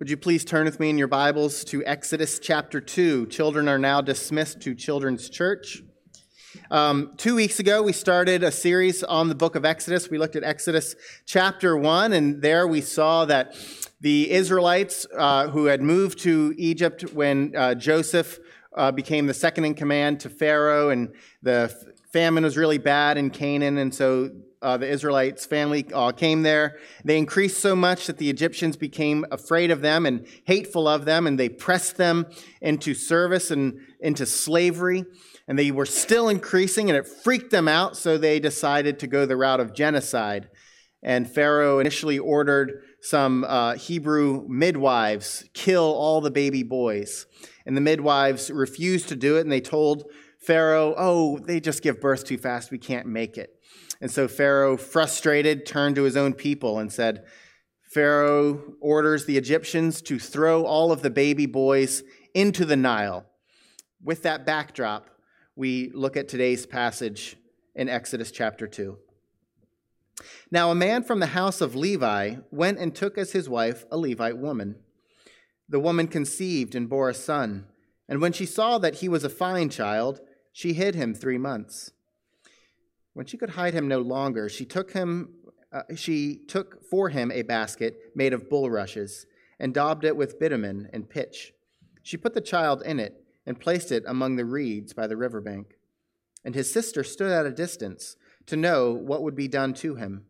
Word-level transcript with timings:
Would 0.00 0.08
you 0.08 0.16
please 0.16 0.46
turn 0.46 0.64
with 0.64 0.80
me 0.80 0.88
in 0.88 0.96
your 0.96 1.08
Bibles 1.08 1.62
to 1.64 1.84
Exodus 1.84 2.38
chapter 2.38 2.80
2? 2.80 3.26
Children 3.26 3.68
are 3.68 3.78
now 3.78 4.00
dismissed 4.00 4.62
to 4.62 4.74
Children's 4.74 5.28
Church. 5.28 5.82
Um, 6.70 7.12
two 7.18 7.34
weeks 7.34 7.60
ago, 7.60 7.82
we 7.82 7.92
started 7.92 8.42
a 8.42 8.50
series 8.50 9.04
on 9.04 9.28
the 9.28 9.34
book 9.34 9.56
of 9.56 9.66
Exodus. 9.66 10.08
We 10.08 10.16
looked 10.16 10.36
at 10.36 10.42
Exodus 10.42 10.96
chapter 11.26 11.76
1, 11.76 12.14
and 12.14 12.40
there 12.40 12.66
we 12.66 12.80
saw 12.80 13.26
that 13.26 13.54
the 14.00 14.30
Israelites 14.30 15.06
uh, 15.18 15.48
who 15.48 15.66
had 15.66 15.82
moved 15.82 16.20
to 16.20 16.54
Egypt 16.56 17.02
when 17.12 17.54
uh, 17.54 17.74
Joseph 17.74 18.38
uh, 18.74 18.90
became 18.90 19.26
the 19.26 19.34
second 19.34 19.66
in 19.66 19.74
command 19.74 20.20
to 20.20 20.30
Pharaoh, 20.30 20.88
and 20.88 21.12
the 21.42 21.92
famine 22.12 22.44
was 22.44 22.56
really 22.56 22.78
bad 22.78 23.16
in 23.16 23.30
Canaan, 23.30 23.78
and 23.78 23.94
so 23.94 24.30
uh, 24.62 24.76
the 24.76 24.88
Israelites' 24.88 25.46
family 25.46 25.86
uh, 25.92 26.12
came 26.12 26.42
there. 26.42 26.78
They 27.04 27.16
increased 27.16 27.60
so 27.60 27.74
much 27.74 28.06
that 28.06 28.18
the 28.18 28.28
Egyptians 28.28 28.76
became 28.76 29.24
afraid 29.30 29.70
of 29.70 29.80
them 29.80 30.04
and 30.04 30.26
hateful 30.44 30.86
of 30.86 31.04
them, 31.04 31.26
and 31.26 31.38
they 31.38 31.48
pressed 31.48 31.96
them 31.96 32.26
into 32.60 32.92
service 32.92 33.50
and 33.50 33.80
into 34.00 34.26
slavery. 34.26 35.04
And 35.48 35.58
they 35.58 35.70
were 35.70 35.86
still 35.86 36.28
increasing, 36.28 36.90
and 36.90 36.96
it 36.96 37.08
freaked 37.08 37.50
them 37.50 37.68
out, 37.68 37.96
so 37.96 38.18
they 38.18 38.38
decided 38.38 38.98
to 38.98 39.06
go 39.06 39.24
the 39.24 39.36
route 39.36 39.60
of 39.60 39.74
genocide. 39.74 40.48
And 41.02 41.30
Pharaoh 41.30 41.78
initially 41.78 42.18
ordered 42.18 42.82
some 43.00 43.44
uh, 43.44 43.74
Hebrew 43.76 44.44
midwives 44.46 45.48
kill 45.54 45.84
all 45.84 46.20
the 46.20 46.30
baby 46.30 46.62
boys. 46.62 47.26
And 47.64 47.76
the 47.76 47.80
midwives 47.80 48.50
refused 48.50 49.08
to 49.08 49.16
do 49.16 49.38
it, 49.38 49.40
and 49.40 49.50
they 49.50 49.62
told 49.62 50.04
Pharaoh, 50.40 50.94
Oh, 50.96 51.38
they 51.38 51.60
just 51.60 51.82
give 51.82 52.00
birth 52.00 52.24
too 52.24 52.38
fast. 52.38 52.70
We 52.70 52.78
can't 52.78 53.06
make 53.06 53.36
it. 53.36 53.54
And 54.00 54.10
so 54.10 54.26
Pharaoh, 54.26 54.76
frustrated, 54.76 55.66
turned 55.66 55.96
to 55.96 56.04
his 56.04 56.16
own 56.16 56.32
people 56.32 56.78
and 56.78 56.90
said, 56.92 57.24
Pharaoh 57.92 58.74
orders 58.80 59.26
the 59.26 59.36
Egyptians 59.36 60.00
to 60.02 60.18
throw 60.18 60.64
all 60.64 60.92
of 60.92 61.02
the 61.02 61.10
baby 61.10 61.46
boys 61.46 62.02
into 62.34 62.64
the 62.64 62.76
Nile. 62.76 63.26
With 64.02 64.22
that 64.22 64.46
backdrop, 64.46 65.10
we 65.56 65.90
look 65.92 66.16
at 66.16 66.28
today's 66.28 66.64
passage 66.66 67.36
in 67.74 67.88
Exodus 67.88 68.30
chapter 68.30 68.66
2. 68.66 68.96
Now, 70.50 70.70
a 70.70 70.74
man 70.74 71.02
from 71.02 71.20
the 71.20 71.26
house 71.26 71.60
of 71.60 71.74
Levi 71.74 72.36
went 72.50 72.78
and 72.78 72.94
took 72.94 73.18
as 73.18 73.32
his 73.32 73.48
wife 73.48 73.84
a 73.90 73.98
Levite 73.98 74.38
woman. 74.38 74.76
The 75.68 75.80
woman 75.80 76.06
conceived 76.06 76.74
and 76.74 76.88
bore 76.88 77.08
a 77.08 77.14
son, 77.14 77.66
and 78.08 78.20
when 78.20 78.32
she 78.32 78.46
saw 78.46 78.78
that 78.78 78.96
he 78.96 79.08
was 79.08 79.24
a 79.24 79.28
fine 79.28 79.68
child, 79.68 80.20
she 80.52 80.72
hid 80.72 80.94
him 80.94 81.14
three 81.14 81.38
months. 81.38 81.92
When 83.12 83.26
she 83.26 83.36
could 83.36 83.50
hide 83.50 83.74
him 83.74 83.88
no 83.88 84.00
longer, 84.00 84.48
she 84.48 84.64
took 84.64 84.92
him 84.92 85.34
uh, 85.72 85.82
she 85.94 86.40
took 86.48 86.84
for 86.84 87.10
him 87.10 87.30
a 87.30 87.42
basket 87.42 87.96
made 88.14 88.32
of 88.32 88.50
bulrushes 88.50 89.26
and 89.60 89.72
daubed 89.72 90.04
it 90.04 90.16
with 90.16 90.38
bitumen 90.38 90.88
and 90.92 91.08
pitch. 91.08 91.52
She 92.02 92.16
put 92.16 92.34
the 92.34 92.40
child 92.40 92.82
in 92.82 92.98
it 92.98 93.24
and 93.46 93.60
placed 93.60 93.92
it 93.92 94.02
among 94.06 94.36
the 94.36 94.44
reeds 94.44 94.92
by 94.92 95.06
the 95.06 95.16
river 95.16 95.40
bank. 95.40 95.76
And 96.44 96.54
his 96.54 96.72
sister 96.72 97.04
stood 97.04 97.30
at 97.30 97.46
a 97.46 97.52
distance 97.52 98.16
to 98.46 98.56
know 98.56 98.92
what 98.92 99.22
would 99.22 99.36
be 99.36 99.48
done 99.48 99.74
to 99.74 99.94
him. 99.94 100.24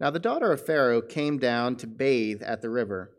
Now 0.00 0.10
the 0.10 0.18
daughter 0.18 0.50
of 0.50 0.64
Pharaoh 0.64 1.02
came 1.02 1.38
down 1.38 1.76
to 1.76 1.86
bathe 1.86 2.42
at 2.42 2.62
the 2.62 2.70
river, 2.70 3.12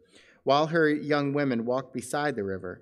while 0.43 0.67
her 0.67 0.89
young 0.89 1.31
women 1.31 1.65
walked 1.65 1.93
beside 1.93 2.35
the 2.35 2.43
river. 2.43 2.81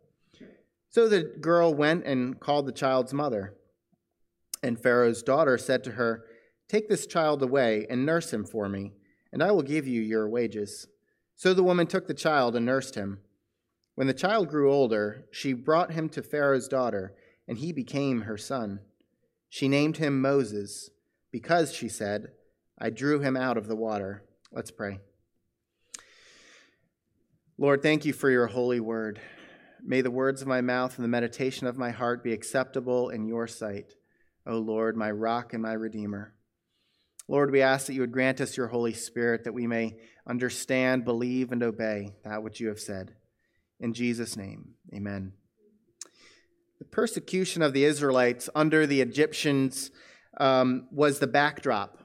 So 0.91 1.07
the 1.07 1.23
girl 1.23 1.73
went 1.73 2.05
and 2.05 2.39
called 2.39 2.65
the 2.65 2.73
child's 2.73 3.13
mother. 3.13 3.55
And 4.61 4.79
Pharaoh's 4.79 5.23
daughter 5.23 5.57
said 5.57 5.83
to 5.85 5.91
her, 5.91 6.25
Take 6.67 6.89
this 6.89 7.07
child 7.07 7.41
away 7.41 7.87
and 7.89 8.05
nurse 8.05 8.31
him 8.31 8.45
for 8.45 8.69
me, 8.69 8.93
and 9.31 9.41
I 9.41 9.51
will 9.51 9.63
give 9.63 9.87
you 9.87 10.01
your 10.01 10.29
wages. 10.29 10.87
So 11.35 11.53
the 11.53 11.63
woman 11.63 11.87
took 11.87 12.07
the 12.07 12.13
child 12.13 12.55
and 12.55 12.65
nursed 12.65 12.95
him. 12.95 13.19
When 13.95 14.07
the 14.07 14.13
child 14.13 14.49
grew 14.49 14.71
older, 14.71 15.25
she 15.31 15.53
brought 15.53 15.93
him 15.93 16.09
to 16.09 16.21
Pharaoh's 16.21 16.67
daughter, 16.67 17.13
and 17.47 17.57
he 17.57 17.71
became 17.71 18.21
her 18.21 18.37
son. 18.37 18.81
She 19.49 19.67
named 19.67 19.97
him 19.97 20.21
Moses, 20.21 20.89
because, 21.31 21.73
she 21.73 21.89
said, 21.89 22.31
I 22.77 22.89
drew 22.89 23.19
him 23.19 23.37
out 23.37 23.57
of 23.57 23.67
the 23.67 23.75
water. 23.75 24.23
Let's 24.51 24.71
pray. 24.71 24.99
Lord, 27.57 27.81
thank 27.81 28.05
you 28.05 28.13
for 28.13 28.29
your 28.29 28.47
holy 28.47 28.79
word. 28.79 29.21
May 29.83 30.01
the 30.01 30.11
words 30.11 30.41
of 30.41 30.47
my 30.47 30.61
mouth 30.61 30.95
and 30.95 31.03
the 31.03 31.09
meditation 31.09 31.67
of 31.67 31.77
my 31.77 31.91
heart 31.91 32.23
be 32.23 32.33
acceptable 32.33 33.09
in 33.09 33.27
your 33.27 33.47
sight, 33.47 33.93
O 34.45 34.57
Lord, 34.57 34.95
my 34.95 35.09
rock 35.11 35.53
and 35.53 35.61
my 35.61 35.73
redeemer. 35.73 36.33
Lord, 37.27 37.51
we 37.51 37.61
ask 37.61 37.87
that 37.87 37.93
you 37.93 38.01
would 38.01 38.11
grant 38.11 38.41
us 38.41 38.57
your 38.57 38.67
Holy 38.67 38.93
Spirit 38.93 39.45
that 39.45 39.53
we 39.53 39.65
may 39.65 39.95
understand, 40.27 41.05
believe, 41.05 41.51
and 41.51 41.63
obey 41.63 42.13
that 42.23 42.43
which 42.43 42.59
you 42.59 42.67
have 42.67 42.79
said. 42.79 43.15
In 43.79 43.93
Jesus' 43.93 44.35
name, 44.35 44.75
amen. 44.93 45.33
The 46.79 46.85
persecution 46.85 47.61
of 47.61 47.73
the 47.73 47.85
Israelites 47.85 48.49
under 48.53 48.85
the 48.85 49.01
Egyptians 49.01 49.91
um, 50.39 50.87
was 50.91 51.19
the 51.19 51.27
backdrop 51.27 51.97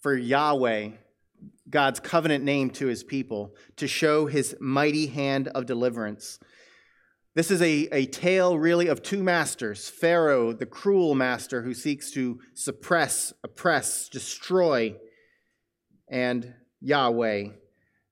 for 0.00 0.16
Yahweh, 0.16 0.90
God's 1.68 2.00
covenant 2.00 2.44
name 2.44 2.70
to 2.70 2.86
his 2.86 3.04
people, 3.04 3.54
to 3.76 3.86
show 3.86 4.26
his 4.26 4.56
mighty 4.60 5.06
hand 5.06 5.48
of 5.48 5.66
deliverance. 5.66 6.38
This 7.34 7.50
is 7.50 7.62
a, 7.62 7.88
a 7.92 8.04
tale, 8.04 8.58
really, 8.58 8.88
of 8.88 9.02
two 9.02 9.22
masters 9.22 9.88
Pharaoh, 9.88 10.52
the 10.52 10.66
cruel 10.66 11.14
master 11.14 11.62
who 11.62 11.72
seeks 11.72 12.10
to 12.10 12.38
suppress, 12.52 13.32
oppress, 13.42 14.10
destroy, 14.10 14.96
and 16.10 16.52
Yahweh, 16.82 17.48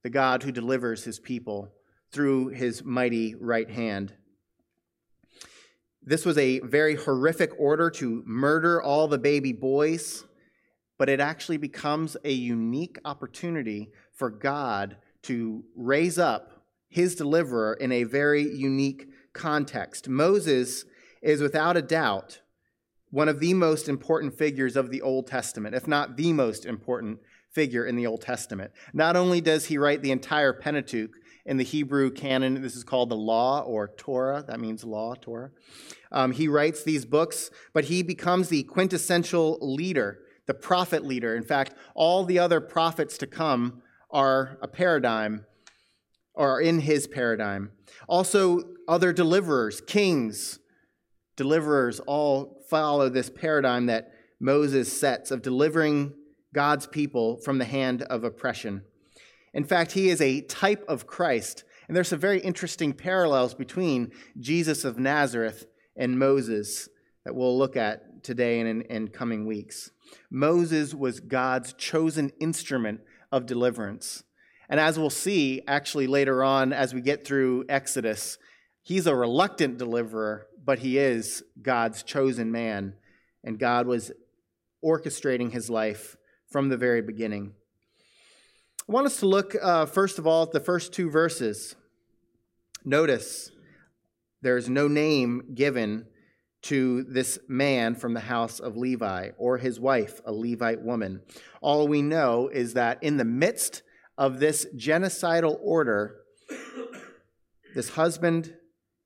the 0.02 0.10
God 0.10 0.42
who 0.42 0.52
delivers 0.52 1.04
his 1.04 1.18
people 1.18 1.70
through 2.10 2.48
his 2.48 2.82
mighty 2.82 3.34
right 3.34 3.68
hand. 3.68 4.14
This 6.02 6.24
was 6.24 6.38
a 6.38 6.60
very 6.60 6.94
horrific 6.94 7.52
order 7.58 7.90
to 7.90 8.22
murder 8.24 8.82
all 8.82 9.06
the 9.06 9.18
baby 9.18 9.52
boys, 9.52 10.24
but 10.98 11.10
it 11.10 11.20
actually 11.20 11.58
becomes 11.58 12.16
a 12.24 12.32
unique 12.32 12.98
opportunity 13.04 13.90
for 14.14 14.30
God 14.30 14.96
to 15.24 15.62
raise 15.76 16.18
up 16.18 16.59
his 16.90 17.14
deliverer 17.14 17.74
in 17.74 17.92
a 17.92 18.04
very 18.04 18.42
unique 18.42 19.06
context. 19.32 20.08
Moses 20.08 20.84
is 21.22 21.40
without 21.40 21.76
a 21.76 21.82
doubt 21.82 22.40
one 23.10 23.28
of 23.28 23.40
the 23.40 23.54
most 23.54 23.88
important 23.88 24.36
figures 24.36 24.76
of 24.76 24.90
the 24.90 25.02
Old 25.02 25.26
Testament, 25.26 25.74
if 25.74 25.88
not 25.88 26.16
the 26.16 26.32
most 26.32 26.66
important 26.66 27.20
figure 27.52 27.84
in 27.84 27.96
the 27.96 28.06
Old 28.06 28.20
Testament. 28.20 28.72
Not 28.92 29.16
only 29.16 29.40
does 29.40 29.66
he 29.66 29.78
write 29.78 30.02
the 30.02 30.12
entire 30.12 30.52
Pentateuch 30.52 31.10
in 31.44 31.56
the 31.56 31.64
Hebrew 31.64 32.10
canon, 32.10 32.62
this 32.62 32.76
is 32.76 32.84
called 32.84 33.08
the 33.08 33.16
Law 33.16 33.62
or 33.62 33.88
Torah, 33.96 34.44
that 34.46 34.60
means 34.60 34.84
law, 34.84 35.14
Torah. 35.14 35.50
Um, 36.12 36.32
he 36.32 36.46
writes 36.46 36.84
these 36.84 37.04
books, 37.04 37.50
but 37.72 37.84
he 37.84 38.02
becomes 38.02 38.48
the 38.48 38.62
quintessential 38.64 39.58
leader, 39.60 40.20
the 40.46 40.54
prophet 40.54 41.04
leader. 41.04 41.34
In 41.34 41.42
fact, 41.42 41.74
all 41.94 42.24
the 42.24 42.38
other 42.38 42.60
prophets 42.60 43.18
to 43.18 43.26
come 43.26 43.82
are 44.10 44.58
a 44.62 44.68
paradigm 44.68 45.46
or 46.40 46.58
in 46.58 46.80
his 46.80 47.06
paradigm. 47.06 47.70
Also, 48.08 48.62
other 48.88 49.12
deliverers, 49.12 49.82
kings, 49.82 50.58
deliverers 51.36 52.00
all 52.06 52.64
follow 52.70 53.10
this 53.10 53.28
paradigm 53.28 53.84
that 53.86 54.10
Moses 54.40 54.90
sets 54.90 55.30
of 55.30 55.42
delivering 55.42 56.14
God's 56.54 56.86
people 56.86 57.36
from 57.36 57.58
the 57.58 57.66
hand 57.66 58.00
of 58.04 58.24
oppression. 58.24 58.84
In 59.52 59.64
fact, 59.64 59.92
he 59.92 60.08
is 60.08 60.22
a 60.22 60.40
type 60.40 60.82
of 60.88 61.06
Christ. 61.06 61.64
And 61.86 61.94
there's 61.94 62.08
some 62.08 62.18
very 62.18 62.40
interesting 62.40 62.94
parallels 62.94 63.52
between 63.52 64.10
Jesus 64.38 64.82
of 64.82 64.98
Nazareth 64.98 65.66
and 65.94 66.18
Moses 66.18 66.88
that 67.26 67.34
we'll 67.34 67.58
look 67.58 67.76
at 67.76 68.24
today 68.24 68.60
and 68.60 68.68
in, 68.68 68.82
in 68.82 69.08
coming 69.08 69.44
weeks. 69.44 69.90
Moses 70.30 70.94
was 70.94 71.20
God's 71.20 71.74
chosen 71.74 72.32
instrument 72.40 73.02
of 73.30 73.44
deliverance. 73.44 74.24
And 74.70 74.78
as 74.78 74.98
we'll 74.98 75.10
see 75.10 75.62
actually 75.66 76.06
later 76.06 76.44
on 76.44 76.72
as 76.72 76.94
we 76.94 77.00
get 77.00 77.26
through 77.26 77.64
Exodus, 77.68 78.38
he's 78.82 79.08
a 79.08 79.14
reluctant 79.14 79.78
deliverer, 79.78 80.46
but 80.64 80.78
he 80.78 80.96
is 80.96 81.42
God's 81.60 82.04
chosen 82.04 82.52
man. 82.52 82.94
And 83.42 83.58
God 83.58 83.88
was 83.88 84.12
orchestrating 84.82 85.50
his 85.50 85.68
life 85.68 86.16
from 86.50 86.68
the 86.68 86.76
very 86.76 87.02
beginning. 87.02 87.52
I 88.88 88.92
want 88.92 89.06
us 89.06 89.18
to 89.18 89.26
look, 89.26 89.56
uh, 89.60 89.86
first 89.86 90.20
of 90.20 90.26
all, 90.26 90.44
at 90.44 90.52
the 90.52 90.60
first 90.60 90.92
two 90.92 91.10
verses. 91.10 91.74
Notice, 92.84 93.50
there 94.42 94.56
is 94.56 94.68
no 94.68 94.86
name 94.86 95.52
given 95.54 96.06
to 96.62 97.02
this 97.04 97.40
man 97.48 97.94
from 97.96 98.14
the 98.14 98.20
house 98.20 98.60
of 98.60 98.76
Levi 98.76 99.30
or 99.36 99.58
his 99.58 99.80
wife, 99.80 100.20
a 100.24 100.32
Levite 100.32 100.82
woman. 100.82 101.22
All 101.60 101.88
we 101.88 102.02
know 102.02 102.48
is 102.48 102.74
that 102.74 103.02
in 103.02 103.16
the 103.16 103.24
midst 103.24 103.82
of 104.18 104.40
this 104.40 104.66
genocidal 104.76 105.58
order, 105.62 106.16
this 107.74 107.90
husband 107.90 108.54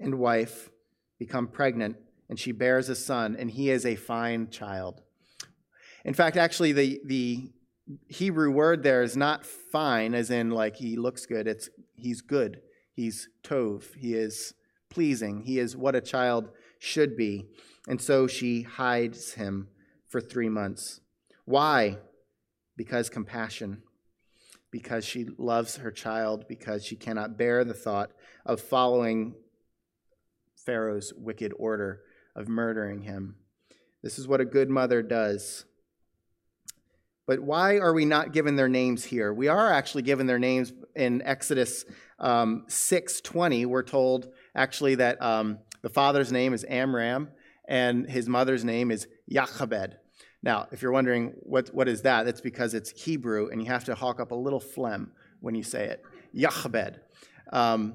and 0.00 0.18
wife 0.18 0.70
become 1.18 1.46
pregnant, 1.46 1.96
and 2.28 2.38
she 2.38 2.52
bears 2.52 2.88
a 2.88 2.94
son, 2.94 3.36
and 3.38 3.50
he 3.50 3.70
is 3.70 3.86
a 3.86 3.96
fine 3.96 4.48
child. 4.50 5.02
In 6.04 6.14
fact, 6.14 6.36
actually, 6.36 6.72
the, 6.72 7.00
the 7.04 7.52
Hebrew 8.08 8.50
word 8.50 8.82
there 8.82 9.02
is 9.02 9.16
not 9.16 9.44
fine, 9.44 10.14
as 10.14 10.30
in 10.30 10.50
like 10.50 10.76
he 10.76 10.96
looks 10.96 11.26
good. 11.26 11.46
It's 11.46 11.68
he's 11.94 12.20
good. 12.20 12.60
He's 12.94 13.28
tov. 13.42 13.94
He 13.96 14.14
is 14.14 14.54
pleasing. 14.90 15.42
He 15.42 15.58
is 15.58 15.76
what 15.76 15.94
a 15.94 16.00
child 16.00 16.50
should 16.78 17.16
be. 17.16 17.46
And 17.88 18.00
so 18.00 18.26
she 18.26 18.62
hides 18.62 19.34
him 19.34 19.68
for 20.08 20.20
three 20.20 20.48
months. 20.48 21.00
Why? 21.44 21.98
Because 22.76 23.10
compassion. 23.10 23.82
Because 24.74 25.04
she 25.04 25.28
loves 25.38 25.76
her 25.76 25.92
child, 25.92 26.48
because 26.48 26.84
she 26.84 26.96
cannot 26.96 27.38
bear 27.38 27.62
the 27.62 27.72
thought 27.72 28.10
of 28.44 28.60
following 28.60 29.36
Pharaoh's 30.56 31.12
wicked 31.16 31.52
order 31.56 32.00
of 32.34 32.48
murdering 32.48 33.02
him. 33.02 33.36
This 34.02 34.18
is 34.18 34.26
what 34.26 34.40
a 34.40 34.44
good 34.44 34.68
mother 34.68 35.00
does. 35.00 35.64
But 37.24 37.38
why 37.38 37.76
are 37.78 37.94
we 37.94 38.04
not 38.04 38.32
given 38.32 38.56
their 38.56 38.68
names 38.68 39.04
here? 39.04 39.32
We 39.32 39.46
are 39.46 39.72
actually 39.72 40.02
given 40.02 40.26
their 40.26 40.40
names 40.40 40.72
in 40.96 41.22
Exodus 41.22 41.84
um, 42.18 42.64
6.20. 42.68 43.66
We're 43.66 43.84
told 43.84 44.26
actually 44.56 44.96
that 44.96 45.22
um, 45.22 45.60
the 45.82 45.88
father's 45.88 46.32
name 46.32 46.52
is 46.52 46.64
Amram 46.68 47.28
and 47.68 48.10
his 48.10 48.28
mother's 48.28 48.64
name 48.64 48.90
is 48.90 49.06
Jochebed. 49.30 49.98
Now, 50.44 50.67
if 50.73 50.82
you're 50.82 50.93
wondering 50.93 51.32
what, 51.41 51.69
what 51.75 51.88
is 51.88 52.02
that, 52.02 52.26
that's 52.26 52.43
because 52.43 52.75
it's 52.75 52.91
Hebrew 52.91 53.49
and 53.49 53.62
you 53.62 53.69
have 53.69 53.85
to 53.85 53.94
hawk 53.94 54.20
up 54.20 54.31
a 54.31 54.35
little 54.35 54.61
phlegm 54.61 55.12
when 55.41 55.55
you 55.55 55.62
say 55.62 55.87
it. 55.87 56.02
Jochebed. 56.35 57.00
Um, 57.50 57.94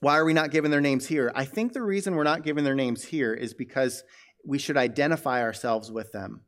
why 0.00 0.18
are 0.18 0.24
we 0.24 0.32
not 0.32 0.50
given 0.50 0.72
their 0.72 0.80
names 0.80 1.06
here? 1.06 1.30
I 1.36 1.44
think 1.44 1.72
the 1.72 1.82
reason 1.82 2.16
we're 2.16 2.24
not 2.24 2.42
given 2.42 2.64
their 2.64 2.74
names 2.74 3.04
here 3.04 3.32
is 3.32 3.54
because 3.54 4.02
we 4.44 4.58
should 4.58 4.76
identify 4.76 5.42
ourselves 5.42 5.92
with 5.92 6.10
them. 6.10 6.40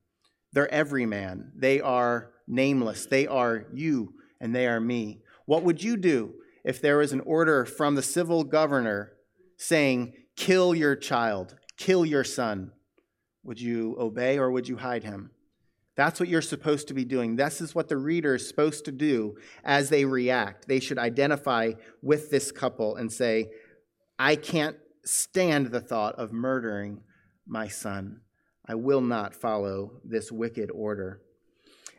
They're 0.52 0.72
every 0.72 1.06
man. 1.06 1.52
They 1.54 1.80
are 1.80 2.32
nameless. 2.48 3.06
They 3.06 3.28
are 3.28 3.66
you 3.72 4.14
and 4.40 4.52
they 4.52 4.66
are 4.66 4.80
me. 4.80 5.20
What 5.46 5.62
would 5.62 5.84
you 5.84 5.96
do 5.96 6.34
if 6.64 6.82
there 6.82 6.98
was 6.98 7.12
an 7.12 7.20
order 7.20 7.64
from 7.64 7.94
the 7.94 8.02
civil 8.02 8.42
governor 8.42 9.12
saying, 9.58 10.14
kill 10.34 10.74
your 10.74 10.96
child, 10.96 11.54
kill 11.76 12.04
your 12.04 12.24
son? 12.24 12.72
Would 13.44 13.60
you 13.60 13.96
obey 13.98 14.38
or 14.38 14.50
would 14.50 14.68
you 14.68 14.76
hide 14.76 15.04
him? 15.04 15.30
That's 15.94 16.18
what 16.18 16.28
you're 16.28 16.40
supposed 16.40 16.88
to 16.88 16.94
be 16.94 17.04
doing. 17.04 17.36
This 17.36 17.60
is 17.60 17.74
what 17.74 17.88
the 17.88 17.96
reader 17.96 18.34
is 18.34 18.48
supposed 18.48 18.86
to 18.86 18.92
do 18.92 19.36
as 19.62 19.90
they 19.90 20.04
react. 20.04 20.66
They 20.66 20.80
should 20.80 20.98
identify 20.98 21.72
with 22.02 22.30
this 22.30 22.50
couple 22.50 22.96
and 22.96 23.12
say, 23.12 23.50
I 24.18 24.36
can't 24.36 24.76
stand 25.04 25.66
the 25.66 25.80
thought 25.80 26.14
of 26.14 26.32
murdering 26.32 27.02
my 27.46 27.68
son. 27.68 28.20
I 28.66 28.76
will 28.76 29.00
not 29.00 29.34
follow 29.34 30.00
this 30.04 30.32
wicked 30.32 30.70
order. 30.70 31.20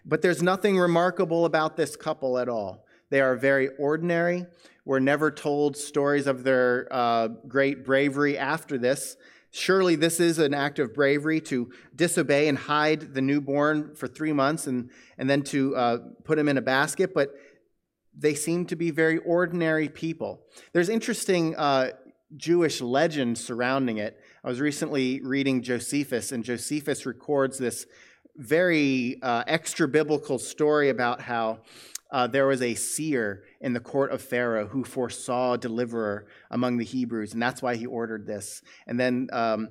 But 0.06 0.22
there's 0.22 0.42
nothing 0.42 0.78
remarkable 0.78 1.46
about 1.46 1.78
this 1.78 1.96
couple 1.96 2.38
at 2.38 2.50
all. 2.50 2.86
They 3.10 3.22
are 3.22 3.36
very 3.36 3.69
ordinary. 3.78 4.46
We're 4.86 5.00
never 5.00 5.30
told 5.30 5.78
stories 5.78 6.25
of 6.25 6.44
their 6.44 6.88
uh, 6.92 7.28
great 7.48 7.86
bravery 7.86 8.38
after 8.38 8.78
this. 8.78 9.18
Surely 9.56 9.96
this 9.96 10.20
is 10.20 10.40
an 10.40 10.52
act 10.52 10.80
of 10.80 10.96
bravery 10.96 11.40
to 11.40 11.72
disobey 11.96 12.48
and 12.48 12.58
hide 12.58 13.14
the 13.14 13.22
newborn 13.22 13.94
for 13.94 14.08
three 14.08 14.34
months 14.34 14.66
and, 14.66 14.90
and 15.20 15.30
then 15.30 15.44
to 15.44 15.76
uh, 15.76 15.98
put 16.24 16.40
him 16.40 16.50
in 16.50 16.58
a 16.58 16.62
basket, 16.62 17.14
but 17.14 17.36
they 18.18 18.34
seem 18.34 18.66
to 18.66 18.76
be 18.76 18.90
very 18.90 19.20
ordinary 19.20 19.88
people. 19.88 20.42
There's 20.72 20.90
interesting 20.90 21.56
uh, 21.56 21.92
Jewish 22.36 22.82
legend 22.82 23.38
surrounding 23.38 23.98
it. 23.98 24.20
I 24.44 24.50
was 24.50 24.60
recently 24.60 25.22
reading 25.22 25.62
Josephus, 25.62 26.32
and 26.32 26.44
Josephus 26.44 27.06
records 27.06 27.60
this 27.60 27.86
very 28.36 29.20
uh, 29.22 29.44
extra 29.46 29.88
biblical 29.88 30.40
story 30.40 30.90
about 30.90 31.22
how 31.22 31.60
uh, 32.12 32.26
there 32.26 32.48
was 32.48 32.64
a 32.64 32.74
seer 32.74 33.44
in 33.63 33.74
the 33.74 33.80
court 33.80 34.12
of 34.12 34.21
Pharaoh 34.21 34.68
who 34.68 34.83
foresaw 34.83 35.54
a 35.54 35.57
deliverer 35.57 36.27
among 36.51 36.77
the 36.77 36.86
Hebrews, 36.86 37.33
and 37.33 37.42
that's 37.42 37.62
why 37.62 37.75
he 37.75 37.86
ordered 37.86 38.27
this. 38.27 38.62
And 38.86 39.00
then 39.00 39.30
um, 39.31 39.69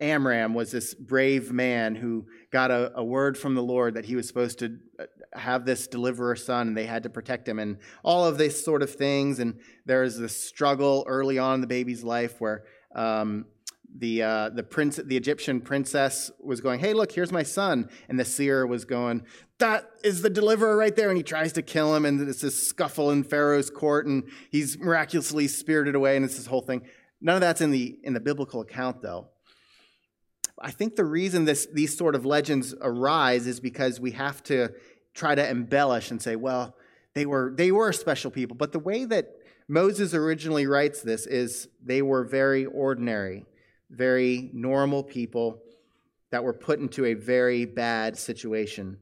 Amram 0.00 0.54
was 0.54 0.72
this 0.72 0.94
brave 0.94 1.52
man 1.52 1.94
who 1.94 2.26
got 2.50 2.70
a, 2.70 2.92
a, 2.96 3.04
word 3.04 3.36
from 3.36 3.54
the 3.54 3.62
Lord 3.62 3.94
that 3.94 4.06
he 4.06 4.16
was 4.16 4.26
supposed 4.26 4.58
to 4.60 4.78
uh, 4.98 5.04
have 5.34 5.66
this 5.66 5.86
deliverer 5.86 6.34
son, 6.34 6.68
and 6.68 6.76
they 6.76 6.86
had 6.86 7.02
to 7.02 7.10
protect 7.10 7.46
him, 7.46 7.58
and 7.58 7.76
all 8.02 8.24
of 8.24 8.38
this 8.38 8.64
sort 8.64 8.82
of 8.82 8.92
things. 8.92 9.38
And 9.38 9.60
there 9.84 10.00
was 10.00 10.18
this 10.18 10.36
struggle 10.36 11.04
early 11.06 11.38
on 11.38 11.56
in 11.56 11.60
the 11.60 11.66
baby's 11.66 12.02
life 12.02 12.40
where 12.40 12.64
um, 12.94 13.44
the 13.98 14.22
uh, 14.22 14.48
the 14.50 14.62
prince, 14.62 14.96
the 14.96 15.16
Egyptian 15.16 15.60
princess, 15.60 16.30
was 16.40 16.60
going, 16.60 16.80
"Hey, 16.80 16.92
look, 16.92 17.12
here's 17.12 17.32
my 17.32 17.42
son," 17.42 17.88
and 18.08 18.18
the 18.18 18.24
seer 18.24 18.66
was 18.66 18.84
going, 18.84 19.24
"That 19.58 19.88
is 20.04 20.22
the 20.22 20.30
deliverer 20.30 20.76
right 20.76 20.94
there," 20.94 21.08
and 21.08 21.16
he 21.16 21.22
tries 21.22 21.52
to 21.54 21.62
kill 21.62 21.94
him, 21.94 22.04
and 22.04 22.20
it's 22.28 22.40
this 22.40 22.66
scuffle 22.66 23.10
in 23.10 23.24
Pharaoh's 23.24 23.70
court, 23.70 24.06
and 24.06 24.24
he's 24.50 24.78
miraculously 24.78 25.48
spirited 25.48 25.94
away, 25.94 26.16
and 26.16 26.24
it's 26.24 26.36
this 26.36 26.46
whole 26.46 26.60
thing. 26.60 26.82
None 27.20 27.36
of 27.36 27.40
that's 27.40 27.60
in 27.60 27.70
the 27.70 27.98
in 28.02 28.12
the 28.12 28.20
biblical 28.20 28.60
account, 28.60 29.02
though. 29.02 29.28
I 30.60 30.70
think 30.70 30.96
the 30.96 31.04
reason 31.04 31.44
this 31.44 31.66
these 31.72 31.96
sort 31.96 32.14
of 32.14 32.24
legends 32.24 32.74
arise 32.80 33.46
is 33.46 33.60
because 33.60 34.00
we 34.00 34.12
have 34.12 34.42
to 34.44 34.72
try 35.14 35.34
to 35.34 35.48
embellish 35.48 36.10
and 36.10 36.20
say, 36.20 36.36
"Well, 36.36 36.76
they 37.14 37.26
were 37.26 37.52
they 37.54 37.72
were 37.72 37.92
special 37.92 38.30
people," 38.30 38.56
but 38.56 38.72
the 38.72 38.78
way 38.78 39.04
that 39.06 39.30
Moses 39.68 40.14
originally 40.14 40.66
writes 40.66 41.02
this 41.02 41.26
is 41.26 41.68
they 41.82 42.02
were 42.02 42.24
very 42.24 42.66
ordinary 42.66 43.44
very 43.90 44.50
normal 44.52 45.02
people 45.02 45.62
that 46.30 46.42
were 46.42 46.52
put 46.52 46.80
into 46.80 47.04
a 47.04 47.14
very 47.14 47.64
bad 47.64 48.18
situation. 48.18 48.98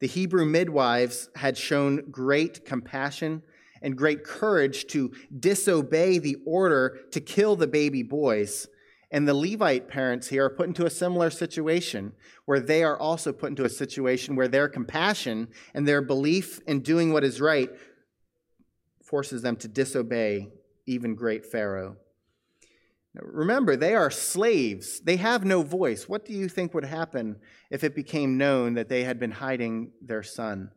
The 0.00 0.06
Hebrew 0.06 0.44
midwives 0.44 1.28
had 1.34 1.58
shown 1.58 2.10
great 2.10 2.64
compassion 2.64 3.42
and 3.82 3.96
great 3.96 4.24
courage 4.24 4.86
to 4.88 5.12
disobey 5.38 6.18
the 6.18 6.36
order 6.46 6.98
to 7.12 7.20
kill 7.20 7.56
the 7.56 7.66
baby 7.66 8.02
boys. 8.02 8.66
And 9.10 9.26
the 9.26 9.34
Levite 9.34 9.88
parents 9.88 10.28
here 10.28 10.44
are 10.44 10.50
put 10.50 10.68
into 10.68 10.84
a 10.84 10.90
similar 10.90 11.30
situation 11.30 12.12
where 12.44 12.60
they 12.60 12.84
are 12.84 12.98
also 12.98 13.32
put 13.32 13.50
into 13.50 13.64
a 13.64 13.70
situation 13.70 14.36
where 14.36 14.48
their 14.48 14.68
compassion 14.68 15.48
and 15.74 15.86
their 15.86 16.02
belief 16.02 16.60
in 16.66 16.80
doing 16.80 17.12
what 17.12 17.24
is 17.24 17.40
right 17.40 17.70
forces 19.02 19.42
them 19.42 19.56
to 19.56 19.68
disobey 19.68 20.48
even 20.86 21.14
great 21.14 21.46
Pharaoh. 21.46 21.96
Remember, 23.20 23.76
they 23.76 23.94
are 23.94 24.10
slaves. 24.10 25.00
They 25.00 25.16
have 25.16 25.44
no 25.44 25.62
voice. 25.62 26.08
What 26.08 26.24
do 26.24 26.32
you 26.32 26.48
think 26.48 26.74
would 26.74 26.84
happen 26.84 27.36
if 27.70 27.84
it 27.84 27.94
became 27.94 28.38
known 28.38 28.74
that 28.74 28.88
they 28.88 29.04
had 29.04 29.18
been 29.18 29.30
hiding 29.30 29.92
their 30.00 30.22
son? 30.22 30.70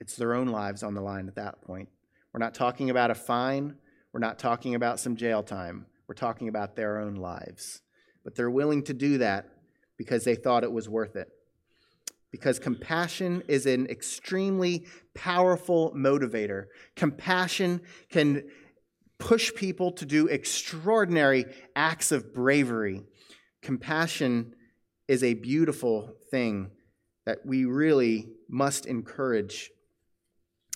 It's 0.00 0.16
their 0.16 0.34
own 0.34 0.48
lives 0.48 0.82
on 0.82 0.94
the 0.94 1.00
line 1.00 1.28
at 1.28 1.36
that 1.36 1.62
point. 1.62 1.88
We're 2.32 2.40
not 2.40 2.54
talking 2.54 2.90
about 2.90 3.10
a 3.10 3.14
fine, 3.14 3.76
we're 4.12 4.20
not 4.20 4.38
talking 4.38 4.74
about 4.74 5.00
some 5.00 5.16
jail 5.16 5.42
time. 5.42 5.86
We're 6.06 6.14
talking 6.14 6.48
about 6.48 6.76
their 6.76 6.98
own 7.00 7.14
lives. 7.14 7.80
But 8.24 8.34
they're 8.34 8.50
willing 8.50 8.82
to 8.84 8.94
do 8.94 9.18
that 9.18 9.48
because 9.96 10.24
they 10.24 10.34
thought 10.34 10.64
it 10.64 10.72
was 10.72 10.88
worth 10.88 11.16
it. 11.16 11.28
Because 12.30 12.58
compassion 12.58 13.42
is 13.48 13.66
an 13.66 13.86
extremely 13.86 14.86
powerful 15.14 15.92
motivator. 15.96 16.66
Compassion 16.96 17.80
can 18.10 18.44
push 19.22 19.54
people 19.54 19.92
to 19.92 20.04
do 20.04 20.26
extraordinary 20.26 21.44
acts 21.76 22.10
of 22.10 22.34
bravery. 22.34 23.04
Compassion 23.62 24.52
is 25.06 25.22
a 25.22 25.34
beautiful 25.34 26.12
thing 26.32 26.72
that 27.24 27.38
we 27.46 27.64
really 27.64 28.26
must 28.48 28.84
encourage. 28.84 29.70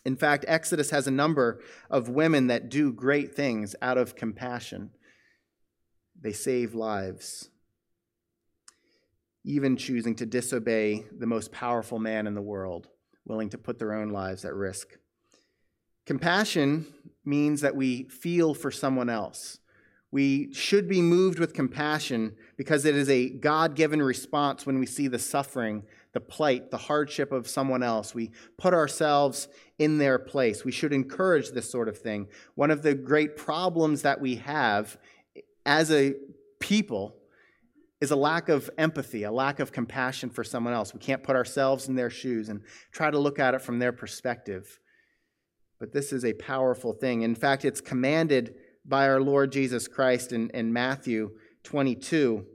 In 0.05 0.15
fact, 0.15 0.45
Exodus 0.47 0.91
has 0.91 1.09
a 1.09 1.11
number 1.11 1.61
of 1.91 2.09
women 2.09 2.47
that 2.47 2.69
do 2.69 2.93
great 2.93 3.35
things 3.35 3.75
out 3.83 3.99
of 3.99 4.15
compassion. 4.15 4.91
They 6.21 6.33
save 6.33 6.73
lives, 6.73 7.51
even 9.45 9.77
choosing 9.77 10.15
to 10.17 10.25
disobey 10.25 11.05
the 11.19 11.27
most 11.27 11.51
powerful 11.51 11.99
man 11.99 12.29
in 12.29 12.35
the 12.35 12.41
world, 12.43 12.87
willing 13.25 13.51
to 13.51 13.59
put 13.59 13.81
their 13.81 13.93
own 13.93 14.11
lives 14.11 14.45
at 14.45 14.55
risk. 14.55 14.87
Compassion 16.07 16.87
means 17.27 17.61
that 17.61 17.77
we 17.77 18.05
feel 18.05 18.55
for 18.55 18.71
someone 18.71 19.09
else. 19.09 19.59
We 20.13 20.53
should 20.55 20.89
be 20.89 21.03
moved 21.03 21.39
with 21.39 21.53
compassion 21.53 22.37
because 22.57 22.85
it 22.85 22.95
is 22.95 23.11
a 23.11 23.29
God 23.29 23.75
given 23.75 24.01
response 24.01 24.65
when 24.65 24.79
we 24.79 24.87
see 24.87 25.09
the 25.09 25.19
suffering 25.19 25.83
the 26.17 26.21
plight, 26.21 26.71
the 26.71 26.79
hardship 26.79 27.31
of 27.31 27.47
someone 27.47 27.83
else. 27.83 28.15
We 28.15 28.31
put 28.57 28.73
ourselves 28.73 29.49
in 29.79 29.99
their 29.99 30.19
place. 30.19 30.65
We 30.65 30.73
should 30.73 30.95
encourage 30.95 31.51
this 31.51 31.71
sort 31.71 31.91
of 31.91 31.99
thing. 31.99 32.29
One 32.55 32.71
of 32.71 32.81
the 32.81 32.95
great 32.95 33.37
problems 33.37 34.01
that 34.01 34.19
we 34.19 34.37
have 34.37 34.97
as 35.67 35.91
a 35.91 36.15
people 36.59 37.17
is 38.01 38.13
a 38.13 38.17
lack 38.17 38.49
of 38.49 38.71
empathy, 38.79 39.25
a 39.25 39.31
lack 39.31 39.61
of 39.61 39.73
compassion 39.73 40.31
for 40.31 40.43
someone 40.43 40.73
else. 40.73 40.95
We 40.95 41.01
can't 41.01 41.23
put 41.23 41.37
ourselves 41.37 41.87
in 41.87 41.97
their 41.97 42.09
shoes 42.09 42.49
and 42.49 42.63
try 42.93 43.11
to 43.11 43.19
look 43.19 43.39
at 43.39 43.53
it 43.53 43.61
from 43.61 43.79
their 43.79 43.93
perspective. 43.93 44.81
But 45.79 45.93
this 45.93 46.13
is 46.13 46.25
a 46.25 46.33
powerful 46.35 46.93
thing. 46.93 47.23
In 47.23 47.35
fact, 47.35 47.65
it's 47.65 47.81
commanded 47.81 48.55
by 48.85 49.09
our 49.09 49.21
Lord 49.21 49.53
Jesus 49.53 49.89
Christ 49.89 50.33
in, 50.33 50.51
in 50.51 50.73
Matthew 50.73 51.33
22. 51.65 52.47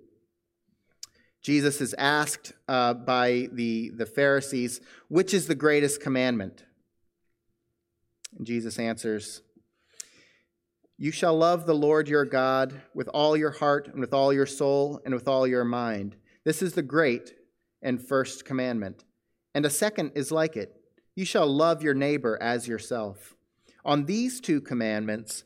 Jesus 1.42 1.82
is 1.82 1.94
asked 1.98 2.54
uh, 2.68 2.94
by 2.94 3.50
the, 3.52 3.92
the 3.96 4.06
Pharisees, 4.06 4.80
which 5.08 5.34
is 5.34 5.48
the 5.48 5.56
greatest 5.56 6.02
commandment? 6.02 6.64
And 8.38 8.46
Jesus 8.46 8.80
answers, 8.80 9.42
You 10.98 11.12
shall 11.12 11.38
love 11.38 11.66
the 11.66 11.76
Lord 11.76 12.08
your 12.08 12.26
God 12.26 12.82
with 12.94 13.08
all 13.10 13.36
your 13.36 13.52
heart 13.52 13.88
and 13.88 14.00
with 14.00 14.14
all 14.14 14.32
your 14.32 14.46
soul 14.46 15.02
and 15.04 15.14
with 15.14 15.28
all 15.28 15.48
your 15.48 15.66
mind. 15.66 16.16
This 16.44 16.62
is 16.62 16.74
the 16.74 16.84
great 16.84 17.34
and 17.82 18.02
first 18.02 18.46
commandment. 18.46 19.04
And 19.54 19.66
a 19.66 19.70
second 19.70 20.14
is 20.16 20.32
like 20.32 20.56
it 20.56 20.81
You 21.16 21.26
shall 21.26 21.48
love 21.48 21.84
your 21.84 21.94
neighbor 21.94 22.38
as 22.42 22.68
yourself. 22.68 23.36
On 23.84 24.06
these 24.06 24.40
two 24.40 24.62
commandments, 24.62 25.44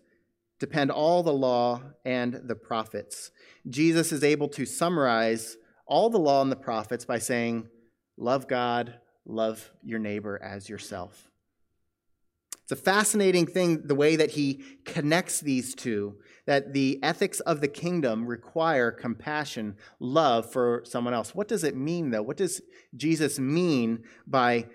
depend 0.60 0.92
all 0.92 1.24
the 1.24 1.34
law 1.34 1.82
and 2.04 2.42
the 2.46 2.56
prophets. 2.56 3.32
Jesus 3.68 4.12
is 4.12 4.24
able 4.24 4.48
to 4.50 4.66
summarize 4.66 5.58
all 5.88 6.10
the 6.10 6.20
law 6.20 6.42
and 6.42 6.52
the 6.52 6.56
prophets 6.56 7.06
by 7.06 7.20
saying, 7.20 7.68
Love 8.18 8.48
God, 8.48 9.00
love 9.26 9.72
your 9.84 10.00
neighbor 10.00 10.40
as 10.42 10.70
yourself. 10.70 11.30
It's 12.64 12.72
a 12.72 12.76
fascinating 12.76 13.46
thing 13.46 13.86
the 13.86 13.94
way 13.94 14.16
that 14.16 14.32
he 14.32 14.64
connects 14.86 15.40
these 15.40 15.76
two, 15.76 16.16
that 16.48 16.74
the 16.74 17.00
ethics 17.04 17.40
of 17.42 17.62
the 17.62 17.68
kingdom 17.68 18.26
require 18.26 18.90
compassion, 18.90 19.76
love 20.00 20.52
for 20.52 20.82
someone 20.84 21.14
else. 21.14 21.36
What 21.36 21.48
does 21.48 21.64
it 21.64 21.76
mean, 21.76 22.10
though? 22.10 22.24
What 22.24 22.38
does 22.38 22.62
Jesus 22.96 23.38
mean 23.38 24.04
by 24.26 24.66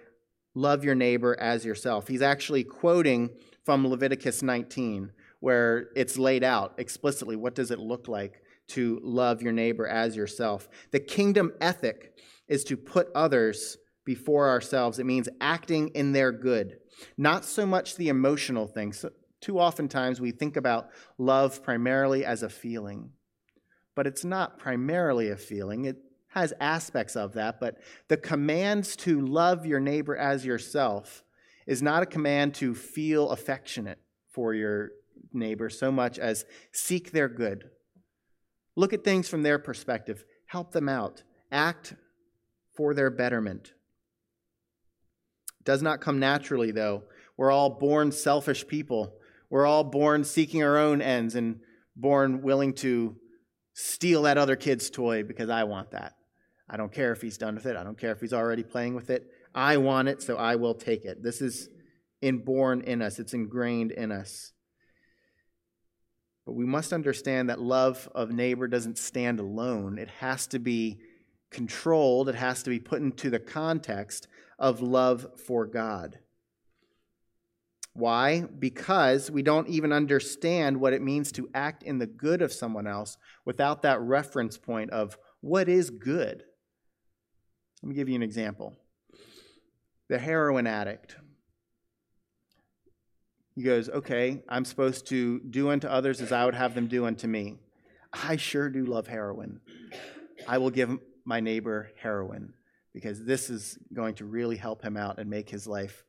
love 0.54 0.85
your 0.85 0.95
neighbor 0.95 1.38
as 1.40 1.64
yourself? 1.64 2.09
He's 2.09 2.23
actually 2.23 2.64
quoting 2.64 3.30
from 3.64 3.87
Leviticus 3.87 4.42
19 4.42 5.12
where 5.40 5.88
it's 5.97 6.19
laid 6.19 6.45
out 6.45 6.75
explicitly 6.78 7.35
what 7.35 7.54
does 7.54 7.71
it 7.71 7.78
look 7.78 8.09
like 8.09 8.42
to 8.69 9.00
love 9.02 9.42
your 9.42 9.52
neighbor 9.52 9.87
as 9.87 10.14
yourself. 10.14 10.69
The 10.92 11.00
kingdom 11.00 11.52
ethic 11.61 12.12
is 12.47 12.62
to 12.64 12.76
put 12.76 13.09
others 13.14 13.78
before 14.04 14.49
ourselves. 14.49 14.99
It 14.99 15.07
means 15.07 15.28
acting 15.40 15.88
in 15.88 16.12
their 16.12 16.30
good, 16.30 16.76
not 17.16 17.45
so 17.45 17.66
much 17.66 17.97
the 17.97 18.09
emotional 18.09 18.66
things. 18.66 19.00
So, 19.00 19.11
too 19.40 19.59
often 19.59 19.88
times 19.88 20.21
we 20.21 20.30
think 20.30 20.57
about 20.57 20.90
love 21.16 21.62
primarily 21.62 22.25
as 22.25 22.42
a 22.42 22.50
feeling, 22.50 23.11
but 23.97 24.07
it's 24.07 24.25
not 24.25 24.59
primarily 24.59 25.30
a 25.30 25.37
feeling. 25.37 25.87
It 25.87 25.97
has 26.31 26.53
aspects 26.61 27.17
of 27.17 27.35
that, 27.35 27.61
but 27.61 27.79
the 28.09 28.17
commands 28.17 28.97
to 28.97 29.21
love 29.21 29.67
your 29.67 29.81
neighbor 29.81 30.17
as 30.17 30.45
yourself 30.45 31.25
is 31.67 31.83
not 31.83 32.03
a 32.03 32.07
command 32.07 32.55
to 32.55 32.75
feel 32.75 33.31
affectionate 33.31 33.99
for 34.29 34.55
your 34.55 34.91
neighbor 35.33 35.69
so 35.69 35.91
much 35.91 36.19
as 36.19 36.45
seek 36.73 37.13
their 37.13 37.29
good. 37.29 37.71
Look 38.77 38.93
at 38.93 39.05
things 39.05 39.29
from 39.29 39.43
their 39.43 39.59
perspective, 39.59 40.25
help 40.47 40.73
them 40.73 40.89
out, 40.89 41.23
act 41.51 41.95
for 42.75 42.95
their 42.95 43.11
betterment. 43.11 43.73
It 45.61 45.65
does 45.65 45.83
not 45.83 46.01
come 46.01 46.21
naturally, 46.21 46.71
though. 46.71 47.05
We're 47.37 47.51
all 47.51 47.71
born 47.71 48.13
selfish 48.13 48.67
people. 48.67 49.15
We're 49.51 49.67
all 49.67 49.85
born 49.85 50.25
seeking 50.25 50.63
our 50.63 50.79
own 50.79 51.03
ends 51.03 51.35
and 51.35 51.61
born 51.97 52.43
willing 52.43 52.75
to 52.75 53.17
steal 53.75 54.23
that 54.23 54.39
other 54.39 54.57
kid's 54.57 54.91
toy 54.91 55.25
because 55.25 55.51
I 55.51 55.65
want 55.65 55.91
that. 55.91 56.15
I 56.73 56.77
don't 56.77 56.93
care 56.93 57.11
if 57.11 57.21
he's 57.21 57.37
done 57.37 57.57
with 57.57 57.67
it. 57.67 57.77
I 57.77 57.83
don't 57.83 57.99
care 57.99 58.12
if 58.12 58.21
he's 58.21 58.33
already 58.33 58.62
playing 58.62 58.95
with 58.95 59.11
it. 59.11 59.27
I 59.53 59.77
want 59.79 60.09
it, 60.09 60.23
so 60.23 60.37
I 60.37 60.55
will 60.55 60.75
take 60.75 61.05
it. 61.05 61.21
This 61.21 61.43
is 61.43 61.69
inborn 62.23 62.83
in 62.83 63.03
us, 63.03 63.19
it's 63.19 63.35
ingrained 63.35 63.91
in 63.91 64.12
us. 64.12 64.53
But 66.47 66.53
we 66.53 66.65
must 66.65 66.93
understand 66.93 67.49
that 67.50 67.61
love 67.61 68.09
of 68.15 68.31
neighbor 68.31 68.69
doesn't 68.69 68.99
stand 68.99 69.41
alone. 69.41 69.99
It 69.99 70.09
has 70.21 70.47
to 70.49 70.59
be 70.59 71.00
controlled, 71.50 72.29
it 72.29 72.37
has 72.37 72.62
to 72.62 72.71
be 72.71 72.79
put 72.79 73.00
into 73.00 73.31
the 73.31 73.41
context 73.41 74.29
of 74.59 74.81
love 74.81 75.27
for 75.45 75.67
God. 75.67 76.19
Why? 77.95 78.43
Because 78.43 79.31
we 79.31 79.43
don't 79.43 79.69
even 79.69 79.93
understand 79.93 80.79
what 80.79 80.93
it 80.93 81.03
means 81.03 81.33
to 81.33 81.50
act 81.53 81.83
in 81.83 81.99
the 81.99 82.07
good 82.07 82.43
of 82.43 82.53
someone 82.53 82.87
else 82.87 83.17
without 83.45 83.83
that 83.83 84.00
reference 84.00 84.57
point 84.57 84.91
of 84.91 85.19
what 85.41 85.69
is 85.69 85.91
good. 85.91 86.45
Let 87.83 87.89
me 87.89 87.95
give 87.95 88.09
you 88.09 88.15
an 88.15 88.23
example. 88.23 88.77
The 90.09 90.19
heroin 90.19 90.67
addict 90.67 91.17
he 93.61 93.63
goes, 93.63 93.91
Okay, 93.91 94.43
I'm 94.49 94.65
supposed 94.65 95.07
to 95.09 95.39
do 95.41 95.71
unto 95.71 95.87
others 95.87 96.23
as 96.23 96.33
I 96.33 96.47
would 96.47 96.55
have 96.55 96.75
them 96.75 96.87
do 96.87 97.05
unto 97.05 97.27
me. 97.27 97.59
I 98.11 98.37
sure 98.37 98.71
do 98.71 98.87
love 98.87 99.07
heroin. 99.07 99.61
I 100.49 100.57
will 100.57 100.71
give 100.71 100.99
my 101.27 101.41
neighbor 101.41 101.91
heroin 101.97 102.55
because 102.95 103.23
this 103.23 103.51
is 103.51 103.79
going 103.93 104.15
to 104.15 104.25
really 104.25 104.57
help 104.57 104.83
him 104.83 104.97
out 104.97 105.19
and 105.19 105.29
make 105.29 105.51
his 105.51 105.67
life 105.67 106.05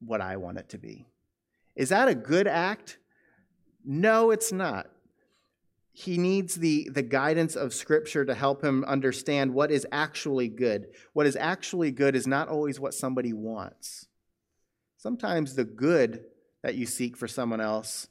what 0.00 0.20
I 0.20 0.36
want 0.36 0.58
it 0.58 0.68
to 0.68 0.78
be. 0.78 1.06
Is 1.74 1.88
that 1.88 2.06
a 2.06 2.14
good 2.14 2.46
act? 2.46 2.98
No, 3.84 4.30
it's 4.30 4.52
not. 4.52 4.86
He 6.00 6.16
needs 6.16 6.54
the, 6.54 6.88
the 6.92 7.02
guidance 7.02 7.56
of 7.56 7.74
Scripture 7.74 8.24
to 8.24 8.32
help 8.32 8.62
him 8.62 8.84
understand 8.84 9.52
what 9.52 9.72
is 9.72 9.84
actually 9.90 10.46
good. 10.46 10.86
What 11.12 11.26
is 11.26 11.34
actually 11.34 11.90
good 11.90 12.14
is 12.14 12.24
not 12.24 12.46
always 12.46 12.78
what 12.78 12.94
somebody 12.94 13.32
wants. 13.32 14.06
Sometimes 14.96 15.56
the 15.56 15.64
good 15.64 16.22
that 16.62 16.76
you 16.76 16.86
seek 16.86 17.16
for 17.16 17.26
someone 17.26 17.60
else 17.60 18.06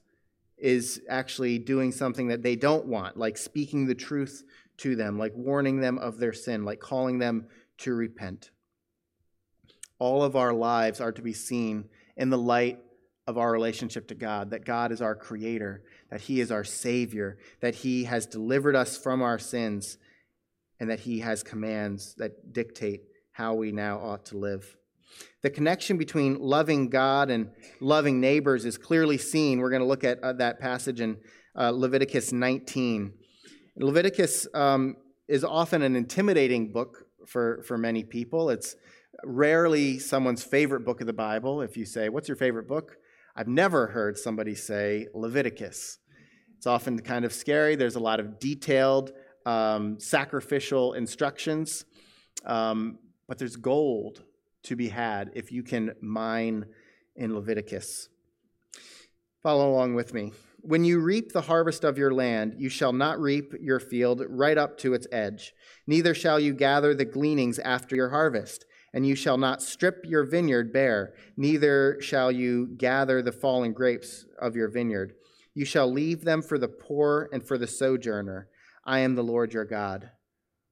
is 0.57 1.01
actually 1.07 1.59
doing 1.59 1.93
something 1.93 2.27
that 2.27 2.43
they 2.43 2.57
don't 2.57 2.87
want, 2.87 3.15
like 3.15 3.37
speaking 3.37 3.85
the 3.85 3.95
truth 3.95 4.43
to 4.79 4.97
them, 4.97 5.17
like 5.17 5.31
warning 5.33 5.79
them 5.79 5.97
of 5.97 6.17
their 6.17 6.33
sin, 6.33 6.65
like 6.65 6.81
calling 6.81 7.19
them 7.19 7.47
to 7.77 7.93
repent. 7.93 8.51
All 9.97 10.23
of 10.23 10.35
our 10.35 10.51
lives 10.51 10.99
are 10.99 11.13
to 11.13 11.21
be 11.21 11.31
seen 11.31 11.85
in 12.17 12.31
the 12.31 12.37
light 12.37 12.79
of 13.27 13.37
our 13.37 13.51
relationship 13.51 14.07
to 14.07 14.15
God, 14.15 14.51
that 14.51 14.65
God 14.65 14.91
is 14.91 15.01
our 15.01 15.15
creator, 15.15 15.83
that 16.09 16.21
He 16.21 16.39
is 16.39 16.51
our 16.51 16.63
Savior, 16.63 17.37
that 17.59 17.75
He 17.75 18.05
has 18.05 18.25
delivered 18.25 18.75
us 18.75 18.97
from 18.97 19.21
our 19.21 19.37
sins, 19.37 19.97
and 20.79 20.89
that 20.89 21.01
He 21.01 21.19
has 21.19 21.43
commands 21.43 22.15
that 22.15 22.53
dictate 22.53 23.01
how 23.33 23.53
we 23.53 23.71
now 23.71 23.99
ought 23.99 24.25
to 24.27 24.37
live. 24.37 24.77
The 25.43 25.49
connection 25.49 25.97
between 25.97 26.39
loving 26.39 26.89
God 26.89 27.29
and 27.29 27.49
loving 27.79 28.19
neighbors 28.19 28.65
is 28.65 28.77
clearly 28.77 29.17
seen. 29.17 29.59
We're 29.59 29.69
going 29.69 29.81
to 29.81 29.87
look 29.87 30.03
at 30.03 30.19
uh, 30.23 30.33
that 30.33 30.59
passage 30.59 31.01
in 31.01 31.17
uh, 31.55 31.71
Leviticus 31.71 32.31
19. 32.31 33.13
Leviticus 33.77 34.47
um, 34.53 34.95
is 35.27 35.43
often 35.43 35.81
an 35.81 35.95
intimidating 35.95 36.71
book 36.71 37.05
for, 37.27 37.61
for 37.63 37.77
many 37.77 38.03
people. 38.03 38.49
It's 38.49 38.75
rarely 39.23 39.99
someone's 39.99 40.43
favorite 40.43 40.81
book 40.81 41.01
of 41.01 41.07
the 41.07 41.13
Bible. 41.13 41.61
If 41.61 41.77
you 41.77 41.85
say, 41.85 42.09
What's 42.09 42.27
your 42.27 42.37
favorite 42.37 42.67
book? 42.67 42.97
I've 43.39 43.47
never 43.47 43.85
heard 43.85 44.17
somebody 44.17 44.55
say 44.55 45.05
Leviticus. 45.13 45.99
It's 46.57 46.65
often 46.65 46.97
kind 46.99 47.23
of 47.23 47.31
scary. 47.31 47.75
There's 47.75 47.95
a 47.95 47.99
lot 47.99 48.19
of 48.19 48.39
detailed 48.39 49.11
um, 49.45 49.99
sacrificial 49.99 50.93
instructions, 50.93 51.85
um, 52.47 52.97
but 53.27 53.37
there's 53.37 53.55
gold 53.55 54.23
to 54.63 54.75
be 54.75 54.89
had 54.89 55.29
if 55.35 55.51
you 55.51 55.61
can 55.61 55.93
mine 56.01 56.65
in 57.15 57.35
Leviticus. 57.35 58.09
Follow 59.43 59.69
along 59.69 59.93
with 59.93 60.15
me. 60.15 60.31
When 60.61 60.83
you 60.83 60.99
reap 60.99 61.31
the 61.31 61.41
harvest 61.41 61.83
of 61.83 61.99
your 61.99 62.11
land, 62.11 62.55
you 62.57 62.69
shall 62.69 62.91
not 62.91 63.19
reap 63.19 63.53
your 63.61 63.79
field 63.79 64.23
right 64.27 64.57
up 64.57 64.79
to 64.79 64.95
its 64.95 65.05
edge, 65.11 65.53
neither 65.85 66.15
shall 66.15 66.39
you 66.39 66.55
gather 66.55 66.95
the 66.95 67.05
gleanings 67.05 67.59
after 67.59 67.95
your 67.95 68.09
harvest. 68.09 68.65
And 68.97 69.05
you 69.05 69.13
shall 69.13 69.37
not 69.37 69.61
strip 69.61 70.05
your 70.07 70.23
vineyard 70.23 70.73
bare, 70.73 71.13
neither 71.37 72.01
shall 72.01 72.31
you 72.31 72.65
gather 72.77 73.21
the 73.21 73.31
fallen 73.31 73.71
grapes 73.71 74.25
of 74.39 74.55
your 74.55 74.69
vineyard. 74.69 75.13
You 75.53 75.65
shall 75.65 75.87
leave 75.87 76.23
them 76.23 76.41
for 76.41 76.57
the 76.57 76.67
poor 76.67 77.29
and 77.31 77.45
for 77.45 77.59
the 77.59 77.67
sojourner. 77.67 78.47
I 78.83 79.01
am 79.01 79.13
the 79.13 79.23
Lord 79.23 79.53
your 79.53 79.65
God. 79.65 80.09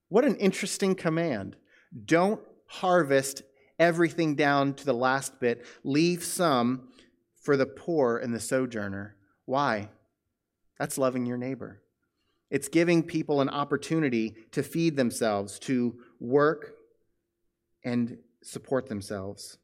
What 0.10 0.25
an 0.25 0.38
interesting 0.38 0.96
command. 0.96 1.55
Don't 2.03 2.41
harvest 2.65 3.44
everything 3.77 4.34
down 4.34 4.74
to 4.74 4.86
the 4.86 4.94
last 4.94 5.39
bit, 5.39 5.63
leave 5.84 6.24
some 6.24 6.88
for 7.44 7.55
the 7.55 7.67
poor 7.67 8.17
and 8.17 8.34
the 8.34 8.39
sojourner. 8.39 9.17
Why? 9.46 9.89
That's 10.79 10.98
loving 10.98 11.27
your 11.27 11.38
neighbor. 11.38 11.84
It's 12.50 12.70
giving 12.70 13.03
people 13.03 13.41
an 13.41 13.50
opportunity 13.50 14.34
to 14.53 14.63
feed 14.63 14.96
themselves, 14.96 15.60
to 15.60 16.00
work, 16.20 16.75
and 17.85 18.17
support 18.43 18.89
themselves. 18.89 19.57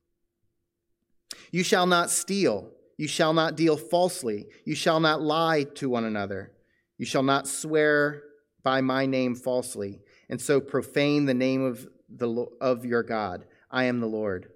You 1.52 1.64
shall 1.64 1.86
not 1.86 2.10
steal. 2.10 2.70
You 2.98 3.08
shall 3.08 3.34
not 3.34 3.58
deal 3.58 3.76
falsely. 3.76 4.48
You 4.64 4.76
shall 4.76 5.00
not 5.00 5.22
lie 5.22 5.64
to 5.76 5.90
one 5.90 6.06
another. 6.06 6.54
You 6.98 7.06
shall 7.06 7.24
not 7.24 7.48
swear 7.48 8.24
by 8.64 8.82
my 8.82 9.08
name 9.08 9.34
falsely, 9.36 10.02
and 10.30 10.40
so 10.40 10.62
profane 10.62 11.26
the 11.26 11.34
name 11.34 11.66
of, 11.66 11.88
the, 12.08 12.46
of 12.62 12.86
your 12.86 13.02
God. 13.02 13.46
I 13.72 13.86
am 13.86 14.00
the 14.00 14.08
Lord. 14.08 14.52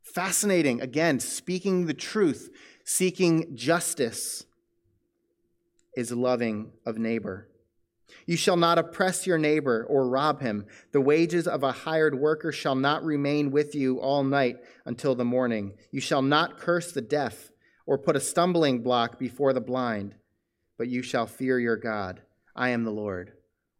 Fascinating. 0.00 0.80
Again, 0.80 1.20
speaking 1.20 1.84
the 1.84 1.94
truth, 1.94 2.50
seeking 2.84 3.54
justice 3.54 4.46
is 5.94 6.10
loving 6.10 6.72
of 6.86 6.96
neighbor. 6.96 7.48
You 8.26 8.36
shall 8.36 8.56
not 8.56 8.78
oppress 8.78 9.26
your 9.26 9.38
neighbor 9.38 9.86
or 9.88 10.08
rob 10.08 10.40
him. 10.40 10.66
The 10.92 11.00
wages 11.00 11.46
of 11.46 11.62
a 11.62 11.72
hired 11.72 12.18
worker 12.18 12.52
shall 12.52 12.74
not 12.74 13.04
remain 13.04 13.50
with 13.50 13.74
you 13.74 14.00
all 14.00 14.24
night 14.24 14.58
until 14.84 15.14
the 15.14 15.24
morning. 15.24 15.74
You 15.90 16.00
shall 16.00 16.22
not 16.22 16.58
curse 16.58 16.92
the 16.92 17.00
deaf 17.00 17.50
or 17.86 17.98
put 17.98 18.16
a 18.16 18.20
stumbling 18.20 18.82
block 18.82 19.18
before 19.18 19.52
the 19.52 19.60
blind, 19.60 20.14
but 20.76 20.88
you 20.88 21.02
shall 21.02 21.26
fear 21.26 21.58
your 21.58 21.76
God. 21.76 22.20
I 22.54 22.70
am 22.70 22.84
the 22.84 22.90
Lord. 22.90 23.32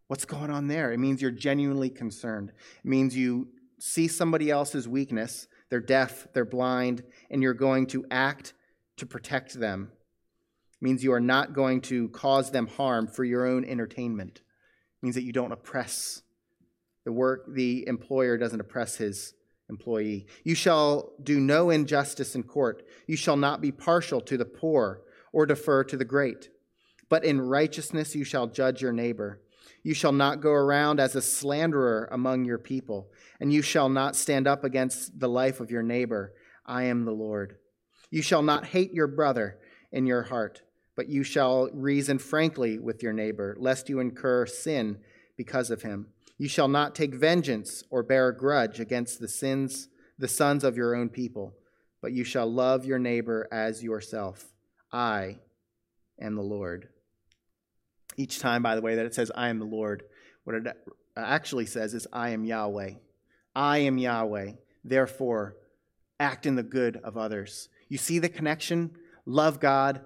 What's 0.07 0.25
going 0.25 0.51
on 0.51 0.69
there? 0.69 0.93
It 0.93 0.99
means 0.99 1.21
you're 1.21 1.31
genuinely 1.31 1.91
concerned. 1.91 2.53
It 2.83 2.89
means 2.89 3.17
you 3.17 3.49
see 3.79 4.09
somebody 4.09 4.51
else's 4.51 4.89
weakness. 4.89 5.47
They're 5.69 5.81
deaf, 5.81 6.27
they're 6.33 6.47
blind, 6.47 7.03
and 7.31 7.43
you're 7.43 7.53
going 7.53 7.87
to 7.89 8.07
act 8.11 8.55
to 8.97 9.05
protect 9.05 9.53
them 9.61 9.93
means 10.81 11.03
you 11.03 11.13
are 11.13 11.21
not 11.21 11.53
going 11.53 11.81
to 11.83 12.09
cause 12.11 12.51
them 12.51 12.67
harm 12.67 13.07
for 13.07 13.25
your 13.25 13.47
own 13.47 13.65
entertainment. 13.65 14.37
It 14.37 15.03
means 15.03 15.15
that 15.15 15.25
you 15.25 15.33
don't 15.33 15.53
oppress 15.53 16.23
the 17.09 17.13
work, 17.13 17.47
the 17.55 17.87
employer 17.89 18.37
doesn't 18.37 18.61
oppress 18.61 18.97
his 18.97 19.33
employee. 19.71 20.27
You 20.45 20.55
shall 20.55 21.13
do 21.23 21.41
no 21.41 21.71
injustice 21.71 22.35
in 22.35 22.43
court. 22.43 22.83
You 23.07 23.17
shall 23.17 23.39
not 23.39 23.63
be 23.63 23.73
partial 23.73 24.21
to 24.21 24.37
the 24.37 24.45
poor 24.45 25.01
or 25.33 25.47
defer 25.47 25.85
to 25.85 25.97
the 25.97 26.05
great. 26.05 26.51
But 27.09 27.25
in 27.25 27.41
righteousness 27.41 28.15
you 28.15 28.25
shall 28.25 28.47
judge 28.47 28.83
your 28.83 28.93
neighbor. 28.93 29.41
You 29.83 29.95
shall 29.95 30.13
not 30.13 30.43
go 30.43 30.51
around 30.51 31.01
as 31.01 31.17
a 31.17 31.23
slanderer 31.23 32.11
among 32.13 32.45
your 32.45 32.59
people, 32.59 33.09
and 33.41 33.51
you 33.51 33.63
shall 33.63 33.89
not 33.89 34.17
stand 34.17 34.47
up 34.47 34.63
against 34.63 35.19
the 35.19 35.31
life 35.31 35.61
of 35.61 35.71
your 35.71 35.83
neighbor. 35.83 36.35
I 36.67 36.85
am 36.85 37.07
the 37.07 37.13
Lord. 37.13 37.57
You 38.11 38.21
shall 38.21 38.43
not 38.43 38.67
hate 38.67 38.93
your 38.93 39.07
brother 39.07 39.59
in 39.93 40.07
your 40.07 40.25
heart 40.25 40.61
but 40.99 41.09
you 41.09 41.23
shall 41.23 41.71
reason 41.73 42.19
frankly 42.19 42.77
with 42.77 43.05
your 43.05 43.13
neighbor, 43.13 43.57
lest 43.61 43.89
you 43.89 44.01
incur 44.01 44.45
sin 44.47 44.99
because 45.37 45.71
of 45.71 45.83
him. 45.83 46.09
You 46.39 46.49
shall 46.49 46.67
not 46.67 46.97
take 46.97 47.15
vengeance 47.15 47.85
or 47.89 48.03
bear 48.03 48.31
a 48.31 48.37
grudge 48.37 48.81
against 48.81 49.21
the 49.21 49.29
sins, 49.29 49.91
the 50.19 50.27
sons 50.27 50.65
of 50.65 50.77
your 50.77 50.97
own 50.97 51.09
people, 51.09 51.55
but 52.03 52.11
you 52.11 52.25
shall 52.25 52.51
love 52.51 52.85
your 52.85 52.99
neighbor 52.99 53.47
as 53.53 53.81
yourself. 53.81 54.47
I 54.93 55.39
am 56.21 56.35
the 56.35 56.43
Lord. 56.43 56.89
Each 58.17 58.41
time, 58.41 58.65
by 58.65 58.75
the 58.75 58.83
way, 58.83 58.97
that 58.97 59.07
it 59.07 59.15
says, 59.15 59.31
I 59.37 59.51
am 59.51 59.61
the 59.61 59.67
Lord, 59.67 60.03
what 60.43 60.57
it 60.57 60.77
actually 61.17 61.67
says 61.67 61.95
is, 61.95 62.09
I 62.13 62.31
am 62.31 62.45
Yahweh. 62.45 62.95
I 63.55 63.79
am 63.79 63.99
Yahweh. 63.99 64.55
Therefore, 64.83 65.55
act 66.19 66.45
in 66.45 66.57
the 66.57 66.65
good 66.65 66.97
of 67.05 67.17
others. 67.17 67.69
You 67.89 67.99
see 67.99 68.19
the 68.19 68.29
connection? 68.29 68.97
Love 69.27 69.61
God, 69.61 70.01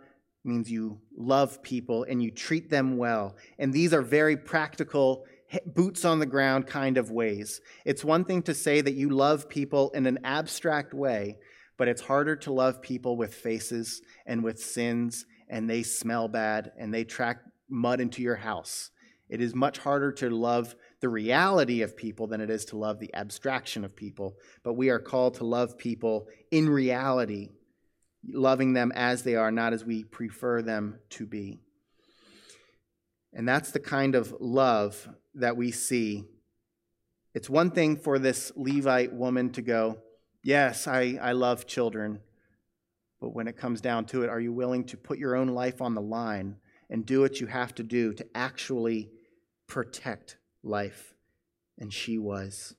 means 0.44 0.70
you 0.70 1.00
love 1.16 1.62
people 1.62 2.04
and 2.04 2.22
you 2.22 2.30
treat 2.30 2.70
them 2.70 2.96
well. 2.96 3.36
And 3.58 3.72
these 3.72 3.94
are 3.94 4.02
very 4.02 4.36
practical, 4.36 5.24
boots 5.66 6.04
on 6.04 6.18
the 6.18 6.26
ground 6.26 6.66
kind 6.66 6.98
of 6.98 7.10
ways. 7.10 7.60
It's 7.84 8.04
one 8.04 8.24
thing 8.24 8.42
to 8.44 8.54
say 8.54 8.80
that 8.80 8.94
you 8.94 9.10
love 9.10 9.48
people 9.48 9.90
in 9.90 10.06
an 10.06 10.18
abstract 10.24 10.94
way, 10.94 11.38
but 11.76 11.88
it's 11.88 12.02
harder 12.02 12.36
to 12.36 12.52
love 12.52 12.82
people 12.82 13.16
with 13.16 13.34
faces 13.34 14.02
and 14.26 14.42
with 14.42 14.60
sins, 14.60 15.26
and 15.48 15.68
they 15.68 15.82
smell 15.82 16.28
bad 16.28 16.72
and 16.78 16.92
they 16.92 17.04
track 17.04 17.40
mud 17.68 18.00
into 18.00 18.22
your 18.22 18.36
house. 18.36 18.90
It 19.28 19.40
is 19.40 19.54
much 19.54 19.78
harder 19.78 20.12
to 20.12 20.28
love 20.28 20.74
the 21.00 21.08
reality 21.08 21.80
of 21.80 21.96
people 21.96 22.26
than 22.26 22.42
it 22.42 22.50
is 22.50 22.66
to 22.66 22.76
love 22.76 22.98
the 22.98 23.14
abstraction 23.14 23.82
of 23.82 23.96
people. 23.96 24.36
But 24.62 24.74
we 24.74 24.90
are 24.90 24.98
called 24.98 25.34
to 25.34 25.44
love 25.44 25.78
people 25.78 26.28
in 26.50 26.68
reality 26.68 27.48
loving 28.28 28.72
them 28.72 28.92
as 28.94 29.22
they 29.22 29.36
are, 29.36 29.50
not 29.50 29.72
as 29.72 29.84
we 29.84 30.04
prefer 30.04 30.62
them 30.62 30.98
to 31.10 31.26
be. 31.26 31.60
And 33.32 33.48
that's 33.48 33.70
the 33.70 33.80
kind 33.80 34.14
of 34.14 34.34
love 34.40 35.08
that 35.34 35.56
we 35.56 35.70
see. 35.70 36.24
It's 37.34 37.48
one 37.48 37.70
thing 37.70 37.96
for 37.96 38.18
this 38.18 38.52
Levite 38.56 39.12
woman 39.12 39.50
to 39.52 39.62
go, 39.62 39.98
Yes, 40.44 40.88
I, 40.88 41.18
I 41.22 41.32
love 41.32 41.66
children. 41.66 42.20
But 43.20 43.32
when 43.32 43.46
it 43.46 43.56
comes 43.56 43.80
down 43.80 44.06
to 44.06 44.24
it, 44.24 44.28
are 44.28 44.40
you 44.40 44.52
willing 44.52 44.84
to 44.86 44.96
put 44.96 45.18
your 45.18 45.36
own 45.36 45.48
life 45.48 45.80
on 45.80 45.94
the 45.94 46.00
line 46.00 46.56
and 46.90 47.06
do 47.06 47.20
what 47.20 47.40
you 47.40 47.46
have 47.46 47.72
to 47.76 47.84
do 47.84 48.12
to 48.14 48.26
actually 48.34 49.10
protect 49.68 50.38
life? 50.64 51.14
And 51.78 51.92
she 51.92 52.18
was. 52.18 52.74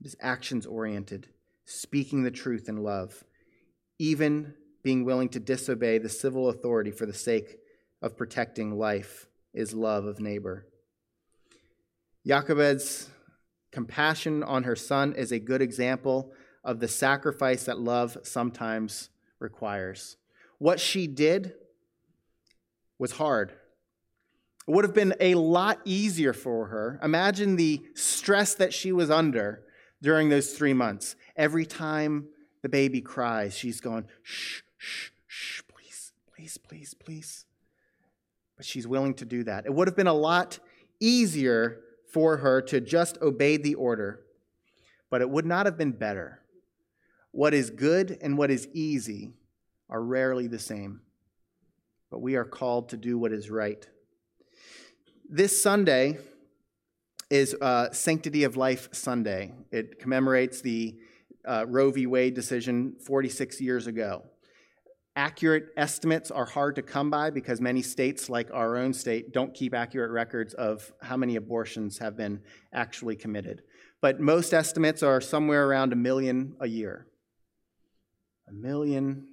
It 0.00 0.06
is 0.06 0.16
actions 0.20 0.66
oriented, 0.66 1.28
speaking 1.64 2.24
the 2.24 2.32
truth 2.32 2.68
in 2.68 2.78
love 2.78 3.22
even 3.98 4.54
being 4.82 5.04
willing 5.04 5.28
to 5.30 5.40
disobey 5.40 5.98
the 5.98 6.08
civil 6.08 6.48
authority 6.48 6.90
for 6.90 7.06
the 7.06 7.14
sake 7.14 7.58
of 8.02 8.16
protecting 8.16 8.78
life 8.78 9.26
is 9.52 9.74
love 9.74 10.04
of 10.04 10.20
neighbor. 10.20 10.66
Jochebed's 12.26 13.08
compassion 13.72 14.42
on 14.42 14.64
her 14.64 14.76
son 14.76 15.14
is 15.14 15.32
a 15.32 15.38
good 15.38 15.62
example 15.62 16.32
of 16.64 16.80
the 16.80 16.88
sacrifice 16.88 17.64
that 17.64 17.78
love 17.78 18.16
sometimes 18.22 19.10
requires. 19.38 20.16
What 20.58 20.80
she 20.80 21.06
did 21.06 21.54
was 22.98 23.12
hard. 23.12 23.50
It 24.68 24.70
would 24.70 24.84
have 24.84 24.94
been 24.94 25.14
a 25.20 25.34
lot 25.36 25.80
easier 25.84 26.32
for 26.32 26.66
her. 26.66 26.98
Imagine 27.02 27.56
the 27.56 27.84
stress 27.94 28.54
that 28.54 28.74
she 28.74 28.92
was 28.92 29.10
under 29.10 29.62
during 30.02 30.28
those 30.28 30.52
three 30.54 30.72
months. 30.72 31.14
Every 31.36 31.66
time 31.66 32.28
the 32.66 32.70
baby 32.70 33.00
cries, 33.00 33.56
she's 33.56 33.80
going, 33.80 34.04
shh, 34.24 34.62
shh, 34.76 35.10
shh, 35.28 35.62
please, 35.68 36.12
please, 36.34 36.58
please, 36.58 36.94
please. 36.94 37.44
But 38.56 38.66
she's 38.66 38.88
willing 38.88 39.14
to 39.14 39.24
do 39.24 39.44
that. 39.44 39.66
It 39.66 39.72
would 39.72 39.86
have 39.86 39.94
been 39.94 40.08
a 40.08 40.12
lot 40.12 40.58
easier 40.98 41.78
for 42.12 42.38
her 42.38 42.60
to 42.62 42.80
just 42.80 43.18
obey 43.22 43.56
the 43.56 43.76
order, 43.76 44.18
but 45.10 45.20
it 45.20 45.30
would 45.30 45.46
not 45.46 45.66
have 45.66 45.78
been 45.78 45.92
better. 45.92 46.40
What 47.30 47.54
is 47.54 47.70
good 47.70 48.18
and 48.20 48.36
what 48.36 48.50
is 48.50 48.66
easy 48.72 49.34
are 49.88 50.02
rarely 50.02 50.48
the 50.48 50.58
same, 50.58 51.02
but 52.10 52.20
we 52.20 52.34
are 52.34 52.44
called 52.44 52.88
to 52.88 52.96
do 52.96 53.16
what 53.16 53.30
is 53.30 53.48
right. 53.48 53.88
This 55.30 55.62
Sunday 55.62 56.18
is 57.30 57.54
uh, 57.60 57.92
Sanctity 57.92 58.42
of 58.42 58.56
Life 58.56 58.88
Sunday. 58.90 59.52
It 59.70 60.00
commemorates 60.00 60.62
the 60.62 60.96
uh, 61.46 61.64
Roe 61.68 61.90
v. 61.90 62.06
Wade 62.06 62.34
decision 62.34 62.96
46 63.04 63.60
years 63.60 63.86
ago. 63.86 64.24
Accurate 65.14 65.68
estimates 65.78 66.30
are 66.30 66.44
hard 66.44 66.76
to 66.76 66.82
come 66.82 67.10
by 67.10 67.30
because 67.30 67.60
many 67.60 67.80
states, 67.80 68.28
like 68.28 68.50
our 68.52 68.76
own 68.76 68.92
state, 68.92 69.32
don't 69.32 69.54
keep 69.54 69.74
accurate 69.74 70.10
records 70.10 70.52
of 70.54 70.92
how 71.00 71.16
many 71.16 71.36
abortions 71.36 71.98
have 71.98 72.16
been 72.16 72.42
actually 72.74 73.16
committed. 73.16 73.62
But 74.02 74.20
most 74.20 74.52
estimates 74.52 75.02
are 75.02 75.22
somewhere 75.22 75.66
around 75.66 75.92
a 75.94 75.96
million 75.96 76.56
a 76.60 76.68
year. 76.68 77.06
A 78.48 78.52
million 78.52 79.28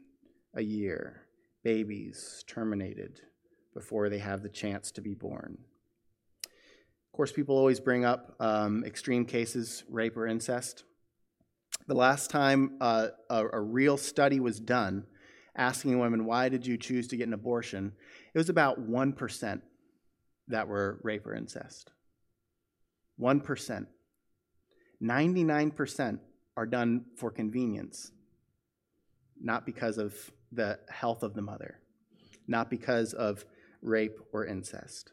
a 0.56 0.62
year 0.62 1.24
babies 1.64 2.44
terminated 2.48 3.20
before 3.74 4.10
they 4.10 4.20
have 4.20 4.42
the 4.42 4.50
chance 4.50 4.92
to 4.92 5.02
be 5.02 5.14
born. 5.14 5.58
Of 6.46 7.18
course, 7.18 7.32
people 7.32 7.58
always 7.58 7.80
bring 7.80 8.06
up 8.06 8.36
um, 8.40 8.84
extreme 8.86 9.26
cases, 9.26 9.84
rape 9.90 10.18
or 10.18 10.28
incest. 10.28 10.84
The 11.88 11.96
last 11.96 12.30
time 12.30 12.78
uh, 12.80 13.08
a, 13.30 13.46
a 13.54 13.62
real 13.62 13.98
study 13.98 14.40
was 14.40 14.60
done 14.60 15.06
asking 15.56 16.00
women, 16.00 16.26
why 16.26 16.50
did 16.50 16.66
you 16.66 16.78
choose 16.78 17.08
to 17.10 17.18
get 17.18 17.28
an 17.28 17.34
abortion? 17.34 17.94
It 18.34 18.38
was 18.38 18.50
about 18.50 18.90
1% 18.90 19.62
that 20.48 20.68
were 20.68 21.00
rape 21.04 21.28
or 21.28 21.36
incest. 21.36 21.92
1%. 23.20 23.88
99% 25.02 26.20
are 26.56 26.66
done 26.66 27.06
for 27.18 27.30
convenience, 27.30 28.12
not 29.42 29.66
because 29.66 29.98
of 29.98 30.16
the 30.52 30.80
health 30.90 31.24
of 31.24 31.34
the 31.34 31.42
mother, 31.42 31.80
not 32.48 32.70
because 32.70 33.14
of 33.14 33.46
rape 33.82 34.18
or 34.32 34.46
incest. 34.46 35.12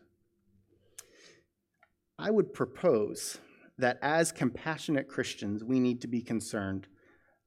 I 2.18 2.30
would 2.30 2.52
propose 2.52 3.38
that 3.80 3.98
as 4.02 4.32
compassionate 4.32 5.08
Christians, 5.08 5.64
we 5.64 5.80
need 5.80 6.00
to 6.02 6.08
be 6.08 6.22
concerned 6.22 6.86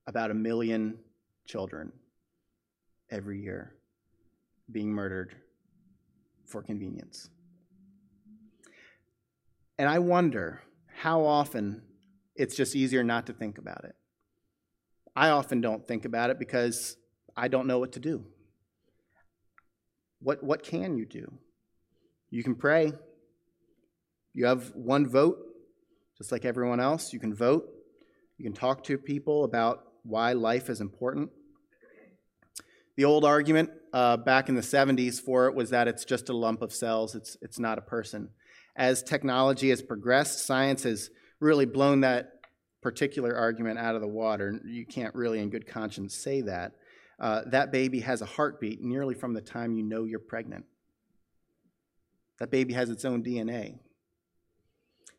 about 0.08 0.32
a 0.32 0.34
million 0.34 1.00
children 1.46 1.92
every 3.10 3.40
year 3.42 3.76
being 4.72 4.92
murdered 4.92 5.36
for 6.46 6.62
convenience. 6.62 7.30
And 9.78 9.90
I 9.90 10.00
wonder 10.00 10.62
how 10.96 11.26
often 11.26 11.82
it's 12.36 12.56
just 12.56 12.76
easier 12.76 13.04
not 13.04 13.28
to 13.28 13.34
think 13.34 13.58
about 13.58 13.84
it. 13.86 13.96
I 15.16 15.30
often 15.30 15.62
don't 15.62 15.88
think 15.88 16.06
about 16.06 16.30
it 16.30 16.40
because 16.40 16.98
I 17.36 17.48
don't 17.48 17.68
know 17.68 17.80
what 17.80 17.94
to 17.94 18.00
do. 18.00 18.26
What, 20.20 20.44
what 20.44 20.64
can 20.64 20.98
you 20.98 21.06
do? 21.06 21.32
You 22.30 22.44
can 22.44 22.56
pray. 22.56 22.94
You 24.34 24.46
have 24.46 24.72
one 24.74 25.08
vote, 25.08 25.38
just 26.24 26.32
like 26.32 26.46
everyone 26.46 26.80
else. 26.80 27.12
You 27.12 27.20
can 27.20 27.36
vote. 27.36 27.68
You 28.38 28.46
can 28.46 28.54
talk 28.54 28.86
to 28.86 28.98
people 28.98 29.44
about 29.44 29.84
why 30.04 30.32
life 30.32 30.70
is 30.70 30.80
important. 30.80 31.32
The 32.96 33.04
old 33.04 33.26
argument 33.26 33.72
uh, 33.92 34.16
back 34.16 34.48
in 34.48 34.56
the 34.56 34.62
70s 34.62 35.20
for 35.20 35.48
it 35.48 35.54
was 35.54 35.72
that 35.72 35.90
it's 35.90 36.06
just 36.06 36.30
a 36.30 36.34
lump 36.34 36.62
of 36.62 36.72
cells, 36.72 37.14
it's, 37.14 37.36
it's 37.42 37.60
not 37.60 37.78
a 37.78 37.82
person. 37.82 38.30
As 38.74 39.04
technology 39.04 39.70
has 39.70 39.82
progressed, 39.82 40.46
science 40.46 40.84
has 40.84 41.10
really 41.42 41.66
blown 41.66 42.00
that 42.02 42.30
particular 42.82 43.36
argument 43.36 43.78
out 43.78 43.96
of 43.96 44.02
the 44.02 44.08
water. 44.08 44.62
You 44.64 44.86
can't 44.86 45.14
really, 45.16 45.40
in 45.40 45.50
good 45.50 45.68
conscience, 45.68 46.16
say 46.16 46.40
that. 46.40 46.72
Uh, 47.20 47.42
that 47.48 47.70
baby 47.74 48.00
has 48.00 48.22
a 48.22 48.26
heartbeat 48.26 48.82
nearly 48.82 49.14
from 49.14 49.34
the 49.34 49.42
time 49.42 49.74
you 49.74 49.84
know 49.84 50.06
you're 50.06 50.20
pregnant. 50.20 50.64
That 52.40 52.50
baby 52.50 52.76
has 52.76 52.90
its 52.90 53.04
own 53.04 53.26
DNA. 53.26 53.80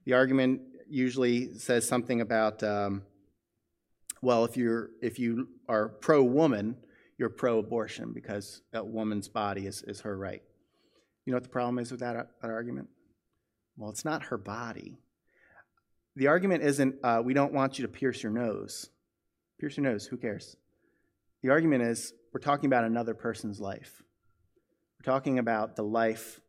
The 0.05 0.13
argument 0.13 0.61
usually 0.89 1.55
says 1.59 1.87
something 1.87 2.21
about, 2.21 2.63
um, 2.63 3.03
well, 4.23 4.45
if 4.45 4.57
you're 4.57 4.91
if 5.03 5.19
you 5.19 5.49
are 5.69 5.89
pro 5.89 6.23
woman, 6.23 6.77
you're 7.19 7.31
pro 7.31 7.59
abortion 7.59 8.13
because 8.13 8.63
a 8.73 8.85
woman's 8.85 9.29
body 9.29 9.67
is, 9.67 9.83
is 9.83 10.01
her 10.01 10.17
right. 10.17 10.43
You 11.25 11.33
know 11.33 11.37
what 11.37 11.45
the 11.45 11.51
problem 11.51 11.79
is 11.79 11.91
with 11.91 12.01
that, 12.01 12.29
that 12.43 12.51
argument? 12.51 12.89
Well, 13.77 13.91
it's 13.91 14.05
not 14.05 14.25
her 14.25 14.39
body. 14.39 14.99
The 16.17 16.29
argument 16.29 16.63
isn't, 16.63 16.97
uh, 17.03 17.23
we 17.25 17.35
don't 17.35 17.53
want 17.53 17.79
you 17.79 17.87
to 17.87 17.93
pierce 17.93 18.23
your 18.23 18.33
nose. 18.33 18.91
Pierce 19.59 19.77
your 19.77 19.85
nose, 19.85 20.07
who 20.07 20.17
cares? 20.17 20.57
The 21.43 21.51
argument 21.51 21.83
is, 21.83 22.13
we're 22.33 22.41
talking 22.41 22.67
about 22.67 22.85
another 22.85 23.15
person's 23.15 23.61
life. 23.61 24.03
We're 24.99 25.13
talking 25.13 25.39
about 25.39 25.77
the 25.77 25.83
life 25.83 26.41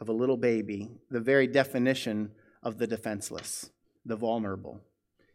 of 0.00 0.08
a 0.08 0.12
little 0.12 0.36
baby, 0.36 0.90
the 1.10 1.20
very 1.20 1.46
definition 1.46 2.30
of 2.62 2.78
the 2.78 2.86
defenseless, 2.86 3.70
the 4.06 4.16
vulnerable. 4.16 4.80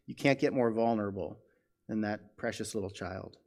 You 0.08 0.16
can't 0.16 0.40
get 0.40 0.54
more 0.54 0.72
vulnerable 0.72 1.38
than 1.88 2.02
that 2.02 2.38
precious 2.38 2.74
little 2.74 2.90
child. 2.90 3.38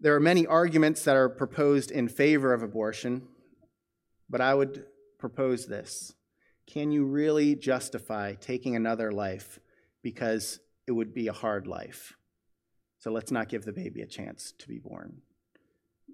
There 0.00 0.14
are 0.14 0.20
many 0.20 0.46
arguments 0.46 1.04
that 1.04 1.16
are 1.16 1.28
proposed 1.28 1.90
in 1.90 2.08
favor 2.08 2.52
of 2.52 2.62
abortion, 2.62 3.22
but 4.30 4.40
I 4.40 4.54
would 4.54 4.84
propose 5.18 5.66
this. 5.66 6.14
Can 6.66 6.90
you 6.90 7.04
really 7.04 7.54
justify 7.54 8.34
taking 8.34 8.76
another 8.76 9.12
life 9.12 9.58
because 10.02 10.60
it 10.86 10.92
would 10.92 11.14
be 11.14 11.28
a 11.28 11.32
hard 11.32 11.66
life? 11.66 12.14
So 12.98 13.10
let's 13.10 13.30
not 13.30 13.48
give 13.48 13.64
the 13.64 13.72
baby 13.72 14.02
a 14.02 14.06
chance 14.06 14.52
to 14.58 14.68
be 14.68 14.78
born. 14.78 15.22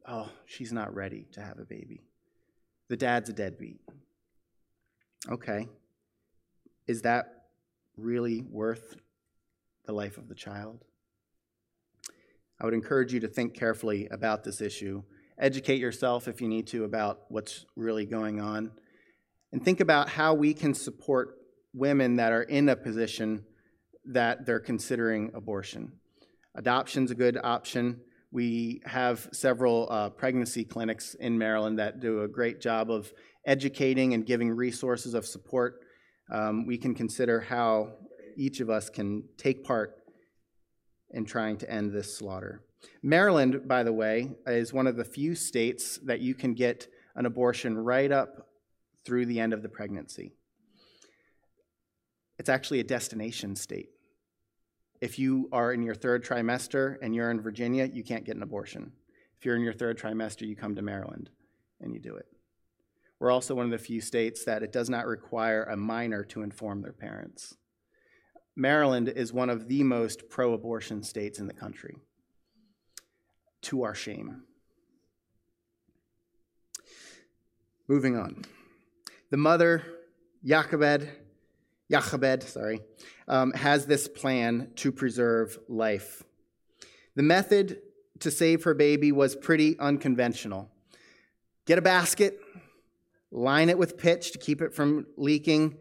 Oh, 0.07 0.31
she's 0.47 0.73
not 0.73 0.95
ready 0.95 1.27
to 1.33 1.41
have 1.41 1.59
a 1.59 1.65
baby. 1.65 2.03
The 2.89 2.97
dad's 2.97 3.31
a 3.31 3.33
deadbeat. 3.33 3.81
Okay. 5.31 5.69
Is 6.87 7.03
that 7.03 7.27
really 7.97 8.43
worth 8.43 8.97
the 9.87 9.93
life 9.93 10.19
of 10.19 10.29
the 10.29 10.35
child? 10.35 10.85
I 12.61 12.65
would 12.65 12.75
encourage 12.75 13.13
you 13.13 13.21
to 13.21 13.29
think 13.29 13.55
carefully 13.55 14.09
about 14.11 14.45
this 14.45 14.61
issue. 14.61 15.03
Educate 15.39 15.81
yourself 15.81 16.29
if 16.29 16.41
you 16.41 16.49
need 16.49 16.67
to 16.69 16.85
about 16.85 17.21
what's 17.29 17.67
really 17.77 18.07
going 18.07 18.41
on. 18.41 18.71
And 19.53 19.65
think 19.65 19.81
about 19.81 20.09
how 20.09 20.35
we 20.35 20.55
can 20.55 20.73
support 20.73 21.35
women 21.75 22.17
that 22.17 22.33
are 22.33 22.43
in 22.43 22.69
a 22.69 22.77
position 22.77 23.45
that 24.05 24.47
they're 24.47 24.61
considering 24.61 25.31
abortion. 25.35 25.93
Adoption's 26.55 27.11
a 27.11 27.15
good 27.15 27.39
option. 27.43 28.01
We 28.31 28.81
have 28.87 29.29
several 29.33 29.89
uh, 29.91 30.11
pregnancy 30.11 30.65
clinics 30.65 31.15
in 31.15 31.39
Maryland 31.39 31.79
that 31.79 32.01
do 32.01 32.23
a 32.23 32.29
great 32.29 32.61
job 32.61 32.91
of 32.91 33.13
educating 33.47 34.15
and 34.15 34.25
giving 34.25 34.51
resources 34.51 35.15
of 35.15 35.27
support. 35.27 35.82
Um, 36.33 36.67
we 36.67 36.79
can 36.79 36.95
consider 36.95 37.41
how 37.41 37.93
each 38.37 38.61
of 38.61 38.71
us 38.71 38.89
can 38.89 39.25
take 39.37 39.65
part 39.65 39.99
in 41.11 41.27
trying 41.27 41.59
to 41.59 41.71
end 41.71 41.93
this 41.93 42.17
slaughter. 42.17 42.63
Maryland, 43.03 43.69
by 43.69 43.83
the 43.83 43.93
way, 43.93 44.31
is 44.47 44.73
one 44.73 44.87
of 44.87 44.97
the 44.97 45.05
few 45.05 45.35
states 45.35 45.99
that 46.05 46.21
you 46.21 46.35
can 46.35 46.55
get 46.55 46.89
an 47.15 47.27
abortion 47.27 47.77
right 47.77 48.11
up 48.11 48.49
through 49.05 49.27
the 49.27 49.39
end 49.39 49.53
of 49.53 49.63
the 49.63 49.69
pregnancy. 49.69 50.33
It's 52.39 52.49
actually 52.49 52.81
a 52.81 52.85
destination 52.85 53.55
state. 53.55 53.91
If 55.03 55.19
you 55.19 55.49
are 55.53 55.73
in 55.73 55.83
your 55.83 55.95
third 55.95 56.25
trimester 56.25 56.97
and 57.03 57.15
you're 57.15 57.31
in 57.31 57.43
Virginia, 57.43 57.91
you 57.93 58.03
can't 58.03 58.25
get 58.25 58.37
an 58.37 58.43
abortion. 58.43 58.93
If 59.39 59.45
you're 59.45 59.57
in 59.57 59.63
your 59.63 59.75
third 59.75 59.99
trimester, 59.99 60.47
you 60.47 60.57
come 60.57 60.77
to 60.77 60.83
Maryland 60.83 61.29
and 61.81 61.93
you 61.93 62.01
do 62.01 62.17
it. 62.17 62.27
We're 63.23 63.31
also 63.31 63.55
one 63.55 63.67
of 63.67 63.71
the 63.71 63.79
few 63.79 64.01
states 64.01 64.45
that 64.47 64.65
it 64.65 64.73
does 64.73 64.91
not 64.91 65.07
require 65.07 65.63
a 65.63 65.77
minor 65.77 66.25
to 66.25 66.43
inform 66.43 66.83
their 66.83 66.93
parents. 66.93 67.55
Maryland 68.57 69.09
is 69.09 69.33
one 69.33 69.49
of 69.49 69.69
the 69.69 69.85
most 69.85 70.29
pro 70.29 70.55
abortion 70.55 71.05
states 71.05 71.39
in 71.39 71.47
the 71.47 71.53
country, 71.53 71.95
to 73.61 73.85
our 73.85 73.95
shame. 73.95 74.43
Moving 77.87 78.17
on. 78.17 78.45
The 79.31 79.37
mother, 79.37 79.85
Jochebed, 80.45 81.09
Jochebed, 81.89 82.43
sorry, 82.43 82.81
um, 83.29 83.53
has 83.53 83.87
this 83.87 84.09
plan 84.09 84.73
to 84.75 84.91
preserve 84.91 85.61
life. 85.69 86.25
The 87.15 87.23
method 87.23 87.83
to 88.19 88.33
save 88.33 88.65
her 88.65 88.75
baby 88.75 89.13
was 89.13 89.37
pretty 89.37 89.79
unconventional. 89.79 90.73
Get 91.67 91.79
a 91.79 91.83
basket, 91.83 92.42
line 93.33 93.71
it 93.71 93.79
with 93.79 93.97
pitch 93.97 94.33
to 94.33 94.39
keep 94.39 94.61
it 94.61 94.75
from 94.75 95.07
leaking, 95.17 95.79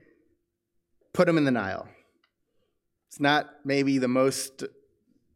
put 1.14 1.28
them 1.28 1.38
in 1.38 1.44
the 1.44 1.52
Nile. 1.52 1.88
It's 3.10 3.20
not 3.20 3.50
maybe 3.66 3.98
the 3.98 4.08
most 4.08 4.64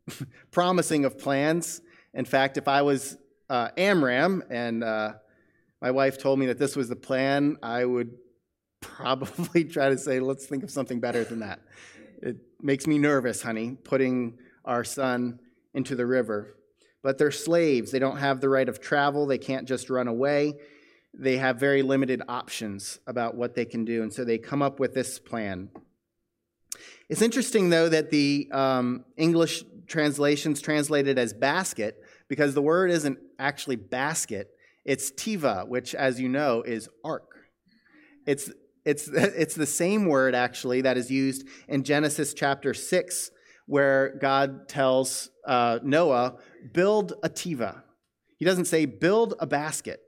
promising 0.52 1.04
of 1.04 1.20
plans. 1.20 1.82
In 2.14 2.24
fact, 2.24 2.58
if 2.58 2.70
I 2.70 2.82
was 2.84 3.18
uh, 3.50 3.70
Amram 3.78 4.44
and 4.50 4.84
uh, 4.84 5.14
my 5.82 5.92
wife 5.92 6.18
told 6.18 6.40
me 6.40 6.46
that 6.48 6.58
this 6.58 6.78
was 6.78 6.88
the 6.88 6.96
plan, 6.96 7.58
I 7.62 7.84
would 7.84 8.12
probably 8.82 9.66
try 9.66 9.90
to 9.90 9.98
say, 9.98 10.22
let's 10.22 10.46
think 10.46 10.64
of 10.64 10.72
something 10.72 11.02
better 11.02 11.26
than 11.26 11.40
that. 11.40 11.60
It 12.22 12.38
makes 12.62 12.88
me 12.88 12.98
nervous, 12.98 13.42
honey, 13.42 13.78
putting 13.84 14.38
our 14.64 14.86
son 14.86 15.40
into 15.74 15.96
the 15.96 16.06
river. 16.06 16.56
But 17.04 17.18
they're 17.18 17.30
slaves. 17.30 17.92
They 17.92 18.00
don't 18.00 18.18
have 18.18 18.40
the 18.40 18.50
right 18.50 18.68
of 18.68 18.80
travel. 18.80 19.28
They 19.28 19.38
can't 19.38 19.68
just 19.68 19.90
run 19.90 20.08
away. 20.08 20.56
They 21.18 21.38
have 21.38 21.60
very 21.60 21.82
limited 21.82 22.22
options 22.28 23.00
about 23.08 23.36
what 23.36 23.56
they 23.56 23.66
can 23.66 23.86
do. 23.86 24.04
And 24.04 24.14
so 24.14 24.24
they 24.24 24.38
come 24.38 24.62
up 24.62 24.80
with 24.80 24.94
this 24.94 25.20
plan. 25.20 25.70
It's 27.10 27.22
interesting, 27.22 27.70
though, 27.70 27.90
that 27.90 28.10
the 28.10 28.50
um, 28.52 29.06
English 29.16 29.64
translations 29.88 30.62
translated 30.62 31.18
as 31.18 31.34
basket 31.34 32.04
because 32.28 32.54
the 32.54 32.62
word 32.62 32.90
isn't 32.92 33.20
actually 33.38 33.76
basket, 33.76 34.50
it's 34.84 35.12
tiva, 35.12 35.68
which, 35.68 35.94
as 35.94 36.20
you 36.20 36.30
know, 36.30 36.62
is 36.64 36.90
ark. 37.04 37.36
It's, 38.26 38.52
it's, 38.84 39.08
it's 39.14 39.56
the 39.56 39.66
same 39.66 40.06
word, 40.06 40.36
actually, 40.36 40.82
that 40.82 40.98
is 40.98 41.12
used 41.12 41.48
in 41.68 41.84
Genesis 41.84 42.34
chapter 42.34 42.74
6, 42.74 43.32
where 43.68 44.18
God 44.22 44.68
tells 44.68 45.30
uh, 45.46 45.80
Noah, 45.84 46.38
build 46.74 47.14
a 47.24 47.30
tiva. 47.30 47.82
He 48.38 48.46
doesn't 48.46 48.66
say 48.66 48.86
build 48.86 49.36
a 49.40 49.48
basket, 49.48 50.02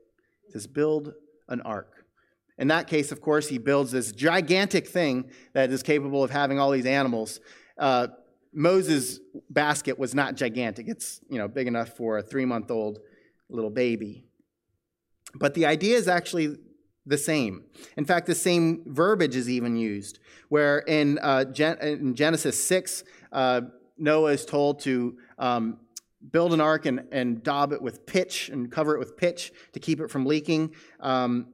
he 0.48 0.54
says 0.54 0.68
build 0.68 1.14
an 1.48 1.62
ark. 1.62 2.06
In 2.58 2.70
that 2.70 2.88
case, 2.88 3.12
of 3.12 3.22
course, 3.22 3.48
he 3.48 3.60
builds 3.60 3.92
this 3.92 4.12
gigantic 4.12 4.88
thing 4.88 5.30
that 5.54 5.70
is 5.72 5.84
capable 5.84 6.24
of 6.24 6.32
having 6.32 6.60
all 6.60 6.72
these 6.72 6.88
animals. 6.88 7.40
Uh, 7.78 8.08
Moses' 8.52 9.20
basket 9.50 10.00
was 10.00 10.16
not 10.16 10.36
gigantic. 10.36 10.88
It's 10.88 11.22
you 11.30 11.38
know 11.38 11.48
big 11.48 11.68
enough 11.68 11.96
for 11.96 12.18
a 12.18 12.24
three-month-old 12.24 13.00
little 13.50 13.70
baby. 13.70 14.26
But 15.36 15.54
the 15.54 15.66
idea 15.66 15.98
is 15.98 16.08
actually 16.08 16.58
the 17.06 17.18
same. 17.18 17.64
In 17.96 18.06
fact, 18.06 18.28
the 18.28 18.36
same 18.36 18.84
verbiage 18.86 19.36
is 19.36 19.50
even 19.50 19.78
used, 19.78 20.20
where 20.50 20.80
in, 20.80 21.20
uh, 21.20 21.46
Gen- 21.46 21.78
in 21.80 22.16
Genesis 22.16 22.62
6, 22.64 23.04
uh, 23.32 23.62
Noah 23.98 24.34
is 24.34 24.46
told 24.46 24.82
to 24.82 25.18
um, 25.38 25.80
build 26.32 26.54
an 26.54 26.62
ark 26.62 26.86
and, 26.86 27.04
and 27.12 27.44
daub 27.44 27.72
it 27.74 27.82
with 27.82 28.06
pitch 28.06 28.50
and 28.50 28.72
cover 28.72 28.96
it 28.96 29.00
with 29.00 29.18
pitch 29.18 29.52
to 29.74 29.80
keep 29.80 30.00
it 30.00 30.10
from 30.10 30.26
leaking. 30.26 30.74
Um, 31.00 31.54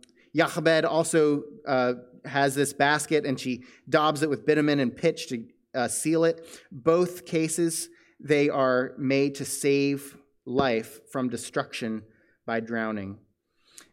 also 0.86 1.44
uh, 1.68 1.94
has 2.26 2.56
this 2.56 2.74
basket 2.74 3.26
and 3.26 3.40
she 3.40 3.64
daubs 3.90 4.24
it 4.24 4.30
with 4.30 4.46
bitumen 4.46 4.80
and 4.80 4.96
pitch 4.96 5.28
to 5.28 5.46
uh, 5.76 5.88
seal 5.88 6.24
it. 6.24 6.46
Both 6.72 7.26
cases, 7.26 7.90
they 8.20 8.50
are 8.50 8.94
made 8.98 9.36
to 9.36 9.46
save 9.46 10.18
life 10.46 11.00
from 11.12 11.30
destruction 11.30 12.04
by 12.46 12.60
drowning. 12.60 13.20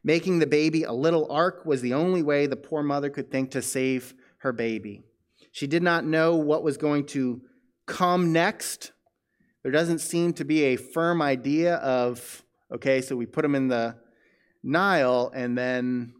Making 0.02 0.38
the 0.38 0.46
baby 0.46 0.84
a 0.84 0.92
little 0.92 1.30
ark 1.30 1.66
was 1.66 1.82
the 1.82 1.94
only 1.94 2.22
way 2.22 2.46
the 2.46 2.56
poor 2.56 2.82
mother 2.82 3.10
could 3.10 3.30
think 3.30 3.50
to 3.50 3.62
save 3.62 4.14
her 4.38 4.52
baby. 4.52 5.02
She 5.52 5.66
did 5.66 5.82
not 5.82 6.04
know 6.04 6.36
what 6.36 6.62
was 6.62 6.76
going 6.76 7.06
to 7.06 7.42
come 7.86 8.32
next. 8.32 8.92
There 9.62 9.72
doesn't 9.72 9.98
seem 9.98 10.32
to 10.34 10.44
be 10.44 10.64
a 10.64 10.76
firm 10.76 11.20
idea 11.20 11.76
of, 11.76 12.42
okay, 12.72 13.02
so 13.02 13.14
we 13.16 13.26
put 13.26 13.44
him 13.44 13.54
in 13.54 13.68
the 13.68 13.96
Nile 14.62 15.30
and 15.34 15.56
then 15.56 16.14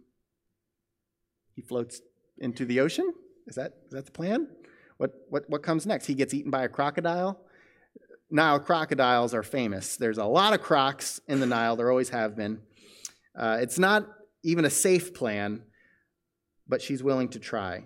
he 1.54 1.62
floats 1.62 2.00
into 2.38 2.64
the 2.64 2.80
ocean? 2.80 3.12
Is 3.46 3.56
that, 3.56 3.72
is 3.86 3.92
that 3.92 4.06
the 4.06 4.12
plan? 4.12 4.48
What, 4.98 5.12
what, 5.28 5.48
what 5.48 5.62
comes 5.62 5.86
next? 5.86 6.06
He 6.06 6.14
gets 6.14 6.34
eaten 6.34 6.50
by 6.50 6.64
a 6.64 6.68
crocodile? 6.68 7.40
Nile 8.30 8.60
crocodiles 8.60 9.34
are 9.34 9.42
famous. 9.42 9.96
There's 9.96 10.18
a 10.18 10.24
lot 10.24 10.52
of 10.52 10.60
crocs 10.60 11.20
in 11.26 11.40
the 11.40 11.46
Nile, 11.46 11.76
there 11.76 11.90
always 11.90 12.10
have 12.10 12.36
been. 12.36 12.60
Uh, 13.36 13.58
it's 13.60 13.78
not 13.78 14.06
even 14.42 14.64
a 14.64 14.70
safe 14.70 15.14
plan, 15.14 15.62
but 16.68 16.82
she's 16.82 17.02
willing 17.02 17.28
to 17.30 17.38
try. 17.38 17.84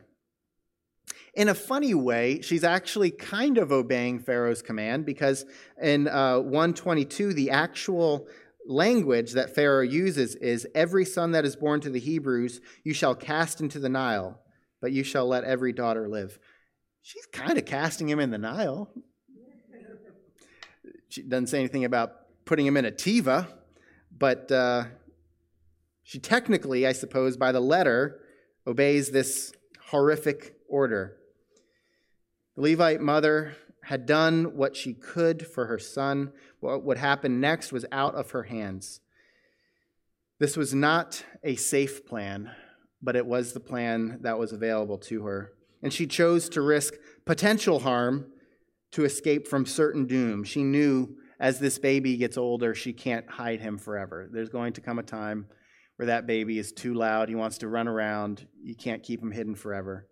In 1.36 1.48
a 1.48 1.54
funny 1.54 1.94
way, 1.94 2.40
she's 2.42 2.62
actually 2.62 3.10
kind 3.10 3.58
of 3.58 3.72
obeying 3.72 4.20
Pharaoh's 4.20 4.62
command 4.62 5.04
because 5.04 5.44
in 5.82 6.06
uh, 6.06 6.38
122, 6.38 7.32
the 7.32 7.50
actual 7.50 8.28
language 8.66 9.32
that 9.32 9.54
Pharaoh 9.54 9.82
uses 9.82 10.36
is 10.36 10.66
Every 10.74 11.04
son 11.04 11.32
that 11.32 11.44
is 11.44 11.56
born 11.56 11.80
to 11.80 11.90
the 11.90 11.98
Hebrews 11.98 12.60
you 12.84 12.94
shall 12.94 13.14
cast 13.14 13.60
into 13.60 13.78
the 13.78 13.88
Nile, 13.88 14.38
but 14.80 14.92
you 14.92 15.02
shall 15.02 15.26
let 15.26 15.44
every 15.44 15.72
daughter 15.72 16.08
live. 16.08 16.38
She's 17.02 17.26
kind 17.26 17.58
of 17.58 17.64
casting 17.64 18.08
him 18.08 18.20
in 18.20 18.30
the 18.30 18.38
Nile. 18.38 18.90
She 21.08 21.22
doesn't 21.22 21.48
say 21.48 21.58
anything 21.58 21.84
about 21.84 22.12
putting 22.44 22.66
him 22.66 22.76
in 22.76 22.84
a 22.84 22.90
tiva, 22.90 23.46
but 24.16 24.50
uh, 24.50 24.84
she 26.02 26.18
technically, 26.18 26.86
I 26.86 26.92
suppose, 26.92 27.36
by 27.36 27.52
the 27.52 27.60
letter, 27.60 28.20
obeys 28.66 29.10
this 29.10 29.52
horrific 29.88 30.56
order. 30.68 31.16
The 32.56 32.62
Levite 32.62 33.00
mother 33.00 33.56
had 33.82 34.06
done 34.06 34.56
what 34.56 34.76
she 34.76 34.94
could 34.94 35.46
for 35.46 35.66
her 35.66 35.78
son. 35.78 36.32
What 36.60 36.84
would 36.84 36.98
happen 36.98 37.40
next 37.40 37.72
was 37.72 37.84
out 37.92 38.14
of 38.14 38.30
her 38.30 38.44
hands. 38.44 39.00
This 40.38 40.56
was 40.56 40.74
not 40.74 41.24
a 41.42 41.56
safe 41.56 42.06
plan, 42.06 42.50
but 43.02 43.16
it 43.16 43.26
was 43.26 43.52
the 43.52 43.60
plan 43.60 44.18
that 44.22 44.38
was 44.38 44.52
available 44.52 44.98
to 44.98 45.24
her. 45.24 45.52
And 45.82 45.92
she 45.92 46.06
chose 46.06 46.48
to 46.50 46.62
risk 46.62 46.94
potential 47.26 47.80
harm 47.80 48.32
to 48.92 49.04
escape 49.04 49.46
from 49.46 49.66
certain 49.66 50.06
doom. 50.06 50.44
She 50.44 50.62
knew 50.62 51.16
as 51.40 51.58
this 51.58 51.78
baby 51.78 52.16
gets 52.16 52.38
older, 52.38 52.74
she 52.74 52.92
can't 52.92 53.28
hide 53.28 53.60
him 53.60 53.76
forever. 53.76 54.28
There's 54.32 54.48
going 54.48 54.72
to 54.74 54.80
come 54.80 54.98
a 54.98 55.02
time 55.02 55.46
where 55.96 56.06
that 56.06 56.26
baby 56.26 56.58
is 56.58 56.72
too 56.72 56.94
loud. 56.94 57.28
He 57.28 57.34
wants 57.34 57.58
to 57.58 57.68
run 57.68 57.88
around. 57.88 58.46
You 58.62 58.74
can't 58.74 59.02
keep 59.02 59.20
him 59.20 59.32
hidden 59.32 59.54
forever. 59.54 60.08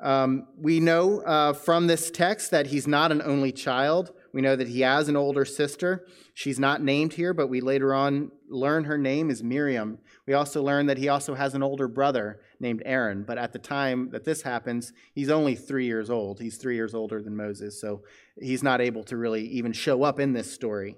Um, 0.00 0.48
we 0.58 0.78
know 0.78 1.20
uh, 1.20 1.54
from 1.54 1.86
this 1.86 2.10
text 2.10 2.50
that 2.50 2.66
he's 2.66 2.86
not 2.86 3.12
an 3.12 3.22
only 3.22 3.50
child. 3.50 4.12
We 4.32 4.42
know 4.42 4.54
that 4.54 4.68
he 4.68 4.82
has 4.82 5.08
an 5.08 5.16
older 5.16 5.46
sister. 5.46 6.06
She's 6.34 6.58
not 6.58 6.82
named 6.82 7.14
here, 7.14 7.32
but 7.32 7.48
we 7.48 7.62
later 7.62 7.94
on 7.94 8.30
learn 8.48 8.84
her 8.84 8.98
name 8.98 9.30
is 9.30 9.42
Miriam. 9.42 9.98
We 10.26 10.34
also 10.34 10.62
learn 10.62 10.86
that 10.86 10.98
he 10.98 11.08
also 11.08 11.34
has 11.34 11.54
an 11.54 11.62
older 11.62 11.88
brother 11.88 12.40
named 12.60 12.82
Aaron, 12.84 13.24
but 13.26 13.38
at 13.38 13.54
the 13.54 13.58
time 13.58 14.10
that 14.10 14.24
this 14.24 14.42
happens, 14.42 14.92
he's 15.14 15.30
only 15.30 15.54
three 15.54 15.86
years 15.86 16.10
old. 16.10 16.40
He's 16.40 16.58
three 16.58 16.74
years 16.74 16.94
older 16.94 17.22
than 17.22 17.34
Moses, 17.34 17.80
so 17.80 18.02
he's 18.38 18.62
not 18.62 18.82
able 18.82 19.04
to 19.04 19.16
really 19.16 19.46
even 19.46 19.72
show 19.72 20.02
up 20.02 20.20
in 20.20 20.34
this 20.34 20.52
story. 20.52 20.96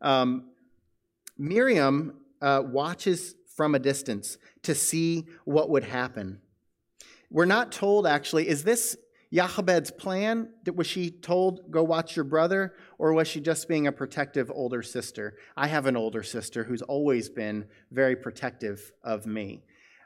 Um, 0.00 0.50
Miriam 1.36 2.14
uh, 2.40 2.62
watches 2.64 3.34
from 3.54 3.74
a 3.74 3.78
distance 3.78 4.38
to 4.62 4.74
see 4.74 5.26
what 5.44 5.68
would 5.70 5.84
happen. 5.84 6.40
We're 7.32 7.46
not 7.46 7.72
told, 7.72 8.06
actually, 8.06 8.46
is 8.46 8.62
this 8.62 8.94
Jochebed's 9.32 9.90
plan? 9.90 10.50
Was 10.74 10.86
she 10.86 11.10
told, 11.10 11.70
go 11.70 11.82
watch 11.82 12.14
your 12.14 12.26
brother? 12.26 12.74
Or 12.98 13.14
was 13.14 13.26
she 13.26 13.40
just 13.40 13.68
being 13.68 13.86
a 13.86 13.92
protective 13.92 14.50
older 14.50 14.82
sister? 14.82 15.38
I 15.56 15.66
have 15.68 15.86
an 15.86 15.96
older 15.96 16.22
sister 16.22 16.62
who's 16.62 16.82
always 16.82 17.30
been 17.30 17.64
very 17.90 18.16
protective 18.16 18.92
of 19.02 19.24
me, 19.24 19.62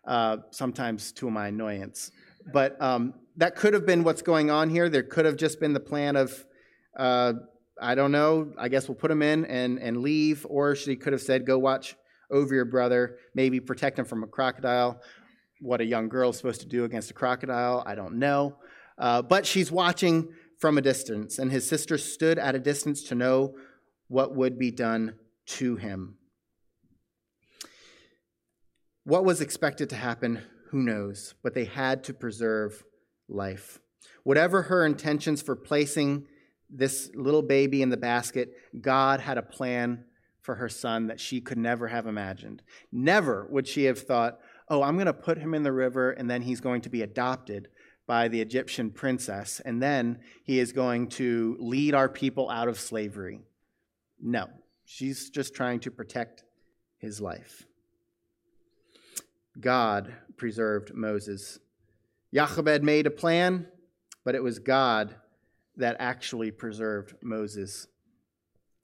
uh, 0.07 0.37
sometimes 0.53 1.11
to 1.13 1.29
my 1.29 1.49
annoyance. 1.49 2.13
But 2.53 2.81
um, 2.81 3.15
that 3.39 3.57
could 3.57 3.75
have 3.75 3.85
been 3.85 4.05
what's 4.05 4.23
going 4.23 4.53
on 4.53 4.71
here. 4.71 4.89
There 4.89 5.03
could 5.03 5.25
have 5.25 5.37
just 5.37 5.59
been 5.59 5.73
the 5.73 5.81
plan 5.81 6.15
of, 6.15 6.47
uh, 6.97 7.33
I 7.83 7.97
don't 7.97 8.13
know, 8.13 8.53
I 8.57 8.69
guess 8.69 8.89
we'll 8.89 8.95
put 8.95 9.11
him 9.11 9.23
in 9.23 9.47
and, 9.47 9.81
and 9.81 9.97
leave. 9.97 10.47
Or 10.49 10.77
she 10.77 10.95
could 10.95 11.13
have 11.13 11.23
said, 11.23 11.45
go 11.45 11.59
watch 11.59 11.97
over 12.31 12.55
your 12.55 12.65
brother, 12.65 13.19
maybe 13.35 13.61
protect 13.61 13.99
him 13.99 14.05
from 14.05 14.23
a 14.23 14.27
crocodile 14.27 15.01
what 15.61 15.81
a 15.81 15.85
young 15.85 16.09
girl 16.09 16.31
is 16.31 16.37
supposed 16.37 16.61
to 16.61 16.67
do 16.67 16.85
against 16.85 17.11
a 17.11 17.15
crocodile, 17.15 17.83
I 17.87 17.95
don't 17.95 18.19
know. 18.19 18.57
Uh, 18.99 19.23
but 19.23 19.47
she's 19.47 19.71
watching 19.71 20.29
from 20.59 20.79
a 20.79 20.83
distance, 20.83 21.39
and 21.39 21.51
his 21.51 21.67
sister 21.69 21.99
stood 21.99 22.39
at 22.39 22.55
a 22.55 22.59
distance 22.59 23.03
to 23.05 23.15
know 23.15 23.55
what 24.09 24.35
would 24.35 24.59
be 24.59 24.71
done 24.71 25.15
to 25.47 25.77
him. 25.77 26.17
What 29.05 29.25
was 29.25 29.41
expected 29.41 29.91
to 29.91 29.97
happen, 29.97 30.43
who 30.71 30.83
knows? 30.83 31.35
But 31.43 31.55
they 31.55 31.65
had 31.65 32.05
to 32.05 32.15
preserve 32.15 32.83
life. 33.29 33.79
Whatever 34.25 34.63
her 34.63 34.85
intentions 34.85 35.43
for 35.43 35.55
placing 35.55 36.27
this 36.69 37.11
little 37.15 37.43
baby 37.43 37.83
in 37.83 37.91
the 37.91 37.97
basket, 37.97 38.53
God 38.81 39.21
had 39.21 39.39
a 39.39 39.43
plan 39.43 40.05
for 40.43 40.57
her 40.57 40.69
son 40.69 41.09
that 41.09 41.21
she 41.21 41.41
could 41.41 41.59
never 41.59 41.89
have 41.89 42.07
imagined. 42.07 42.63
Never 42.91 43.47
would 43.51 43.69
she 43.69 43.85
have 43.85 44.01
thought, 44.01 44.39
oh, 44.69 44.83
I'm 44.83 44.95
going 44.95 45.07
to 45.07 45.13
put 45.13 45.39
him 45.39 45.55
in 45.55 45.63
the 45.63 45.73
river 45.73 46.11
and 46.11 46.31
then 46.31 46.43
he's 46.43 46.61
going 46.61 46.81
to 46.83 46.89
be 46.89 47.03
adopted 47.03 47.69
by 48.07 48.29
the 48.29 48.41
Egyptian 48.41 48.91
princess 48.91 49.61
and 49.65 49.83
then 49.83 50.21
he 50.45 50.59
is 50.59 50.73
going 50.73 51.09
to 51.09 51.57
lead 51.59 51.95
our 51.95 52.09
people 52.09 52.51
out 52.51 52.69
of 52.69 52.79
slavery. 52.79 53.41
No, 54.21 54.49
she's 54.85 55.31
just 55.31 55.55
trying 55.55 55.81
to 55.81 55.91
protect 55.91 56.45
his 56.99 57.21
life. 57.21 57.67
God 59.61 60.13
preserved 60.37 60.95
Moses. 60.95 61.59
Jochebed 62.35 62.83
made 62.83 63.07
a 63.07 63.11
plan, 63.11 63.67
but 64.25 64.35
it 64.35 64.43
was 64.43 64.59
God 64.59 65.15
that 65.77 65.97
actually 65.99 66.51
preserved 66.51 67.15
Moses. 67.23 67.87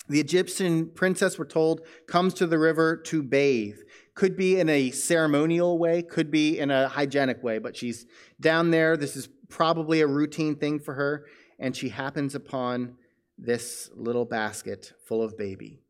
The 0.08 0.20
Egyptian 0.20 0.90
princess, 0.90 1.38
we're 1.38 1.44
told, 1.44 1.82
comes 2.06 2.34
to 2.34 2.46
the 2.46 2.58
river 2.58 2.96
to 2.96 3.22
bathe. 3.22 3.78
Could 4.14 4.36
be 4.36 4.60
in 4.60 4.68
a 4.68 4.90
ceremonial 4.90 5.78
way, 5.78 6.02
could 6.02 6.30
be 6.30 6.58
in 6.58 6.70
a 6.70 6.88
hygienic 6.88 7.42
way, 7.42 7.58
but 7.58 7.76
she's 7.76 8.06
down 8.40 8.70
there. 8.70 8.96
This 8.96 9.16
is 9.16 9.28
probably 9.48 10.00
a 10.00 10.06
routine 10.06 10.56
thing 10.56 10.78
for 10.78 10.94
her, 10.94 11.26
and 11.58 11.74
she 11.74 11.88
happens 11.88 12.34
upon 12.34 12.96
this 13.38 13.90
little 13.94 14.24
basket 14.24 14.92
full 15.06 15.22
of 15.22 15.38
baby. 15.38 15.80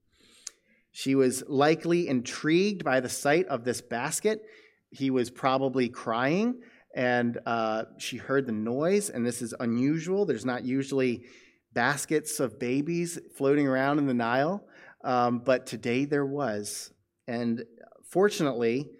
She 0.92 1.14
was 1.14 1.42
likely 1.48 2.06
intrigued 2.06 2.84
by 2.84 3.00
the 3.00 3.08
sight 3.08 3.46
of 3.46 3.64
this 3.64 3.80
basket. 3.80 4.42
He 4.90 5.10
was 5.10 5.30
probably 5.30 5.88
crying, 5.88 6.60
and 6.94 7.38
uh, 7.46 7.84
she 7.98 8.18
heard 8.18 8.46
the 8.46 8.52
noise, 8.52 9.10
and 9.10 9.26
this 9.26 9.42
is 9.42 9.54
unusual. 9.58 10.26
There's 10.26 10.44
not 10.44 10.64
usually 10.64 11.24
baskets 11.72 12.38
of 12.40 12.58
babies 12.58 13.18
floating 13.34 13.66
around 13.66 13.98
in 13.98 14.06
the 14.06 14.14
Nile, 14.14 14.64
um, 15.02 15.38
but 15.38 15.66
today 15.66 16.04
there 16.04 16.26
was. 16.26 16.92
And 17.26 17.64
fortunately, 18.12 18.90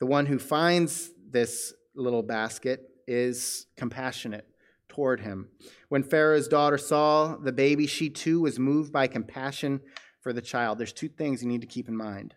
the 0.00 0.06
one 0.06 0.24
who 0.24 0.38
finds 0.38 1.10
this 1.30 1.74
little 1.94 2.22
basket 2.22 2.80
is 3.06 3.66
compassionate 3.76 4.46
toward 4.88 5.20
him. 5.20 5.48
When 5.90 6.02
Pharaoh's 6.02 6.48
daughter 6.48 6.78
saw 6.78 7.36
the 7.36 7.52
baby, 7.52 7.86
she 7.86 8.08
too 8.08 8.40
was 8.40 8.58
moved 8.58 8.90
by 8.90 9.06
compassion 9.06 9.80
for 10.22 10.32
the 10.32 10.40
child. 10.40 10.78
There's 10.78 10.94
two 10.94 11.08
things 11.08 11.42
you 11.42 11.48
need 11.48 11.60
to 11.60 11.66
keep 11.66 11.88
in 11.88 11.96
mind. 11.96 12.34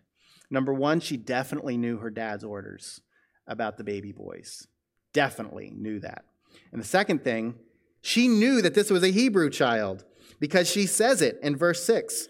Number 0.50 0.74
one, 0.74 1.00
she 1.00 1.16
definitely 1.16 1.78
knew 1.78 1.96
her 1.98 2.10
dad's 2.10 2.44
orders 2.44 3.00
about 3.46 3.78
the 3.78 3.84
baby 3.84 4.12
boys. 4.12 4.66
Definitely 5.14 5.72
knew 5.74 5.98
that. 6.00 6.24
And 6.72 6.80
the 6.80 6.86
second 6.86 7.24
thing, 7.24 7.54
she 8.02 8.28
knew 8.28 8.60
that 8.60 8.74
this 8.74 8.90
was 8.90 9.02
a 9.02 9.10
Hebrew 9.10 9.48
child 9.48 10.04
because 10.40 10.70
she 10.70 10.86
says 10.86 11.22
it 11.22 11.38
in 11.42 11.56
verse 11.56 11.82
6. 11.84 12.28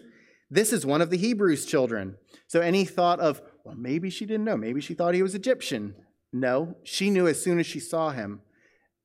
This 0.49 0.73
is 0.73 0.85
one 0.85 1.01
of 1.01 1.09
the 1.09 1.17
Hebrews' 1.17 1.65
children. 1.65 2.15
So 2.47 2.61
any 2.61 2.85
thought 2.85 3.19
of, 3.19 3.41
well, 3.69 3.77
maybe 3.77 4.09
she 4.09 4.25
didn't 4.25 4.45
know, 4.45 4.57
maybe 4.57 4.81
she 4.81 4.95
thought 4.95 5.13
he 5.13 5.21
was 5.21 5.35
Egyptian. 5.35 5.93
No, 6.33 6.75
she 6.83 7.11
knew 7.11 7.27
as 7.27 7.39
soon 7.39 7.59
as 7.59 7.67
she 7.67 7.79
saw 7.79 8.09
him, 8.09 8.41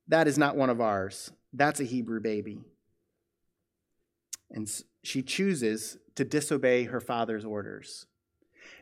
that 0.07 0.27
is 0.27 0.39
not 0.39 0.55
one 0.55 0.71
of 0.71 0.81
ours. 0.81 1.31
That's 1.53 1.79
a 1.79 1.83
Hebrew 1.83 2.19
baby. 2.19 2.61
And 4.49 4.67
she 5.03 5.21
chooses 5.21 5.99
to 6.15 6.25
disobey 6.25 6.85
her 6.85 6.99
father's 6.99 7.45
orders. 7.45 8.07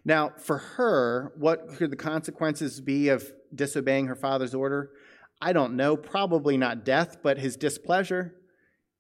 Now, 0.05 0.31
for 0.37 0.57
her, 0.57 1.33
what 1.35 1.75
could 1.75 1.91
the 1.91 1.97
consequences 1.97 2.79
be 2.79 3.09
of 3.09 3.33
disobeying 3.53 4.07
her 4.07 4.15
father's 4.15 4.55
order? 4.55 4.91
I 5.41 5.51
don't 5.51 5.75
know, 5.75 5.97
probably 5.97 6.55
not 6.55 6.85
death, 6.85 7.17
but 7.21 7.39
his 7.39 7.57
displeasure. 7.57 8.35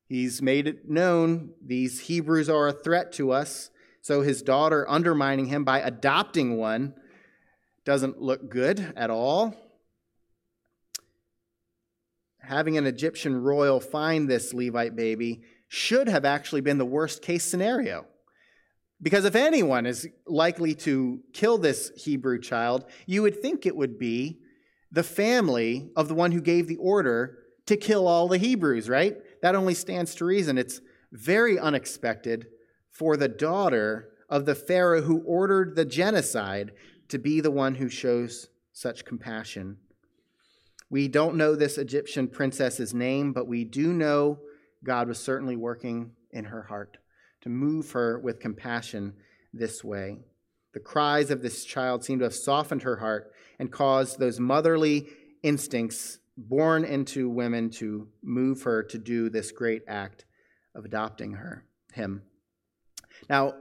He's 0.09 0.41
made 0.41 0.67
it 0.67 0.89
known 0.89 1.51
these 1.65 2.01
Hebrews 2.01 2.49
are 2.49 2.67
a 2.67 2.73
threat 2.73 3.13
to 3.13 3.31
us. 3.31 3.69
So 4.03 4.21
his 4.21 4.41
daughter 4.41 4.85
undermining 4.87 5.45
him 5.47 5.63
by 5.63 5.79
adopting 5.79 6.57
one 6.57 6.93
doesn't 7.85 8.21
look 8.21 8.49
good 8.49 8.93
at 8.95 9.09
all. 9.09 9.55
having 12.43 12.77
an 12.77 12.85
Egyptian 12.85 13.41
royal 13.41 13.79
find 13.79 14.29
this 14.29 14.53
Levite 14.53 14.95
baby 14.95 15.41
should 15.69 16.07
have 16.07 16.25
actually 16.25 16.61
been 16.61 16.77
the 16.77 16.85
worst 16.85 17.21
case 17.21 17.43
scenario. 17.43 18.05
Because 19.01 19.25
if 19.25 19.35
anyone 19.35 19.85
is 19.85 20.07
likely 20.27 20.75
to 20.75 21.21
kill 21.33 21.57
this 21.57 21.91
Hebrew 21.95 22.39
child, 22.39 22.85
you 23.05 23.21
would 23.21 23.41
think 23.41 23.65
it 23.65 23.75
would 23.75 23.97
be 23.97 24.39
the 24.91 25.03
family 25.03 25.89
of 25.95 26.07
the 26.07 26.13
one 26.13 26.31
who 26.31 26.41
gave 26.41 26.67
the 26.67 26.77
order 26.77 27.39
to 27.65 27.77
kill 27.77 28.07
all 28.07 28.27
the 28.27 28.37
Hebrews, 28.37 28.89
right? 28.89 29.15
That 29.41 29.55
only 29.55 29.73
stands 29.73 30.13
to 30.15 30.25
reason. 30.25 30.57
It's 30.57 30.81
very 31.11 31.57
unexpected 31.57 32.47
for 32.93 33.17
the 33.17 33.27
daughter 33.27 34.09
of 34.29 34.45
the 34.45 34.55
Pharaoh 34.55 35.01
who 35.01 35.21
ordered 35.25 35.75
the 35.75 35.85
genocide 35.85 36.71
to 37.09 37.17
be 37.19 37.41
the 37.41 37.51
one 37.51 37.75
who 37.75 37.89
shows 37.89 38.47
such 38.71 39.03
compassion. 39.03 39.77
We 40.89 41.07
don't 41.07 41.35
know 41.35 41.55
this 41.55 41.77
Egyptian 41.77 42.27
princess's 42.27 42.93
name, 42.93 43.33
but 43.33 43.47
we 43.47 43.65
do 43.65 43.91
know 43.91 44.39
God 44.83 45.07
was 45.07 45.19
certainly 45.19 45.55
working 45.55 46.11
in 46.31 46.45
her 46.45 46.63
heart 46.63 46.97
to 47.41 47.49
move 47.49 47.91
her 47.91 48.19
with 48.19 48.39
compassion 48.39 49.13
this 49.53 49.83
way. 49.83 50.19
The 50.73 50.79
cries 50.79 51.29
of 51.29 51.41
this 51.41 51.65
child 51.65 52.03
seem 52.03 52.19
to 52.19 52.25
have 52.25 52.33
softened 52.33 52.83
her 52.83 52.97
heart 52.97 53.31
and 53.59 53.71
caused 53.71 54.17
those 54.17 54.39
motherly 54.39 55.07
instincts 55.43 56.19
born 56.37 56.83
into 56.83 57.29
women 57.29 57.69
to 57.69 58.07
move 58.23 58.63
her 58.63 58.83
to 58.83 58.97
do 58.97 59.29
this 59.29 59.51
great 59.51 59.83
act 59.87 60.25
of 60.73 60.85
adopting 60.85 61.33
her, 61.33 61.65
him. 61.93 62.23
Now, 63.29 63.53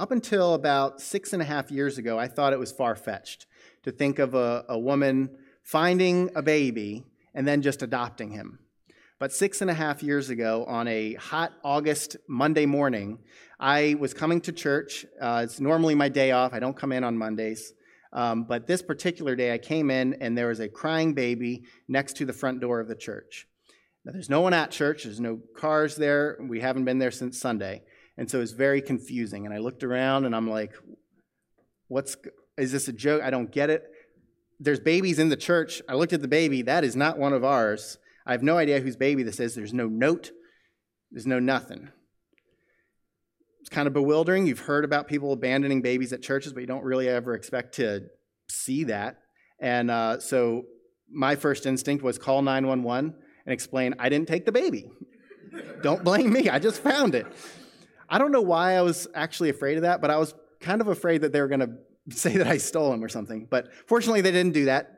up 0.00 0.10
until 0.10 0.54
about 0.54 1.00
six 1.00 1.32
and 1.32 1.40
a 1.40 1.44
half 1.44 1.70
years 1.70 1.98
ago, 1.98 2.18
I 2.18 2.28
thought 2.28 2.52
it 2.52 2.58
was 2.58 2.72
far 2.72 2.96
fetched 2.96 3.46
to 3.84 3.92
think 3.92 4.18
of 4.18 4.34
a, 4.34 4.64
a 4.68 4.78
woman 4.78 5.30
finding 5.62 6.30
a 6.34 6.42
baby 6.42 7.04
and 7.34 7.46
then 7.46 7.62
just 7.62 7.82
adopting 7.82 8.30
him. 8.30 8.58
But 9.18 9.32
six 9.32 9.60
and 9.60 9.70
a 9.70 9.74
half 9.74 10.02
years 10.02 10.30
ago, 10.30 10.64
on 10.66 10.88
a 10.88 11.14
hot 11.14 11.52
August 11.62 12.16
Monday 12.28 12.66
morning, 12.66 13.18
I 13.58 13.96
was 13.98 14.12
coming 14.12 14.40
to 14.42 14.52
church. 14.52 15.06
Uh, 15.20 15.42
it's 15.44 15.60
normally 15.60 15.94
my 15.94 16.08
day 16.08 16.32
off. 16.32 16.52
I 16.52 16.58
don't 16.58 16.76
come 16.76 16.92
in 16.92 17.04
on 17.04 17.16
Mondays. 17.16 17.72
Um, 18.12 18.44
but 18.44 18.66
this 18.66 18.82
particular 18.82 19.34
day, 19.34 19.52
I 19.52 19.58
came 19.58 19.90
in 19.90 20.14
and 20.20 20.36
there 20.36 20.48
was 20.48 20.60
a 20.60 20.68
crying 20.68 21.14
baby 21.14 21.64
next 21.88 22.16
to 22.18 22.26
the 22.26 22.32
front 22.32 22.60
door 22.60 22.80
of 22.80 22.88
the 22.88 22.94
church. 22.94 23.46
Now, 24.04 24.12
there's 24.12 24.28
no 24.28 24.40
one 24.40 24.52
at 24.52 24.70
church, 24.70 25.04
there's 25.04 25.20
no 25.20 25.40
cars 25.56 25.96
there. 25.96 26.36
We 26.40 26.60
haven't 26.60 26.84
been 26.84 26.98
there 26.98 27.10
since 27.10 27.40
Sunday. 27.40 27.82
And 28.16 28.30
so 28.30 28.38
it 28.38 28.42
was 28.42 28.52
very 28.52 28.80
confusing. 28.80 29.44
And 29.44 29.54
I 29.54 29.58
looked 29.58 29.82
around 29.82 30.24
and 30.24 30.34
I'm 30.34 30.48
like, 30.48 30.72
what's, 31.88 32.16
is 32.56 32.72
this 32.72 32.88
a 32.88 32.92
joke? 32.92 33.22
I 33.22 33.30
don't 33.30 33.50
get 33.50 33.70
it. 33.70 33.84
There's 34.60 34.80
babies 34.80 35.18
in 35.18 35.28
the 35.28 35.36
church. 35.36 35.82
I 35.88 35.94
looked 35.94 36.12
at 36.12 36.22
the 36.22 36.28
baby. 36.28 36.62
That 36.62 36.84
is 36.84 36.94
not 36.94 37.18
one 37.18 37.32
of 37.32 37.44
ours. 37.44 37.98
I 38.26 38.32
have 38.32 38.42
no 38.42 38.56
idea 38.56 38.80
whose 38.80 38.96
baby 38.96 39.22
this 39.22 39.40
is. 39.40 39.54
There's 39.54 39.74
no 39.74 39.86
note, 39.86 40.30
there's 41.10 41.26
no 41.26 41.38
nothing. 41.38 41.90
It's 43.60 43.70
kind 43.70 43.86
of 43.86 43.94
bewildering. 43.94 44.46
You've 44.46 44.60
heard 44.60 44.84
about 44.84 45.08
people 45.08 45.32
abandoning 45.32 45.82
babies 45.82 46.12
at 46.12 46.22
churches, 46.22 46.52
but 46.52 46.60
you 46.60 46.66
don't 46.66 46.84
really 46.84 47.08
ever 47.08 47.34
expect 47.34 47.76
to 47.76 48.02
see 48.48 48.84
that. 48.84 49.18
And 49.58 49.90
uh, 49.90 50.20
so 50.20 50.64
my 51.10 51.36
first 51.36 51.64
instinct 51.64 52.04
was 52.04 52.18
call 52.18 52.42
911 52.42 53.14
and 53.46 53.52
explain, 53.52 53.94
I 53.98 54.08
didn't 54.10 54.28
take 54.28 54.44
the 54.44 54.52
baby. 54.52 54.90
don't 55.82 56.04
blame 56.04 56.32
me. 56.32 56.50
I 56.50 56.58
just 56.58 56.82
found 56.82 57.14
it. 57.14 57.26
I 58.08 58.18
don't 58.18 58.32
know 58.32 58.42
why 58.42 58.74
I 58.76 58.82
was 58.82 59.06
actually 59.14 59.50
afraid 59.50 59.76
of 59.76 59.82
that, 59.82 60.00
but 60.00 60.10
I 60.10 60.16
was 60.16 60.34
kind 60.60 60.80
of 60.80 60.88
afraid 60.88 61.22
that 61.22 61.32
they 61.32 61.40
were 61.40 61.48
going 61.48 61.60
to 62.10 62.16
say 62.16 62.36
that 62.36 62.46
I 62.46 62.58
stole 62.58 62.92
him 62.92 63.02
or 63.02 63.08
something. 63.08 63.46
But 63.50 63.68
fortunately, 63.86 64.20
they 64.20 64.32
didn't 64.32 64.54
do 64.54 64.66
that. 64.66 64.90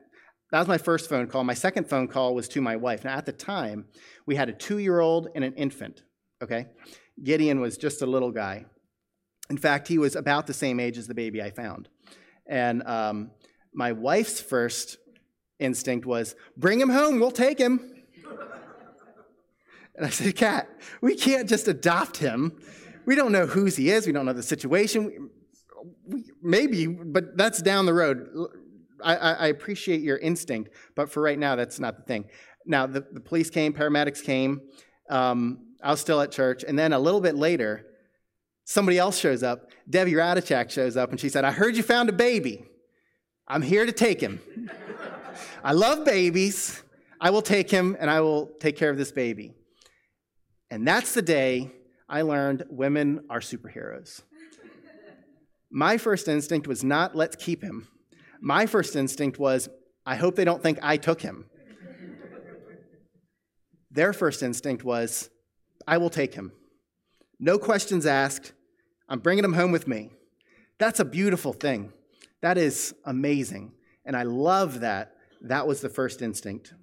That 0.52 0.60
was 0.60 0.68
my 0.68 0.78
first 0.78 1.08
phone 1.08 1.26
call. 1.26 1.42
My 1.44 1.54
second 1.54 1.88
phone 1.88 2.06
call 2.06 2.34
was 2.34 2.48
to 2.48 2.60
my 2.60 2.76
wife. 2.76 3.04
Now, 3.04 3.16
at 3.16 3.26
the 3.26 3.32
time, 3.32 3.86
we 4.26 4.36
had 4.36 4.48
a 4.48 4.52
two 4.52 4.78
year 4.78 5.00
old 5.00 5.28
and 5.34 5.42
an 5.42 5.54
infant, 5.54 6.02
okay? 6.42 6.66
Gideon 7.22 7.60
was 7.60 7.76
just 7.76 8.02
a 8.02 8.06
little 8.06 8.30
guy. 8.30 8.66
In 9.50 9.56
fact, 9.56 9.88
he 9.88 9.98
was 9.98 10.16
about 10.16 10.46
the 10.46 10.54
same 10.54 10.78
age 10.80 10.98
as 10.98 11.06
the 11.06 11.14
baby 11.14 11.42
I 11.42 11.50
found. 11.50 11.88
And 12.46 12.82
um, 12.86 13.30
my 13.72 13.92
wife's 13.92 14.40
first 14.40 14.98
instinct 15.58 16.06
was, 16.06 16.34
bring 16.56 16.80
him 16.80 16.90
home, 16.90 17.18
we'll 17.18 17.30
take 17.30 17.58
him. 17.58 17.92
and 19.96 20.06
I 20.06 20.10
said, 20.10 20.34
Kat, 20.36 20.68
we 21.00 21.16
can't 21.16 21.48
just 21.48 21.66
adopt 21.68 22.18
him. 22.18 22.60
We 23.06 23.14
don't 23.14 23.32
know 23.32 23.46
whose 23.46 23.76
he 23.76 23.90
is, 23.90 24.06
we 24.06 24.12
don't 24.12 24.26
know 24.26 24.32
the 24.32 24.42
situation. 24.42 25.30
We, 26.04 26.24
maybe, 26.42 26.86
but 26.86 27.36
that's 27.36 27.62
down 27.62 27.86
the 27.86 27.94
road 27.94 28.28
I, 29.02 29.14
I, 29.16 29.46
appreciate 29.48 30.00
your 30.00 30.18
instinct, 30.18 30.70
but 30.94 31.10
for 31.10 31.22
right 31.22 31.38
now, 31.38 31.56
that's 31.56 31.78
not 31.78 31.96
the 31.96 32.02
thing. 32.02 32.26
Now, 32.64 32.86
the, 32.86 33.06
the 33.12 33.20
police 33.20 33.50
came, 33.50 33.72
paramedics 33.72 34.22
came. 34.22 34.60
Um, 35.10 35.66
I 35.82 35.90
was 35.90 36.00
still 36.00 36.20
at 36.20 36.32
church. 36.32 36.64
And 36.66 36.78
then 36.78 36.92
a 36.92 36.98
little 36.98 37.20
bit 37.20 37.36
later, 37.36 37.86
somebody 38.64 38.98
else 38.98 39.18
shows 39.18 39.42
up. 39.42 39.70
Debbie 39.88 40.12
Radichak 40.12 40.70
shows 40.70 40.96
up, 40.96 41.10
and 41.10 41.20
she 41.20 41.28
said, 41.28 41.44
I 41.44 41.52
heard 41.52 41.76
you 41.76 41.82
found 41.82 42.08
a 42.08 42.12
baby. 42.12 42.64
I'm 43.46 43.62
here 43.62 43.86
to 43.86 43.92
take 43.92 44.20
him. 44.20 44.40
I 45.62 45.72
love 45.72 46.04
babies. 46.04 46.82
I 47.20 47.30
will 47.30 47.42
take 47.42 47.70
him, 47.70 47.96
and 48.00 48.10
I 48.10 48.20
will 48.20 48.50
take 48.60 48.76
care 48.76 48.90
of 48.90 48.96
this 48.96 49.12
baby. 49.12 49.52
And 50.70 50.86
that's 50.86 51.14
the 51.14 51.22
day 51.22 51.70
I 52.08 52.22
learned 52.22 52.64
women 52.68 53.24
are 53.28 53.40
superheroes. 53.40 54.22
My 55.70 55.98
first 55.98 56.28
instinct 56.28 56.68
was 56.68 56.84
not, 56.84 57.16
let's 57.16 57.36
keep 57.36 57.62
him. 57.62 57.88
My 58.40 58.66
first 58.66 58.94
instinct 58.94 59.38
was, 59.38 59.68
I 60.04 60.14
hope 60.16 60.36
they 60.36 60.44
don't 60.44 60.62
think 60.62 60.78
I 60.82 60.96
took 60.96 61.20
him. 61.20 61.46
Their 63.90 64.12
first 64.12 64.42
instinct 64.42 64.84
was, 64.84 65.30
I 65.86 65.98
will 65.98 66.10
take 66.10 66.34
him. 66.34 66.52
No 67.40 67.58
questions 67.58 68.06
asked. 68.06 68.52
I'm 69.08 69.18
bringing 69.18 69.44
him 69.44 69.54
home 69.54 69.72
with 69.72 69.88
me. 69.88 70.10
That's 70.78 71.00
a 71.00 71.04
beautiful 71.04 71.52
thing. 71.52 71.92
That 72.42 72.58
is 72.58 72.94
amazing. 73.04 73.72
And 74.04 74.16
I 74.16 74.22
love 74.22 74.80
that 74.80 75.16
that 75.42 75.66
was 75.66 75.80
the 75.80 75.88
first 75.88 76.22
instinct. 76.22 76.74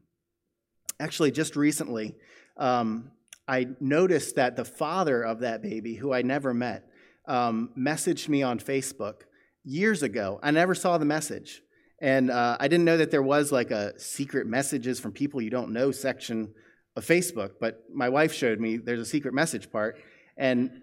Actually, 1.00 1.32
just 1.32 1.56
recently, 1.56 2.16
um, 2.58 3.12
I 3.48 3.68
noticed 3.80 4.36
that 4.36 4.56
the 4.56 4.66
father 4.66 5.22
of 5.22 5.40
that 5.40 5.62
baby, 5.62 5.96
who 5.96 6.14
I 6.14 6.22
never 6.22 6.54
met, 6.54 6.88
um, 7.28 7.72
messaged 7.78 8.30
me 8.30 8.44
on 8.44 8.60
Facebook 8.60 9.22
years 9.64 10.04
ago. 10.04 10.40
I 10.42 10.52
never 10.52 10.76
saw 10.76 10.98
the 10.98 11.06
message. 11.06 11.62
And 12.00 12.32
uh, 12.32 12.58
I 12.60 12.68
didn't 12.68 12.86
know 12.86 12.98
that 12.98 13.12
there 13.12 13.24
was 13.24 13.52
like 13.52 13.72
a 13.72 13.98
secret 14.00 14.48
messages 14.48 15.00
from 15.00 15.12
people 15.12 15.42
you 15.42 15.50
don't 15.50 15.72
know 15.72 15.92
section 15.92 16.54
of 16.96 17.06
Facebook. 17.06 17.54
But 17.60 17.84
my 17.94 18.10
wife 18.10 18.34
showed 18.34 18.60
me 18.60 18.78
there's 18.78 19.00
a 19.00 19.06
secret 19.06 19.34
message 19.34 19.72
part. 19.72 19.98
And 20.38 20.82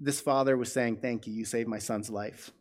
this 0.00 0.20
father 0.20 0.56
was 0.56 0.72
saying, 0.72 0.98
Thank 0.98 1.26
you, 1.26 1.32
you 1.32 1.44
saved 1.44 1.68
my 1.68 1.78
son's 1.78 2.10
life. 2.10 2.52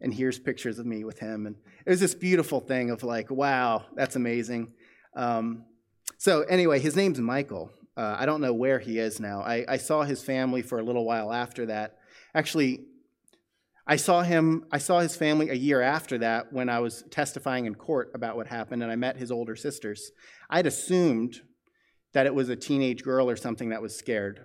And 0.00 0.12
here's 0.12 0.38
pictures 0.38 0.80
of 0.80 0.86
me 0.86 1.04
with 1.04 1.20
him. 1.20 1.46
And 1.46 1.56
it 1.86 1.90
was 1.90 2.00
this 2.00 2.14
beautiful 2.14 2.58
thing 2.58 2.90
of 2.90 3.04
like, 3.04 3.30
wow, 3.30 3.84
that's 3.94 4.16
amazing. 4.16 4.72
Um, 5.14 5.64
so, 6.18 6.42
anyway, 6.42 6.80
his 6.80 6.96
name's 6.96 7.20
Michael. 7.20 7.70
Uh, 7.96 8.16
I 8.18 8.26
don't 8.26 8.40
know 8.40 8.54
where 8.54 8.78
he 8.78 8.98
is 8.98 9.20
now. 9.20 9.40
I, 9.40 9.64
I 9.68 9.76
saw 9.76 10.02
his 10.02 10.22
family 10.22 10.62
for 10.62 10.78
a 10.78 10.82
little 10.82 11.04
while 11.04 11.32
after 11.32 11.66
that. 11.66 11.98
Actually, 12.34 12.80
I 13.86 13.96
saw 13.96 14.22
him, 14.22 14.64
I 14.70 14.78
saw 14.78 15.00
his 15.00 15.16
family 15.16 15.50
a 15.50 15.54
year 15.54 15.82
after 15.82 16.18
that 16.18 16.52
when 16.52 16.68
I 16.68 16.78
was 16.78 17.04
testifying 17.10 17.66
in 17.66 17.74
court 17.74 18.12
about 18.14 18.36
what 18.36 18.46
happened, 18.46 18.82
and 18.82 18.92
I 18.92 18.96
met 18.96 19.16
his 19.16 19.30
older 19.30 19.56
sisters. 19.56 20.12
I'd 20.48 20.66
assumed 20.66 21.40
that 22.12 22.26
it 22.26 22.34
was 22.34 22.48
a 22.48 22.56
teenage 22.56 23.02
girl 23.02 23.28
or 23.28 23.36
something 23.36 23.70
that 23.70 23.82
was 23.82 23.96
scared. 23.96 24.44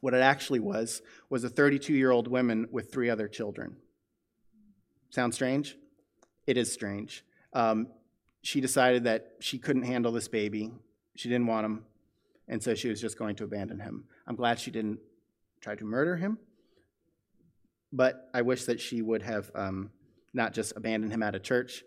What 0.00 0.14
it 0.14 0.22
actually 0.22 0.60
was 0.60 1.02
was 1.28 1.44
a 1.44 1.48
32 1.48 1.92
year 1.92 2.10
old 2.10 2.28
woman 2.28 2.68
with 2.70 2.92
three 2.92 3.10
other 3.10 3.28
children. 3.28 3.76
Sound 5.10 5.34
strange? 5.34 5.76
It 6.46 6.56
is 6.56 6.72
strange. 6.72 7.24
Um, 7.52 7.88
she 8.42 8.60
decided 8.60 9.04
that 9.04 9.32
she 9.40 9.58
couldn't 9.58 9.82
handle 9.82 10.12
this 10.12 10.28
baby. 10.28 10.72
She 11.16 11.28
didn't 11.28 11.48
want 11.48 11.66
him, 11.66 11.84
and 12.50 12.62
so 12.62 12.74
she 12.74 12.90
was 12.90 13.00
just 13.00 13.18
going 13.18 13.36
to 13.36 13.44
abandon 13.44 13.80
him. 13.80 14.04
I'm 14.26 14.36
glad 14.36 14.58
she 14.58 14.70
didn't 14.70 14.98
try 15.62 15.74
to 15.74 15.84
murder 15.84 16.16
him 16.16 16.38
but 17.92 18.28
I 18.32 18.42
wish 18.42 18.64
that 18.64 18.80
she 18.80 19.02
would 19.02 19.22
have 19.22 19.50
um, 19.54 19.90
not 20.32 20.54
just 20.54 20.72
abandoned 20.76 21.12
him 21.12 21.22
at 21.22 21.34
a 21.34 21.40
church, 21.40 21.82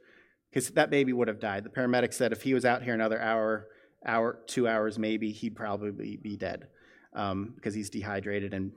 because 0.49 0.69
that 0.71 0.89
baby 0.89 1.13
would 1.13 1.27
have 1.27 1.39
died. 1.39 1.63
The 1.63 1.69
paramedic 1.69 2.13
said 2.13 2.31
if 2.31 2.41
he 2.41 2.53
was 2.53 2.65
out 2.65 2.83
here 2.83 2.93
another 2.93 3.19
hour, 3.19 3.67
hour, 4.05 4.39
two 4.45 4.67
hours 4.67 4.99
maybe, 4.99 5.31
he'd 5.31 5.55
probably 5.55 6.17
be 6.17 6.35
dead 6.35 6.67
um, 7.13 7.53
because 7.55 7.73
he's 7.73 7.89
dehydrated. 7.89 8.53
And 8.53 8.71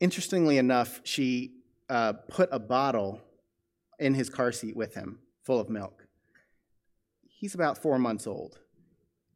interestingly 0.00 0.58
enough, 0.58 1.00
she 1.04 1.54
uh, 1.88 2.14
put 2.28 2.48
a 2.50 2.58
bottle 2.58 3.20
in 3.98 4.14
his 4.14 4.30
car 4.30 4.52
seat 4.52 4.74
with 4.76 4.94
him, 4.94 5.18
full 5.44 5.60
of 5.60 5.68
milk. 5.68 6.06
He's 7.22 7.54
about 7.54 7.78
four 7.78 7.98
months 7.98 8.26
old. 8.26 8.58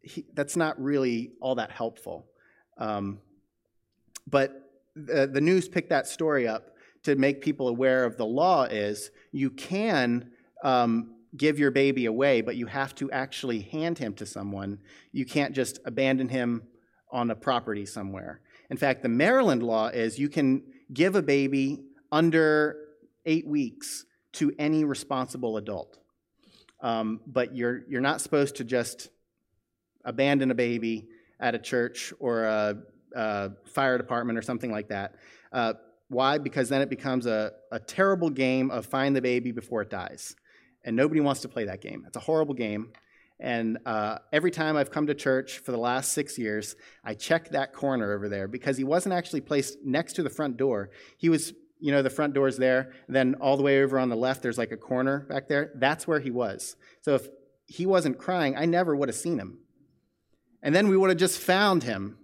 He, 0.04 0.24
that's 0.34 0.56
not 0.56 0.80
really 0.82 1.32
all 1.40 1.56
that 1.56 1.70
helpful. 1.70 2.26
Um, 2.78 3.20
but 4.26 4.70
the, 4.96 5.26
the 5.26 5.40
news 5.40 5.68
picked 5.68 5.90
that 5.90 6.06
story 6.06 6.46
up 6.48 6.76
to 7.04 7.16
make 7.16 7.42
people 7.42 7.68
aware 7.68 8.04
of 8.04 8.16
the 8.16 8.26
law 8.26 8.64
is 8.64 9.10
you 9.32 9.50
can 9.50 10.30
um, 10.62 11.14
give 11.36 11.58
your 11.58 11.70
baby 11.70 12.06
away, 12.06 12.40
but 12.40 12.56
you 12.56 12.66
have 12.66 12.94
to 12.96 13.10
actually 13.10 13.60
hand 13.60 13.98
him 13.98 14.14
to 14.14 14.26
someone. 14.26 14.78
You 15.12 15.26
can't 15.26 15.54
just 15.54 15.78
abandon 15.84 16.28
him 16.28 16.62
on 17.10 17.30
a 17.30 17.34
property 17.34 17.86
somewhere. 17.86 18.40
In 18.70 18.76
fact, 18.76 19.02
the 19.02 19.08
Maryland 19.08 19.62
law 19.62 19.88
is 19.88 20.18
you 20.18 20.28
can 20.28 20.62
give 20.92 21.14
a 21.14 21.22
baby 21.22 21.84
under 22.10 22.76
eight 23.26 23.46
weeks 23.46 24.06
to 24.32 24.52
any 24.58 24.84
responsible 24.84 25.56
adult. 25.56 25.98
Um, 26.80 27.20
but 27.26 27.54
you're, 27.54 27.82
you're 27.88 28.00
not 28.00 28.20
supposed 28.20 28.56
to 28.56 28.64
just 28.64 29.08
abandon 30.04 30.50
a 30.50 30.54
baby 30.54 31.08
at 31.40 31.54
a 31.54 31.58
church 31.58 32.12
or 32.20 32.44
a, 32.44 32.76
a 33.14 33.50
fire 33.66 33.98
department 33.98 34.38
or 34.38 34.42
something 34.42 34.70
like 34.70 34.88
that. 34.88 35.16
Uh, 35.52 35.74
why? 36.08 36.38
Because 36.38 36.68
then 36.68 36.82
it 36.82 36.90
becomes 36.90 37.26
a, 37.26 37.52
a 37.72 37.78
terrible 37.78 38.30
game 38.30 38.70
of 38.70 38.86
find 38.86 39.16
the 39.16 39.22
baby 39.22 39.52
before 39.52 39.82
it 39.82 39.90
dies. 39.90 40.36
And 40.84 40.96
nobody 40.96 41.20
wants 41.20 41.40
to 41.42 41.48
play 41.48 41.64
that 41.64 41.80
game. 41.80 42.04
It's 42.06 42.16
a 42.16 42.20
horrible 42.20 42.54
game. 42.54 42.92
And 43.40 43.78
uh, 43.84 44.18
every 44.32 44.50
time 44.50 44.76
I've 44.76 44.90
come 44.90 45.06
to 45.06 45.14
church 45.14 45.58
for 45.58 45.72
the 45.72 45.78
last 45.78 46.12
six 46.12 46.38
years, 46.38 46.76
I 47.04 47.14
check 47.14 47.50
that 47.50 47.72
corner 47.72 48.12
over 48.12 48.28
there 48.28 48.46
because 48.46 48.76
he 48.76 48.84
wasn't 48.84 49.14
actually 49.14 49.40
placed 49.40 49.78
next 49.84 50.14
to 50.14 50.22
the 50.22 50.30
front 50.30 50.56
door. 50.56 50.90
He 51.16 51.28
was, 51.28 51.52
you 51.80 51.90
know, 51.90 52.02
the 52.02 52.10
front 52.10 52.34
door's 52.34 52.58
there. 52.58 52.92
Then 53.08 53.34
all 53.40 53.56
the 53.56 53.62
way 53.62 53.82
over 53.82 53.98
on 53.98 54.08
the 54.08 54.16
left, 54.16 54.42
there's 54.42 54.58
like 54.58 54.72
a 54.72 54.76
corner 54.76 55.20
back 55.28 55.48
there. 55.48 55.72
That's 55.74 56.06
where 56.06 56.20
he 56.20 56.30
was. 56.30 56.76
So 57.00 57.14
if 57.16 57.28
he 57.66 57.86
wasn't 57.86 58.18
crying, 58.18 58.56
I 58.56 58.66
never 58.66 58.94
would 58.94 59.08
have 59.08 59.16
seen 59.16 59.38
him. 59.38 59.58
And 60.64 60.74
then 60.74 60.88
we 60.88 60.96
would 60.96 61.10
have 61.10 61.18
just 61.18 61.38
found 61.38 61.82
him. 61.82 62.16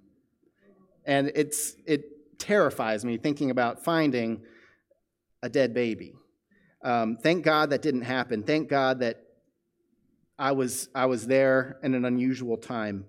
And 1.05 1.31
it's, 1.35 1.77
it 1.87 2.39
terrifies 2.39 3.05
me 3.05 3.19
thinking 3.19 3.51
about 3.51 3.85
finding 3.85 4.43
a 5.43 5.49
dead 5.49 5.75
baby. 5.75 6.15
Um, 6.83 7.19
thank 7.19 7.45
God 7.45 7.71
that 7.71 7.83
didn't 7.83 8.03
happen. 8.03 8.43
Thank 8.43 8.69
God 8.69 9.01
that 9.01 9.23
I 10.39 10.53
was, 10.53 10.89
I 10.95 11.05
was 11.05 11.27
there 11.27 11.79
in 11.83 11.95
an 11.95 12.07
unusual 12.07 12.57
time. 12.57 13.05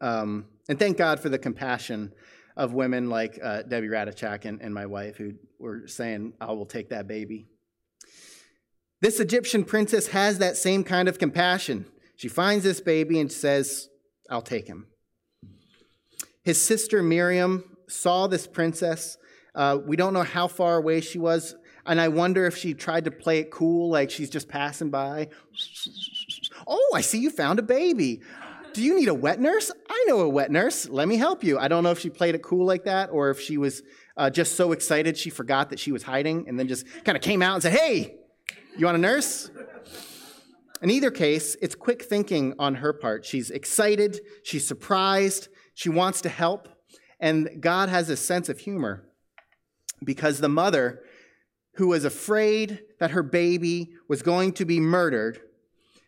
Um, 0.00 0.46
and 0.68 0.76
thank 0.76 0.96
God 0.96 1.20
for 1.20 1.28
the 1.28 1.38
compassion 1.38 2.12
of 2.56 2.74
women 2.74 3.08
like 3.08 3.38
uh, 3.40 3.62
Debbie 3.62 3.88
Radichak 3.88 4.44
and, 4.44 4.60
and 4.60 4.74
my 4.74 4.86
wife 4.86 5.16
who 5.16 5.34
were 5.60 5.86
saying, 5.86 6.32
I 6.40 6.52
will 6.52 6.66
take 6.66 6.88
that 6.88 7.06
baby. 7.06 7.46
This 9.00 9.20
Egyptian 9.20 9.64
princess 9.64 10.08
has 10.08 10.38
that 10.38 10.56
same 10.56 10.82
kind 10.82 11.08
of 11.08 11.18
compassion. 11.18 11.86
She 12.16 12.28
finds 12.28 12.64
this 12.64 12.80
baby 12.80 13.20
and 13.20 13.30
says, 13.30 13.88
I'll 14.30 14.42
take 14.42 14.66
him. 14.66 14.86
His 16.42 16.60
sister 16.60 17.02
Miriam 17.02 17.76
saw 17.88 18.26
this 18.26 18.46
princess. 18.46 19.16
Uh, 19.54 19.78
we 19.84 19.96
don't 19.96 20.12
know 20.12 20.22
how 20.22 20.46
far 20.46 20.76
away 20.76 21.00
she 21.00 21.18
was. 21.18 21.54
And 21.86 22.00
I 22.00 22.08
wonder 22.08 22.46
if 22.46 22.56
she 22.56 22.74
tried 22.74 23.04
to 23.04 23.10
play 23.10 23.38
it 23.38 23.50
cool, 23.50 23.90
like 23.90 24.10
she's 24.10 24.30
just 24.30 24.48
passing 24.48 24.90
by. 24.90 25.28
Oh, 26.66 26.92
I 26.94 27.02
see 27.02 27.18
you 27.18 27.30
found 27.30 27.58
a 27.58 27.62
baby. 27.62 28.22
Do 28.72 28.82
you 28.82 28.98
need 28.98 29.08
a 29.08 29.14
wet 29.14 29.38
nurse? 29.38 29.70
I 29.88 30.04
know 30.08 30.20
a 30.20 30.28
wet 30.28 30.50
nurse. 30.50 30.88
Let 30.88 31.08
me 31.08 31.16
help 31.16 31.44
you. 31.44 31.58
I 31.58 31.68
don't 31.68 31.84
know 31.84 31.90
if 31.90 32.00
she 32.00 32.10
played 32.10 32.34
it 32.34 32.42
cool 32.42 32.66
like 32.66 32.84
that 32.84 33.10
or 33.10 33.30
if 33.30 33.40
she 33.40 33.58
was 33.58 33.82
uh, 34.16 34.30
just 34.30 34.56
so 34.56 34.72
excited 34.72 35.16
she 35.16 35.30
forgot 35.30 35.70
that 35.70 35.78
she 35.78 35.92
was 35.92 36.02
hiding 36.02 36.48
and 36.48 36.58
then 36.58 36.68
just 36.68 36.86
kind 37.04 37.16
of 37.16 37.22
came 37.22 37.42
out 37.42 37.54
and 37.54 37.62
said, 37.62 37.72
Hey, 37.72 38.16
you 38.76 38.86
want 38.86 38.96
a 38.96 39.00
nurse? 39.00 39.50
In 40.84 40.90
either 40.90 41.10
case, 41.10 41.56
it's 41.62 41.74
quick 41.74 42.02
thinking 42.02 42.54
on 42.58 42.74
her 42.74 42.92
part. 42.92 43.24
She's 43.24 43.50
excited, 43.50 44.20
she's 44.42 44.66
surprised, 44.66 45.48
she 45.72 45.88
wants 45.88 46.20
to 46.20 46.28
help, 46.28 46.68
and 47.18 47.48
God 47.58 47.88
has 47.88 48.10
a 48.10 48.18
sense 48.18 48.50
of 48.50 48.58
humor 48.58 49.08
because 50.04 50.40
the 50.40 50.48
mother 50.50 51.00
who 51.76 51.88
was 51.88 52.04
afraid 52.04 52.82
that 53.00 53.12
her 53.12 53.22
baby 53.22 53.94
was 54.10 54.20
going 54.20 54.52
to 54.52 54.66
be 54.66 54.78
murdered, 54.78 55.40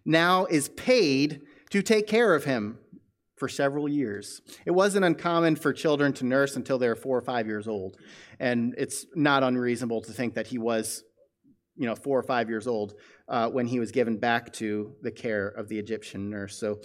now 0.05 0.45
is 0.45 0.69
paid 0.69 1.41
to 1.71 1.81
take 1.81 2.07
care 2.07 2.35
of 2.35 2.45
him 2.45 2.79
for 3.39 3.49
several 3.49 3.89
years. 3.89 4.43
It 4.67 4.73
wasn't 4.73 5.07
uncommon 5.07 5.57
for 5.57 5.73
children 5.73 6.13
to 6.13 6.27
nurse 6.27 6.55
until 6.55 6.77
they 6.77 6.89
were 6.89 6.97
four 6.97 7.17
or 7.17 7.23
five 7.23 7.47
years 7.47 7.67
old. 7.67 7.97
And 8.39 8.75
it's 8.77 9.07
not 9.15 9.43
unreasonable 9.43 10.03
to 10.03 10.13
think 10.13 10.35
that 10.35 10.49
he 10.49 10.59
was, 10.59 11.03
you 11.77 11.87
know, 11.87 11.97
four 11.97 12.19
or 12.19 12.23
five 12.23 12.51
years 12.51 12.67
old 12.67 12.93
uh, 13.29 13.49
when 13.49 13.67
he 13.67 13.81
was 13.81 13.93
given 13.93 14.17
back 14.17 14.53
to 14.55 14.95
the 15.03 15.11
care 15.11 15.49
of 15.49 15.69
the 15.69 15.79
Egyptian 15.79 16.31
nurse. 16.31 16.57
So 16.59 16.81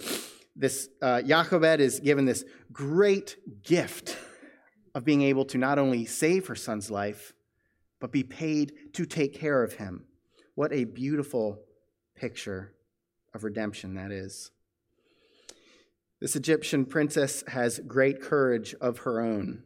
this 0.56 0.88
uh, 1.00 1.22
is 1.24 2.00
given 2.00 2.24
this 2.24 2.44
great 2.72 3.36
gift 3.62 4.16
of 4.94 5.04
being 5.04 5.22
able 5.22 5.44
to 5.46 5.58
not 5.58 5.78
only 5.78 6.04
save 6.04 6.46
her 6.48 6.54
son's 6.54 6.90
life, 6.90 7.32
but 8.00 8.12
be 8.12 8.22
paid 8.22 8.72
to 8.94 9.06
take 9.06 9.34
care 9.34 9.62
of 9.62 9.74
him. 9.74 10.04
What 10.54 10.72
a 10.72 10.84
beautiful 10.84 11.60
picture 12.14 12.74
of 13.34 13.44
redemption 13.44 13.94
that 13.94 14.10
is. 14.10 14.50
This 16.20 16.36
Egyptian 16.36 16.84
princess 16.84 17.42
has 17.48 17.80
great 17.80 18.20
courage 18.20 18.74
of 18.80 18.98
her 18.98 19.20
own 19.20 19.62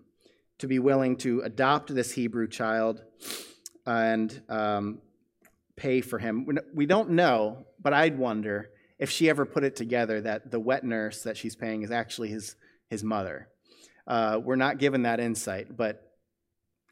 to 0.59 0.67
be 0.67 0.79
willing 0.79 1.17
to 1.17 1.41
adopt 1.41 1.95
this 1.95 2.13
Hebrew 2.13 2.49
child 2.49 3.03
and 3.85 4.43
um, 4.49 5.01
pay 5.77 6.01
for 6.01 6.19
him. 6.19 6.47
We 6.75 6.87
don't 6.87 7.11
know, 7.11 7.67
but 7.83 7.93
I'd 7.93 8.19
wonder 8.19 8.71
if 8.99 9.11
she 9.11 9.29
ever 9.29 9.45
put 9.45 9.63
it 9.63 9.77
together 9.77 10.21
that 10.23 10.51
the 10.51 10.61
wet 10.61 10.85
nurse 10.85 11.23
that 11.23 11.37
she's 11.37 11.55
paying 11.55 11.83
is 11.83 11.91
actually 11.91 12.29
his, 12.29 12.57
his 12.89 13.05
mother. 13.05 13.49
Uh, 14.07 14.41
we're 14.43 14.57
not 14.57 14.79
given 14.79 15.03
that 15.03 15.21
insight, 15.21 15.77
but 15.77 16.03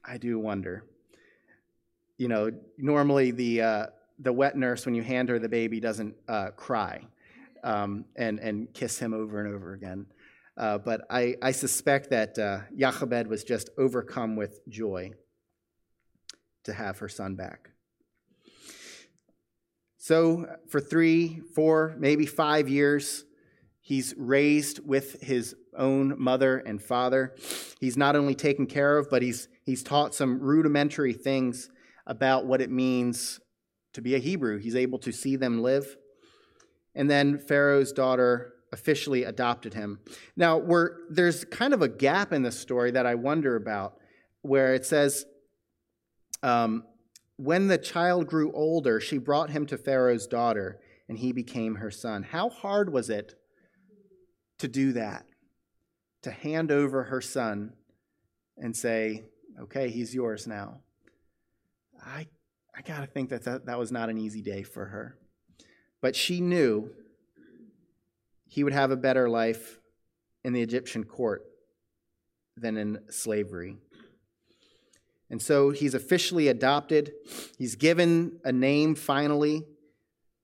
I 0.05 0.19
do 0.19 0.39
wonder 0.39 0.85
you 2.17 2.29
know, 2.29 2.51
normally 2.79 3.31
the, 3.31 3.63
uh, 3.63 3.87
the 4.19 4.33
wet 4.33 4.57
nurse, 4.57 4.87
when 4.87 4.95
you 4.95 5.03
hand 5.03 5.29
her 5.29 5.39
the 5.39 5.49
baby, 5.49 5.81
doesn't 5.81 6.15
uh, 6.29 6.51
cry 6.51 7.01
um, 7.63 8.05
and, 8.17 8.39
and 8.39 8.73
kiss 8.73 8.99
him 8.99 9.13
over 9.13 9.45
and 9.45 9.55
over 9.55 9.73
again. 9.73 10.07
Uh, 10.57 10.79
but 10.79 11.03
I, 11.11 11.35
I 11.43 11.51
suspect 11.51 12.11
that 12.11 12.39
uh, 12.39 12.61
was 13.29 13.43
just 13.43 13.71
overcome 13.77 14.37
with 14.37 14.61
joy 14.69 15.11
to 16.65 16.73
have 16.73 16.99
her 16.99 17.09
son 17.09 17.35
back. 17.35 17.71
So, 20.07 20.59
for 20.69 20.83
three, 20.83 21.41
four, 21.55 21.95
maybe 21.99 22.27
five 22.27 22.69
years, 22.69 23.25
he's 23.81 24.13
raised 24.19 24.87
with 24.87 25.23
his 25.23 25.57
own 25.75 26.23
mother 26.23 26.59
and 26.59 26.83
father. 26.83 27.35
He's 27.81 27.97
not 27.97 28.15
only 28.15 28.35
taken 28.35 28.67
care 28.67 28.99
of, 28.99 29.09
but 29.09 29.23
he's, 29.23 29.49
he's 29.65 29.83
taught 29.83 30.15
some 30.15 30.41
rudimentary 30.41 31.15
things 31.15 31.71
about 32.07 32.45
what 32.45 32.61
it 32.61 32.71
means 32.71 33.41
to 33.95 34.03
be 34.03 34.15
a 34.15 34.19
Hebrew. 34.19 34.59
He's 34.59 34.77
able 34.77 34.99
to 34.99 35.11
see 35.11 35.37
them 35.37 35.63
live. 35.63 35.97
And 36.95 37.09
then 37.09 37.39
Pharaoh's 37.39 37.91
daughter 37.91 38.53
officially 38.75 39.25
adopted 39.25 39.73
him. 39.73 40.01
Now, 40.37 40.61
there's 41.09 41.47
kind 41.47 41.73
of 41.73 41.81
a 41.81 41.89
gap 41.89 42.31
in 42.31 42.43
the 42.43 42.53
story 42.53 42.91
that 42.91 43.07
I 43.07 43.15
wonder 43.15 43.57
about, 43.57 43.95
where 44.43 44.75
it 44.75 44.85
says, 44.85 45.25
um, 46.43 46.85
When 47.37 47.67
the 47.69 47.79
child 47.79 48.27
grew 48.27 48.53
older, 48.53 49.01
she 49.01 49.19
brought 49.19 49.51
him 49.51 49.67
to 49.67 49.79
Pharaoh's 49.79 50.27
daughter, 50.27 50.81
and 51.09 51.19
he 51.19 51.33
became 51.33 51.77
her 51.77 51.91
son. 51.91 52.23
How 52.23 52.49
hard 52.49 52.93
was 52.93 53.11
it 53.11 53.35
to 54.59 54.69
do 54.69 54.93
that? 54.93 55.27
To 56.23 56.31
hand 56.31 56.71
over 56.71 57.05
her 57.05 57.21
son 57.21 57.73
and 58.57 58.77
say, 58.77 59.25
Okay, 59.61 59.89
he's 59.89 60.15
yours 60.15 60.47
now. 60.47 60.81
I, 62.05 62.27
I 62.77 62.83
got 62.83 63.01
to 63.01 63.07
think 63.07 63.31
that, 63.31 63.45
that 63.45 63.67
that 63.67 63.79
was 63.79 63.93
not 63.93 64.11
an 64.11 64.19
easy 64.19 64.43
day 64.43 64.63
for 64.63 64.87
her. 64.87 65.17
But 66.01 66.17
she 66.17 66.41
knew 66.41 66.91
he 68.47 68.65
would 68.65 68.73
have 68.73 68.91
a 68.91 68.97
better 68.97 69.29
life 69.29 69.79
in 70.45 70.53
the 70.53 70.63
Egyptian 70.63 71.05
court 71.05 71.43
than 72.57 72.77
in 72.77 72.99
slavery. 73.11 73.77
And 75.35 75.43
so 75.43 75.71
he's 75.71 75.95
officially 75.95 76.47
adopted. 76.47 77.13
He's 77.59 77.75
given 77.75 78.39
a 78.45 78.53
name 78.53 78.95
finally. 78.95 79.65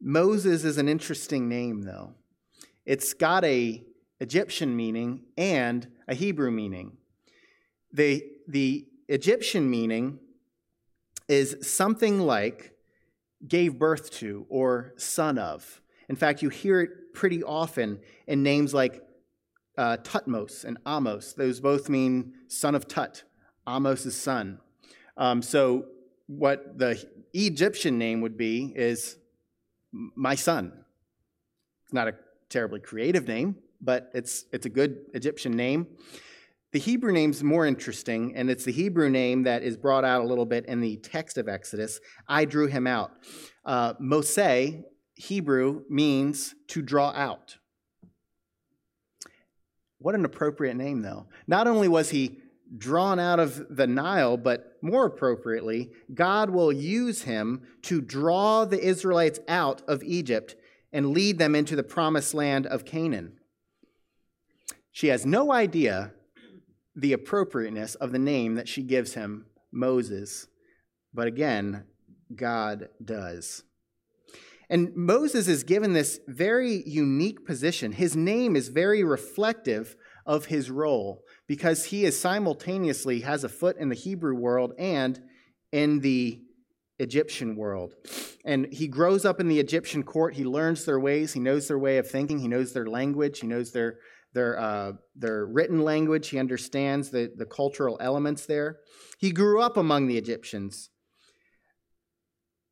Moses 0.01 0.65
is 0.65 0.79
an 0.79 0.89
interesting 0.89 1.49
name, 1.49 1.83
though. 1.83 2.15
It's 2.85 3.15
got 3.15 3.45
a 3.45 3.85
Egyptian 4.19 4.77
meaning 4.77 5.27
and 5.39 5.87
a 6.09 6.15
Hebrew 6.15 6.51
meaning. 6.51 6.97
The, 7.93 8.25
the 8.49 8.89
Egyptian 9.07 9.71
meaning 9.71 10.19
is 11.29 11.57
something 11.63 12.19
like 12.19 12.73
gave 13.47 13.79
birth 13.79 14.11
to 14.15 14.45
or 14.49 14.95
son 14.97 15.39
of. 15.39 15.81
In 16.09 16.17
fact, 16.17 16.43
you 16.43 16.49
hear 16.49 16.81
it 16.81 17.15
pretty 17.15 17.45
often 17.45 18.01
in 18.27 18.43
names 18.43 18.75
like 18.75 19.01
uh, 19.79 19.99
Thutmose 19.99 20.65
and 20.65 20.83
Ahmose. 20.83 21.37
Those 21.37 21.61
both 21.61 21.89
mean 21.89 22.33
son 22.49 22.75
of 22.75 22.89
Tut, 22.89 23.23
Amos' 23.69 24.17
son. 24.17 24.59
Um, 25.21 25.43
so, 25.43 25.85
what 26.29 26.79
the 26.79 27.07
Egyptian 27.35 27.99
name 27.99 28.23
would 28.23 28.39
be 28.39 28.73
is 28.75 29.19
my 29.93 30.35
son. 30.35 30.73
It's 31.85 31.93
not 31.93 32.09
a 32.09 32.15
terribly 32.49 32.81
creative 32.81 33.29
name, 33.29 33.57
but 33.83 34.11
it's, 34.15 34.47
it's 34.51 34.65
a 34.65 34.71
good 34.71 35.01
Egyptian 35.13 35.53
name. 35.53 35.89
The 36.73 36.79
Hebrew 36.79 37.13
name's 37.13 37.45
more 37.45 37.67
interesting, 37.67 38.35
and 38.35 38.49
it's 38.49 38.65
the 38.65 38.73
Hebrew 38.73 39.11
name 39.11 39.43
that 39.43 39.63
is 39.63 39.77
brought 39.77 40.05
out 40.05 40.23
a 40.23 40.27
little 40.27 40.47
bit 40.47 40.65
in 40.65 40.81
the 40.81 40.97
text 40.97 41.37
of 41.37 41.49
Exodus. 41.49 42.01
I 42.27 42.47
drew 42.47 42.67
him 42.69 42.87
out. 42.87 43.11
Uh, 43.63 43.95
Moshe, 43.95 44.83
Hebrew, 45.17 45.83
means 45.91 46.55
to 46.69 46.81
draw 46.81 47.11
out. 47.11 47.59
What 49.99 50.15
an 50.15 50.25
appropriate 50.25 50.77
name, 50.77 51.03
though. 51.03 51.27
Not 51.47 51.67
only 51.67 51.89
was 51.89 52.09
he 52.09 52.39
drawn 52.77 53.19
out 53.19 53.41
of 53.41 53.75
the 53.75 53.87
Nile, 53.87 54.37
but 54.37 54.77
more 54.83 55.07
appropriately, 55.07 55.91
God 56.15 56.51
will 56.51 56.73
use 56.73 57.23
him 57.23 57.63
to 57.83 58.01
draw 58.01 58.65
the 58.65 58.81
Israelites 58.81 59.41
out 59.49 59.83
of 59.89 60.03
Egypt 60.03 60.55
and 60.93 61.11
lead 61.11 61.39
them 61.39 61.55
into 61.55 61.77
the 61.77 61.83
promised 61.83 62.35
land 62.35 62.67
of 62.67 62.85
Canaan. 62.85 63.39
She 64.93 65.09
has 65.09 65.25
no 65.25 65.53
idea 65.53 66.13
the 66.97 67.13
appropriateness 67.13 67.95
of 67.97 68.13
the 68.13 68.19
name 68.19 68.57
that 68.57 68.69
she 68.69 68.83
gives 68.83 69.15
him, 69.15 69.47
Moses. 69.73 70.49
But 71.15 71.27
again, 71.27 71.85
God 72.35 72.89
does. 73.05 73.63
And 74.69 74.95
Moses 74.95 75.49
is 75.49 75.65
given 75.65 75.93
this 75.93 76.21
very 76.29 76.83
unique 76.87 77.45
position. 77.45 77.93
His 77.93 78.15
name 78.15 78.55
is 78.55 78.69
very 78.69 79.03
reflective 79.03 79.97
of 80.27 80.47
his 80.47 80.71
role 80.71 81.25
because 81.51 81.87
he 81.87 82.05
is 82.05 82.17
simultaneously 82.17 83.23
has 83.23 83.43
a 83.43 83.49
foot 83.49 83.77
in 83.77 83.89
the 83.89 83.95
Hebrew 83.97 84.37
world 84.37 84.73
and 84.79 85.21
in 85.73 85.99
the 85.99 86.41
Egyptian 87.01 87.57
world. 87.57 87.93
And 88.45 88.73
he 88.73 88.87
grows 88.87 89.25
up 89.25 89.41
in 89.41 89.49
the 89.49 89.59
Egyptian 89.59 90.05
court. 90.05 90.35
He 90.35 90.45
learns 90.45 90.85
their 90.85 91.01
ways. 91.01 91.33
He 91.33 91.41
knows 91.41 91.67
their 91.67 91.77
way 91.81 91.99
of 91.99 92.09
thinking. 92.09 92.39
He 92.39 92.47
knows 92.47 92.73
their 92.73 92.87
language. 92.87 93.41
He 93.41 93.49
knows 93.49 93.73
their, 93.73 93.99
their, 94.33 94.61
uh, 94.61 94.93
their 95.17 95.45
written 95.45 95.83
language. 95.83 96.29
He 96.29 96.39
understands 96.39 97.11
the, 97.11 97.33
the 97.37 97.47
cultural 97.47 97.99
elements 98.01 98.47
there. 98.47 98.79
He 99.19 99.33
grew 99.33 99.61
up 99.61 99.77
among 99.77 100.07
the 100.07 100.19
Egyptians. 100.19 100.91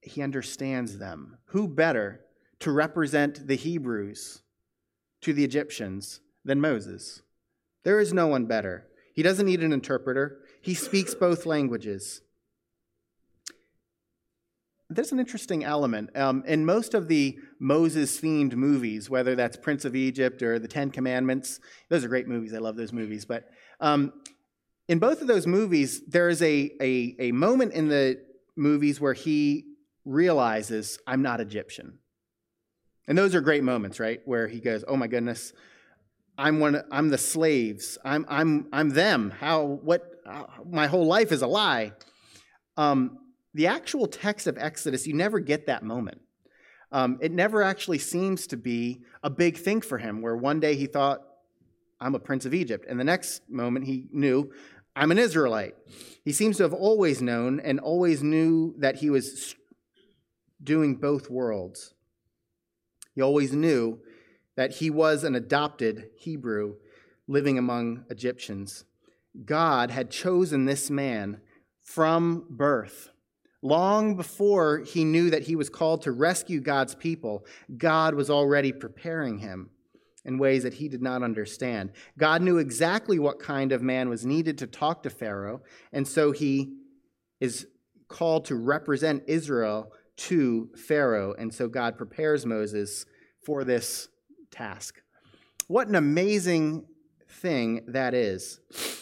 He 0.03 0.23
understands 0.23 0.99
them. 0.99 1.39
Who 1.47 1.67
better 1.67 2.21
to 2.61 2.71
represent 2.71 3.49
the 3.49 3.57
Hebrews 3.57 4.45
to 5.23 5.33
the 5.33 5.43
Egyptians 5.43 6.21
than 6.45 6.61
Moses? 6.61 7.23
There 7.85 8.01
is 8.01 8.13
no 8.13 8.27
one 8.27 8.47
better. 8.47 8.87
He 9.15 9.23
doesn't 9.23 9.47
need 9.47 9.63
an 9.63 9.73
interpreter, 9.73 10.39
he 10.61 10.75
speaks 10.75 11.15
both 11.15 11.47
languages 11.47 12.21
there's 14.91 15.13
an 15.13 15.19
interesting 15.19 15.65
element. 15.65 16.17
Um, 16.17 16.43
in 16.47 16.65
most 16.65 16.95
of 16.95 17.09
the 17.09 17.39
Moses 17.59 18.19
themed 18.21 18.55
movies, 18.55 19.11
whether 19.11 19.35
that's 19.35 19.57
Prince 19.57 19.85
of 19.85 19.95
Egypt 19.95 20.43
or 20.43 20.59
The 20.59 20.69
Ten 20.69 20.91
Commandments, 20.91 21.61
those 21.91 22.05
are 22.05 22.09
great 22.09 22.27
movies. 22.27 22.55
I 22.55 22.59
love 22.59 22.77
those 22.77 22.93
movies. 22.93 23.27
But 23.27 23.51
um, 23.81 24.13
in 24.89 24.99
both 24.99 25.21
of 25.21 25.27
those 25.27 25.47
movies, 25.47 26.01
there 26.07 26.31
is 26.31 26.41
a, 26.41 26.71
a, 26.81 27.17
a 27.19 27.33
moment 27.33 27.75
in 27.75 27.89
the 27.89 28.23
movies 28.57 28.99
where 28.99 29.13
he 29.13 29.65
realizes, 30.07 30.99
I'm 31.07 31.21
not 31.21 31.41
Egyptian. 31.41 31.99
And 33.07 33.17
those 33.17 33.35
are 33.35 33.43
great 33.43 33.65
moments, 33.65 34.01
right? 34.01 34.21
Where 34.25 34.49
he 34.49 34.61
goes, 34.61 34.85
Oh 34.89 34.97
my 34.97 35.07
goodness, 35.07 35.53
I'm 36.39 36.61
one. 36.61 36.83
I'm 36.91 37.09
the 37.09 37.19
slaves. 37.19 37.99
I'm 38.05 38.25
I'm 38.29 38.69
I'm 38.73 38.91
them. 38.91 39.31
How 39.31 39.65
what? 39.65 40.03
Uh, 40.25 40.45
my 40.71 40.87
whole 40.87 41.07
life 41.07 41.33
is 41.33 41.43
a 41.43 41.47
lie. 41.47 41.93
Um, 42.77 43.19
the 43.55 43.67
actual 43.67 44.07
text 44.07 44.47
of 44.47 44.57
Exodus, 44.57 45.07
you 45.07 45.15
never 45.15 45.41
get 45.41 45.67
that 45.67 45.83
moment. 45.83 46.21
Um, 46.93 47.19
it 47.21 47.33
never 47.33 47.63
actually 47.63 47.99
seems 47.99 48.47
to 48.49 48.57
be 48.57 49.01
a 49.23 49.31
big 49.31 49.57
thing 49.57 49.81
for 49.81 49.99
him, 49.99 50.23
where 50.23 50.37
one 50.37 50.61
day 50.61 50.77
he 50.77 50.87
thought, 50.87 51.23
I'm 52.01 52.15
a 52.15 52.21
prince 52.21 52.47
of 52.47 52.55
Egypt, 52.55 52.87
and 52.89 53.01
the 53.01 53.05
next 53.05 53.51
moment 53.51 53.87
he 53.87 54.07
knew, 54.13 54.53
I'm 54.95 55.11
an 55.11 55.19
Israelite. 55.19 55.75
He 56.25 56.33
seems 56.33 56.59
to 56.59 56.63
have 56.63 56.73
always 56.73 57.21
known 57.21 57.59
and 57.61 57.81
always 57.81 58.23
knew 58.23 58.75
that 58.79 58.97
he 58.97 59.11
was 59.11 59.57
doing 60.63 60.95
both 60.97 61.31
worlds. 61.31 61.95
He 63.15 63.23
always 63.23 63.53
knew 63.53 64.01
that 64.59 64.73
he 64.73 64.91
was 64.91 65.25
an 65.25 65.35
adopted 65.35 66.11
Hebrew 66.19 66.75
living 67.27 67.57
among 67.57 68.05
Egyptians. 68.11 68.85
God 69.47 69.91
had 69.91 70.11
chosen 70.11 70.67
this 70.67 70.91
man 70.91 71.41
from 71.81 72.45
birth 72.51 73.11
Long 73.63 74.15
before 74.15 74.79
he 74.79 75.05
knew 75.05 75.31
that 75.31 75.43
he 75.43 75.57
was 75.57 75.69
called 75.69 76.03
to 76.03 76.13
rescue 76.13 76.61
God's 76.61 76.95
people, 76.95 77.45
God 77.77 78.15
was 78.15 78.31
already 78.31 78.73
preparing 78.73 79.39
him 79.39 79.71
in 80.25 80.39
ways 80.39 80.63
that 80.63 80.75
he 80.75 80.89
did 80.89 81.03
not 81.03 81.23
understand. 81.23 81.91
God 82.17 82.43
knew 82.43 82.59
exactly 82.59 83.19
what 83.19 83.41
kind 83.41 83.73
of 83.73 83.83
man 83.83 84.09
was 84.09 84.25
needed 84.25 84.59
to 84.59 84.67
talk 84.67 85.03
to 85.03 85.11
Pharaoh, 85.11 85.63
and 85.93 86.07
so 86.07 86.31
he 86.31 86.77
is 87.41 87.67
called 88.07 88.45
to 88.45 88.55
represent 88.55 89.25
Israel 89.27 89.93
to 90.17 90.71
Pharaoh, 90.77 91.35
and 91.37 91.53
so 91.53 91.69
God 91.69 91.99
prepares 91.99 92.47
Moses 92.47 93.07
for 93.45 93.65
this 93.65 94.09
task. 94.51 95.03
What 95.67 95.89
an 95.89 95.95
amazing 95.95 96.87
thing 97.29 97.85
that 97.89 98.15
is. 98.15 98.61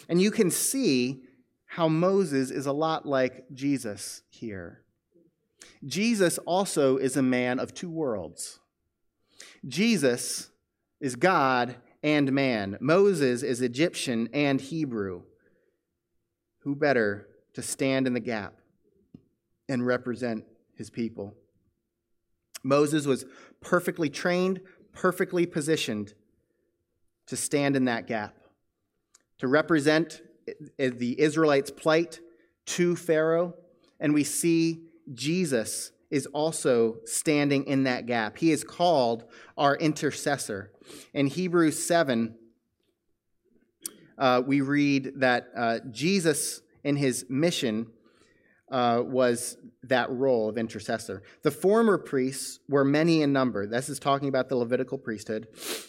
And 0.09 0.21
you 0.21 0.31
can 0.31 0.51
see 0.51 1.23
how 1.67 1.89
Moses 1.89 2.51
is 2.51 2.67
a 2.67 2.73
lot 2.73 3.07
like 3.07 3.45
Jesus 3.53 4.23
here. 4.29 4.83
Jesus 5.85 6.39
also 6.39 6.97
is 6.97 7.17
a 7.17 7.23
man 7.23 7.59
of 7.59 7.75
two 7.75 7.91
worlds. 7.91 8.61
Jesus 9.67 10.51
is 11.01 11.17
God 11.17 11.77
and 12.03 12.33
man. 12.33 12.79
Moses 12.81 13.43
is 13.43 13.61
Egyptian 13.61 14.29
and 14.33 14.61
Hebrew. 14.61 15.23
Who 16.61 16.75
better 16.75 17.29
to 17.55 17.63
stand 17.63 18.07
in 18.07 18.15
the 18.15 18.21
gap 18.21 18.55
and 19.69 19.87
represent 19.87 20.45
his 20.75 20.91
people? 20.91 21.35
Moses 22.63 23.07
was 23.07 23.25
perfectly 23.61 24.09
trained, 24.09 24.61
perfectly 24.97 25.45
positioned 25.45 26.15
to 27.27 27.37
stand 27.37 27.77
in 27.77 27.85
that 27.85 28.07
gap, 28.07 28.35
to 29.39 29.47
represent 29.47 30.23
the 30.79 31.21
Israelites' 31.21 31.71
plight 31.71 32.21
to 32.65 32.97
Pharaoh, 32.97 33.55
and 34.01 34.15
we 34.15 34.25
see 34.25 34.83
Jesus 35.13 35.93
is 36.11 36.27
also 36.27 36.97
standing 37.05 37.65
in 37.67 37.85
that 37.85 38.07
gap. 38.07 38.39
He 38.39 38.53
is 38.53 38.65
called 38.65 39.25
our 39.59 39.77
intercessor. 39.77 40.73
In 41.13 41.27
Hebrews 41.27 41.85
7, 41.85 42.35
uh, 44.17 44.43
we 44.47 44.63
read 44.63 45.13
that 45.17 45.49
uh, 45.55 45.79
Jesus, 45.91 46.63
in 46.85 46.97
his 46.97 47.27
mission, 47.29 47.89
uh, 48.71 49.03
was 49.05 49.57
that 49.83 50.11
role 50.11 50.49
of 50.49 50.59
intercessor. 50.59 51.23
The 51.43 51.51
former 51.51 51.99
priests 51.99 52.59
were 52.69 52.85
many 52.85 53.23
in 53.23 53.33
number. 53.33 53.67
This 53.67 53.89
is 53.89 53.99
talking 53.99 54.29
about 54.29 54.49
the 54.49 54.57
Levitical 54.57 54.99
priesthood, 54.99 55.47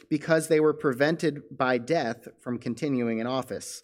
because 0.09 0.47
they 0.47 0.59
were 0.59 0.73
prevented 0.73 1.43
by 1.55 1.78
death 1.80 2.28
from 2.39 2.59
continuing 2.59 3.19
in 3.19 3.28
office. 3.28 3.84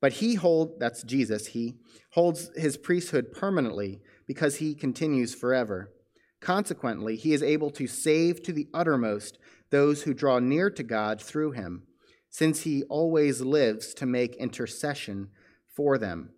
But 0.00 0.14
he 0.14 0.34
hold 0.34 0.80
that's 0.80 1.02
Jesus, 1.02 1.48
he 1.48 1.76
holds 2.12 2.50
his 2.56 2.76
priesthood 2.76 3.32
permanently 3.32 4.00
because 4.26 4.56
he 4.56 4.74
continues 4.74 5.34
forever. 5.34 5.92
Consequently, 6.40 7.16
he 7.16 7.32
is 7.34 7.42
able 7.42 7.70
to 7.70 7.86
save 7.86 8.42
to 8.42 8.52
the 8.52 8.68
uttermost 8.74 9.38
those 9.70 10.02
who 10.02 10.12
draw 10.12 10.40
near 10.40 10.70
to 10.70 10.82
God 10.82 11.20
through 11.20 11.52
him, 11.52 11.84
since 12.30 12.62
he 12.62 12.82
always 12.84 13.42
lives 13.42 13.94
to 13.94 14.06
make 14.06 14.34
intercession 14.36 15.28
for 15.76 15.98
them. 15.98 16.30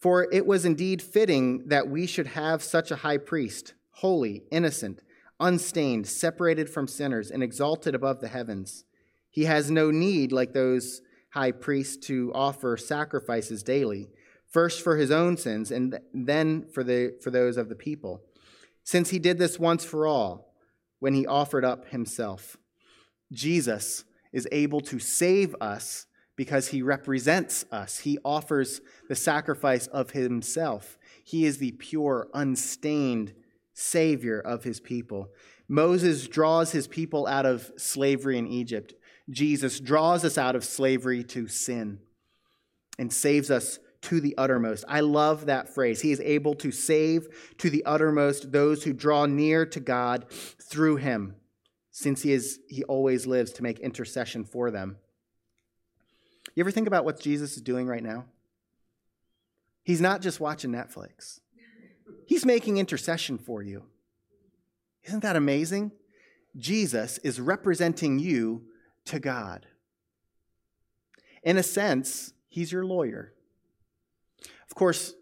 For 0.00 0.26
it 0.32 0.46
was 0.46 0.64
indeed 0.64 1.02
fitting 1.02 1.68
that 1.68 1.88
we 1.88 2.06
should 2.06 2.28
have 2.28 2.62
such 2.62 2.90
a 2.90 2.96
high 2.96 3.18
priest, 3.18 3.74
holy, 3.90 4.44
innocent, 4.50 5.02
unstained, 5.38 6.06
separated 6.06 6.70
from 6.70 6.88
sinners, 6.88 7.30
and 7.30 7.42
exalted 7.42 7.94
above 7.94 8.20
the 8.20 8.28
heavens. 8.28 8.84
He 9.30 9.44
has 9.44 9.70
no 9.70 9.90
need, 9.90 10.32
like 10.32 10.52
those 10.52 11.02
high 11.30 11.52
priests, 11.52 12.06
to 12.06 12.32
offer 12.34 12.76
sacrifices 12.76 13.62
daily, 13.62 14.08
first 14.48 14.82
for 14.82 14.96
his 14.96 15.10
own 15.10 15.36
sins 15.36 15.70
and 15.70 15.98
then 16.12 16.66
for, 16.72 16.82
the, 16.82 17.16
for 17.22 17.30
those 17.30 17.56
of 17.56 17.68
the 17.68 17.74
people, 17.74 18.22
since 18.82 19.10
he 19.10 19.18
did 19.18 19.38
this 19.38 19.58
once 19.58 19.84
for 19.84 20.06
all 20.06 20.54
when 20.98 21.14
he 21.14 21.26
offered 21.26 21.64
up 21.64 21.88
himself. 21.88 22.56
Jesus 23.32 24.04
is 24.32 24.48
able 24.50 24.80
to 24.80 24.98
save 24.98 25.54
us 25.60 26.06
because 26.40 26.68
he 26.68 26.80
represents 26.80 27.66
us. 27.70 27.98
He 27.98 28.16
offers 28.24 28.80
the 29.10 29.14
sacrifice 29.14 29.86
of 29.88 30.12
himself. 30.12 30.96
He 31.22 31.44
is 31.44 31.58
the 31.58 31.72
pure, 31.72 32.28
unstained 32.32 33.34
Savior 33.74 34.40
of 34.40 34.64
his 34.64 34.80
people. 34.80 35.28
Moses 35.68 36.26
draws 36.26 36.72
his 36.72 36.88
people 36.88 37.26
out 37.26 37.44
of 37.44 37.70
slavery 37.76 38.38
in 38.38 38.46
Egypt. 38.46 38.94
Jesus 39.28 39.80
draws 39.80 40.24
us 40.24 40.38
out 40.38 40.56
of 40.56 40.64
slavery 40.64 41.22
to 41.24 41.46
sin 41.46 41.98
and 42.98 43.12
saves 43.12 43.50
us 43.50 43.78
to 44.00 44.18
the 44.18 44.34
uttermost. 44.38 44.86
I 44.88 45.00
love 45.00 45.44
that 45.44 45.74
phrase. 45.74 46.00
He 46.00 46.10
is 46.10 46.20
able 46.20 46.54
to 46.54 46.72
save 46.72 47.28
to 47.58 47.68
the 47.68 47.84
uttermost 47.84 48.50
those 48.50 48.82
who 48.82 48.94
draw 48.94 49.26
near 49.26 49.66
to 49.66 49.78
God 49.78 50.24
through 50.30 50.96
him, 50.96 51.34
since 51.90 52.22
he 52.22 52.32
is 52.32 52.60
he 52.70 52.82
always 52.84 53.26
lives 53.26 53.52
to 53.52 53.62
make 53.62 53.78
intercession 53.80 54.46
for 54.46 54.70
them. 54.70 54.96
You 56.54 56.62
ever 56.62 56.70
think 56.70 56.88
about 56.88 57.04
what 57.04 57.20
Jesus 57.20 57.56
is 57.56 57.62
doing 57.62 57.86
right 57.86 58.02
now? 58.02 58.24
He's 59.82 60.00
not 60.00 60.20
just 60.20 60.40
watching 60.40 60.70
Netflix, 60.70 61.40
He's 62.26 62.44
making 62.44 62.78
intercession 62.78 63.38
for 63.38 63.62
you. 63.62 63.84
Isn't 65.04 65.22
that 65.22 65.36
amazing? 65.36 65.92
Jesus 66.56 67.18
is 67.18 67.40
representing 67.40 68.18
you 68.18 68.64
to 69.06 69.18
God. 69.18 69.66
In 71.42 71.56
a 71.56 71.62
sense, 71.62 72.32
He's 72.48 72.72
your 72.72 72.84
lawyer. 72.84 73.32
Of 74.68 74.74
course, 74.74 75.14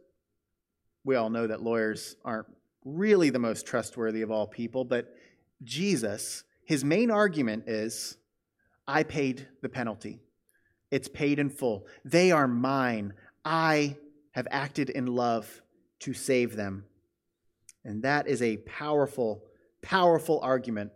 we 1.05 1.17
all 1.17 1.31
know 1.31 1.47
that 1.47 1.63
lawyers 1.63 2.17
aren't 2.25 2.49
really 2.85 3.31
the 3.31 3.39
most 3.39 3.67
trustworthy 3.67 4.23
of 4.23 4.31
all 4.31 4.47
people, 4.47 4.85
but 4.85 5.15
Jesus, 5.63 6.45
his 6.65 6.85
main 6.85 7.11
argument 7.11 7.65
is 7.67 8.17
I 8.87 9.03
paid 9.03 9.49
the 9.63 9.69
penalty. 9.69 10.21
It's 10.91 11.09
paid 11.09 11.39
in 11.39 11.51
full. 11.51 11.87
They 12.05 12.31
are 12.33 12.49
mine. 12.49 13.15
I 13.45 13.97
have 14.33 14.49
acted 14.51 14.91
in 14.91 15.07
love 15.07 15.63
to 16.01 16.15
save 16.15 16.57
them. 16.57 16.85
And 17.85 18.03
that 18.03 18.29
is 18.29 18.43
a 18.43 18.59
powerful, 18.59 19.43
powerful 19.83 20.41
argument 20.43 20.93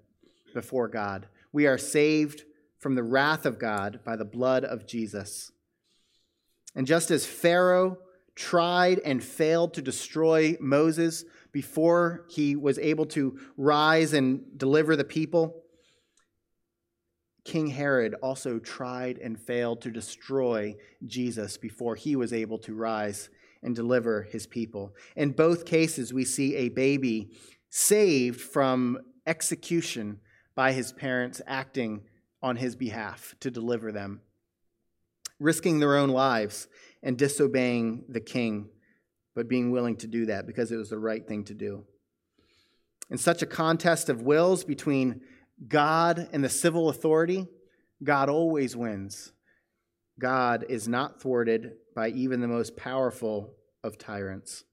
before 0.54 0.88
God. 0.88 1.26
We 1.52 1.66
are 1.66 1.78
saved 1.78 2.44
from 2.78 2.94
the 2.94 3.02
wrath 3.02 3.46
of 3.46 3.58
God 3.58 4.00
by 4.04 4.16
the 4.16 4.24
blood 4.24 4.64
of 4.64 4.86
Jesus. 4.86 5.52
And 6.74 6.86
just 6.86 7.10
as 7.10 7.26
Pharaoh 7.26 7.98
tried 8.34 8.98
and 9.00 9.22
failed 9.22 9.74
to 9.74 9.82
destroy 9.82 10.56
Moses 10.58 11.24
before 11.52 12.24
he 12.30 12.56
was 12.56 12.78
able 12.78 13.06
to 13.06 13.38
rise 13.56 14.14
and 14.14 14.42
deliver 14.56 14.96
the 14.96 15.04
people, 15.04 15.61
King 17.44 17.68
Herod 17.68 18.14
also 18.22 18.58
tried 18.58 19.18
and 19.18 19.38
failed 19.38 19.80
to 19.82 19.90
destroy 19.90 20.76
Jesus 21.06 21.56
before 21.56 21.96
he 21.96 22.14
was 22.14 22.32
able 22.32 22.58
to 22.60 22.74
rise 22.74 23.30
and 23.62 23.74
deliver 23.74 24.22
his 24.22 24.46
people. 24.46 24.94
In 25.16 25.30
both 25.30 25.64
cases, 25.64 26.12
we 26.12 26.24
see 26.24 26.54
a 26.56 26.68
baby 26.68 27.30
saved 27.70 28.40
from 28.40 28.98
execution 29.26 30.20
by 30.54 30.72
his 30.72 30.92
parents 30.92 31.40
acting 31.46 32.02
on 32.42 32.56
his 32.56 32.76
behalf 32.76 33.34
to 33.40 33.50
deliver 33.50 33.92
them, 33.92 34.20
risking 35.38 35.78
their 35.78 35.96
own 35.96 36.10
lives 36.10 36.68
and 37.02 37.16
disobeying 37.16 38.04
the 38.08 38.20
king, 38.20 38.68
but 39.34 39.48
being 39.48 39.70
willing 39.70 39.96
to 39.96 40.06
do 40.06 40.26
that 40.26 40.46
because 40.46 40.70
it 40.70 40.76
was 40.76 40.90
the 40.90 40.98
right 40.98 41.26
thing 41.26 41.44
to 41.44 41.54
do. 41.54 41.84
In 43.10 43.18
such 43.18 43.42
a 43.42 43.46
contest 43.46 44.08
of 44.08 44.22
wills 44.22 44.64
between 44.64 45.20
God 45.68 46.28
and 46.32 46.42
the 46.42 46.48
civil 46.48 46.88
authority, 46.88 47.46
God 48.02 48.28
always 48.28 48.76
wins. 48.76 49.32
God 50.18 50.64
is 50.68 50.88
not 50.88 51.20
thwarted 51.20 51.72
by 51.94 52.08
even 52.08 52.40
the 52.40 52.48
most 52.48 52.76
powerful 52.76 53.54
of 53.82 53.98
tyrants. 53.98 54.64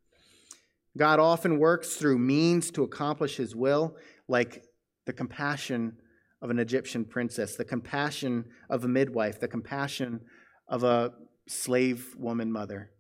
God 0.98 1.20
often 1.20 1.60
works 1.60 1.96
through 1.96 2.18
means 2.18 2.72
to 2.72 2.84
accomplish 2.84 3.38
his 3.38 3.56
will, 3.56 3.96
like 4.28 4.64
the 5.06 5.14
compassion 5.14 5.98
of 6.42 6.50
an 6.50 6.60
Egyptian 6.60 7.06
princess, 7.06 7.56
the 7.56 7.66
compassion 7.66 8.46
of 8.70 8.84
a 8.84 8.88
midwife, 8.88 9.40
the 9.40 9.48
compassion 9.48 10.22
of 10.68 10.84
a 10.84 11.14
slave 11.48 12.16
woman 12.18 12.52
mother. 12.52 12.92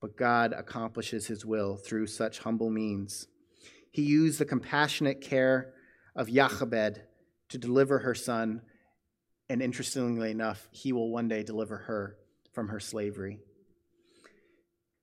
But 0.00 0.16
God 0.16 0.52
accomplishes 0.52 1.26
his 1.26 1.44
will 1.44 1.76
through 1.76 2.08
such 2.08 2.40
humble 2.40 2.70
means. 2.70 3.28
He 3.90 4.02
used 4.02 4.38
the 4.38 4.44
compassionate 4.44 5.20
care 5.20 5.74
of 6.14 6.28
Jochebed 6.30 7.02
to 7.48 7.58
deliver 7.58 8.00
her 8.00 8.14
son, 8.14 8.62
and 9.48 9.62
interestingly 9.62 10.30
enough, 10.30 10.68
he 10.70 10.92
will 10.92 11.10
one 11.10 11.28
day 11.28 11.42
deliver 11.42 11.76
her 11.76 12.16
from 12.52 12.68
her 12.68 12.80
slavery. 12.80 13.38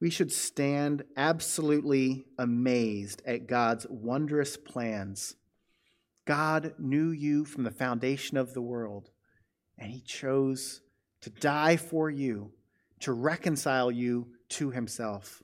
We 0.01 0.10
should 0.10 0.32
stand 0.32 1.03
absolutely 1.18 2.26
amazed 2.38 3.22
at 3.26 3.47
God's 3.47 3.86
wondrous 3.89 4.55
plans. 4.55 5.36
God 6.26 6.74
knew 6.78 7.10
you 7.10 7.43
from 7.43 7.64
the 7.64 7.72
foundation 7.72 8.38
of 8.38 8.53
the 8.53 8.62
world, 8.62 9.10
and 9.78 9.91
he 9.91 10.01
chose 10.01 10.82
to 11.22 11.30
die 11.30 11.76
for 11.76 12.10
you, 12.10 12.51
to 13.01 13.12
reconcile 13.12 13.91
you 13.91 14.28
to 14.49 14.72
himself. 14.72 15.43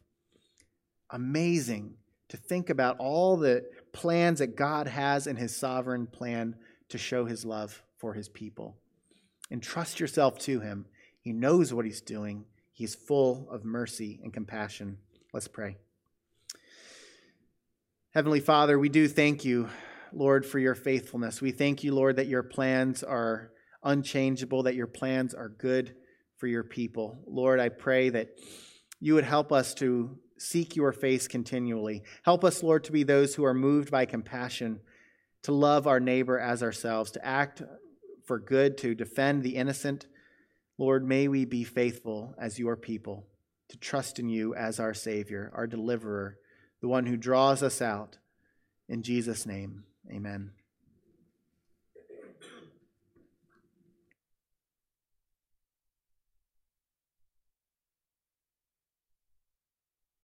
Amazing 1.10 1.96
to 2.30 2.38
think 2.38 2.70
about 2.70 2.98
all 2.98 3.38
the 3.38 3.66
plans 3.96 4.40
that 4.40 4.58
God 4.58 4.88
has 4.88 5.26
in 5.26 5.38
his 5.38 5.56
sovereign 5.56 6.06
plan 6.06 6.56
to 6.90 6.98
show 6.98 7.26
his 7.26 7.46
love 7.46 7.82
for 7.98 8.14
his 8.14 8.28
people. 8.28 8.76
Entrust 9.50 10.02
yourself 10.02 10.38
to 10.40 10.60
him. 10.60 10.86
He 11.22 11.32
knows 11.32 11.74
what 11.74 11.86
he's 11.86 12.02
doing, 12.02 12.46
he's 12.74 12.94
full 12.94 13.48
of 13.50 13.64
mercy 13.64 14.20
and 14.22 14.34
compassion. 14.34 14.98
Let's 15.34 15.48
pray. 15.48 15.78
Heavenly 18.14 18.42
Father, 18.42 18.78
we 18.78 18.90
do 18.90 19.08
thank 19.08 19.46
you, 19.46 19.70
Lord, 20.14 20.46
for 20.46 20.60
your 20.60 20.76
faithfulness. 20.76 21.42
We 21.42 21.52
thank 21.52 21.84
you, 21.84 21.96
Lord, 21.96 22.18
that 22.18 22.28
your 22.28 22.44
plans 22.44 23.02
are 23.02 23.52
unchangeable, 23.82 24.64
that 24.64 24.76
your 24.76 24.88
plans 24.88 25.34
are 25.34 25.50
good 25.50 25.96
for 26.38 26.48
your 26.48 26.64
people. 26.64 27.24
Lord, 27.28 27.62
I 27.62 27.70
pray 27.70 28.10
that 28.10 28.30
you 29.00 29.14
would 29.14 29.24
help 29.24 29.52
us 29.52 29.74
to 29.76 30.18
seek 30.38 30.76
your 30.76 30.92
face 30.92 31.28
continually. 31.28 32.04
Help 32.24 32.44
us, 32.44 32.64
Lord, 32.64 32.84
to 32.86 32.92
be 32.92 33.04
those 33.04 33.36
who 33.36 33.46
are 33.46 33.54
moved 33.54 33.92
by 33.92 34.06
compassion, 34.06 34.80
to 35.44 35.52
love 35.52 35.88
our 35.88 36.00
neighbor 36.00 36.40
as 36.40 36.64
ourselves, 36.64 37.12
to 37.12 37.26
act 37.26 37.62
for 38.26 38.40
good, 38.40 38.78
to 38.80 38.96
defend 38.96 39.44
the 39.44 39.56
innocent. 39.56 40.08
Lord, 40.78 41.08
may 41.08 41.28
we 41.28 41.46
be 41.46 41.64
faithful 41.64 42.36
as 42.40 42.60
your 42.60 42.76
people, 42.76 43.28
to 43.70 43.78
trust 43.78 44.20
in 44.20 44.30
you 44.30 44.54
as 44.56 44.80
our 44.80 44.94
Savior, 44.94 45.52
our 45.56 45.68
deliverer, 45.68 46.38
the 46.82 46.88
one 46.88 47.06
who 47.06 47.18
draws 47.18 47.64
us 47.64 47.82
out. 47.82 48.18
In 48.90 49.04
Jesus' 49.04 49.46
name, 49.46 49.84
amen. 50.12 50.52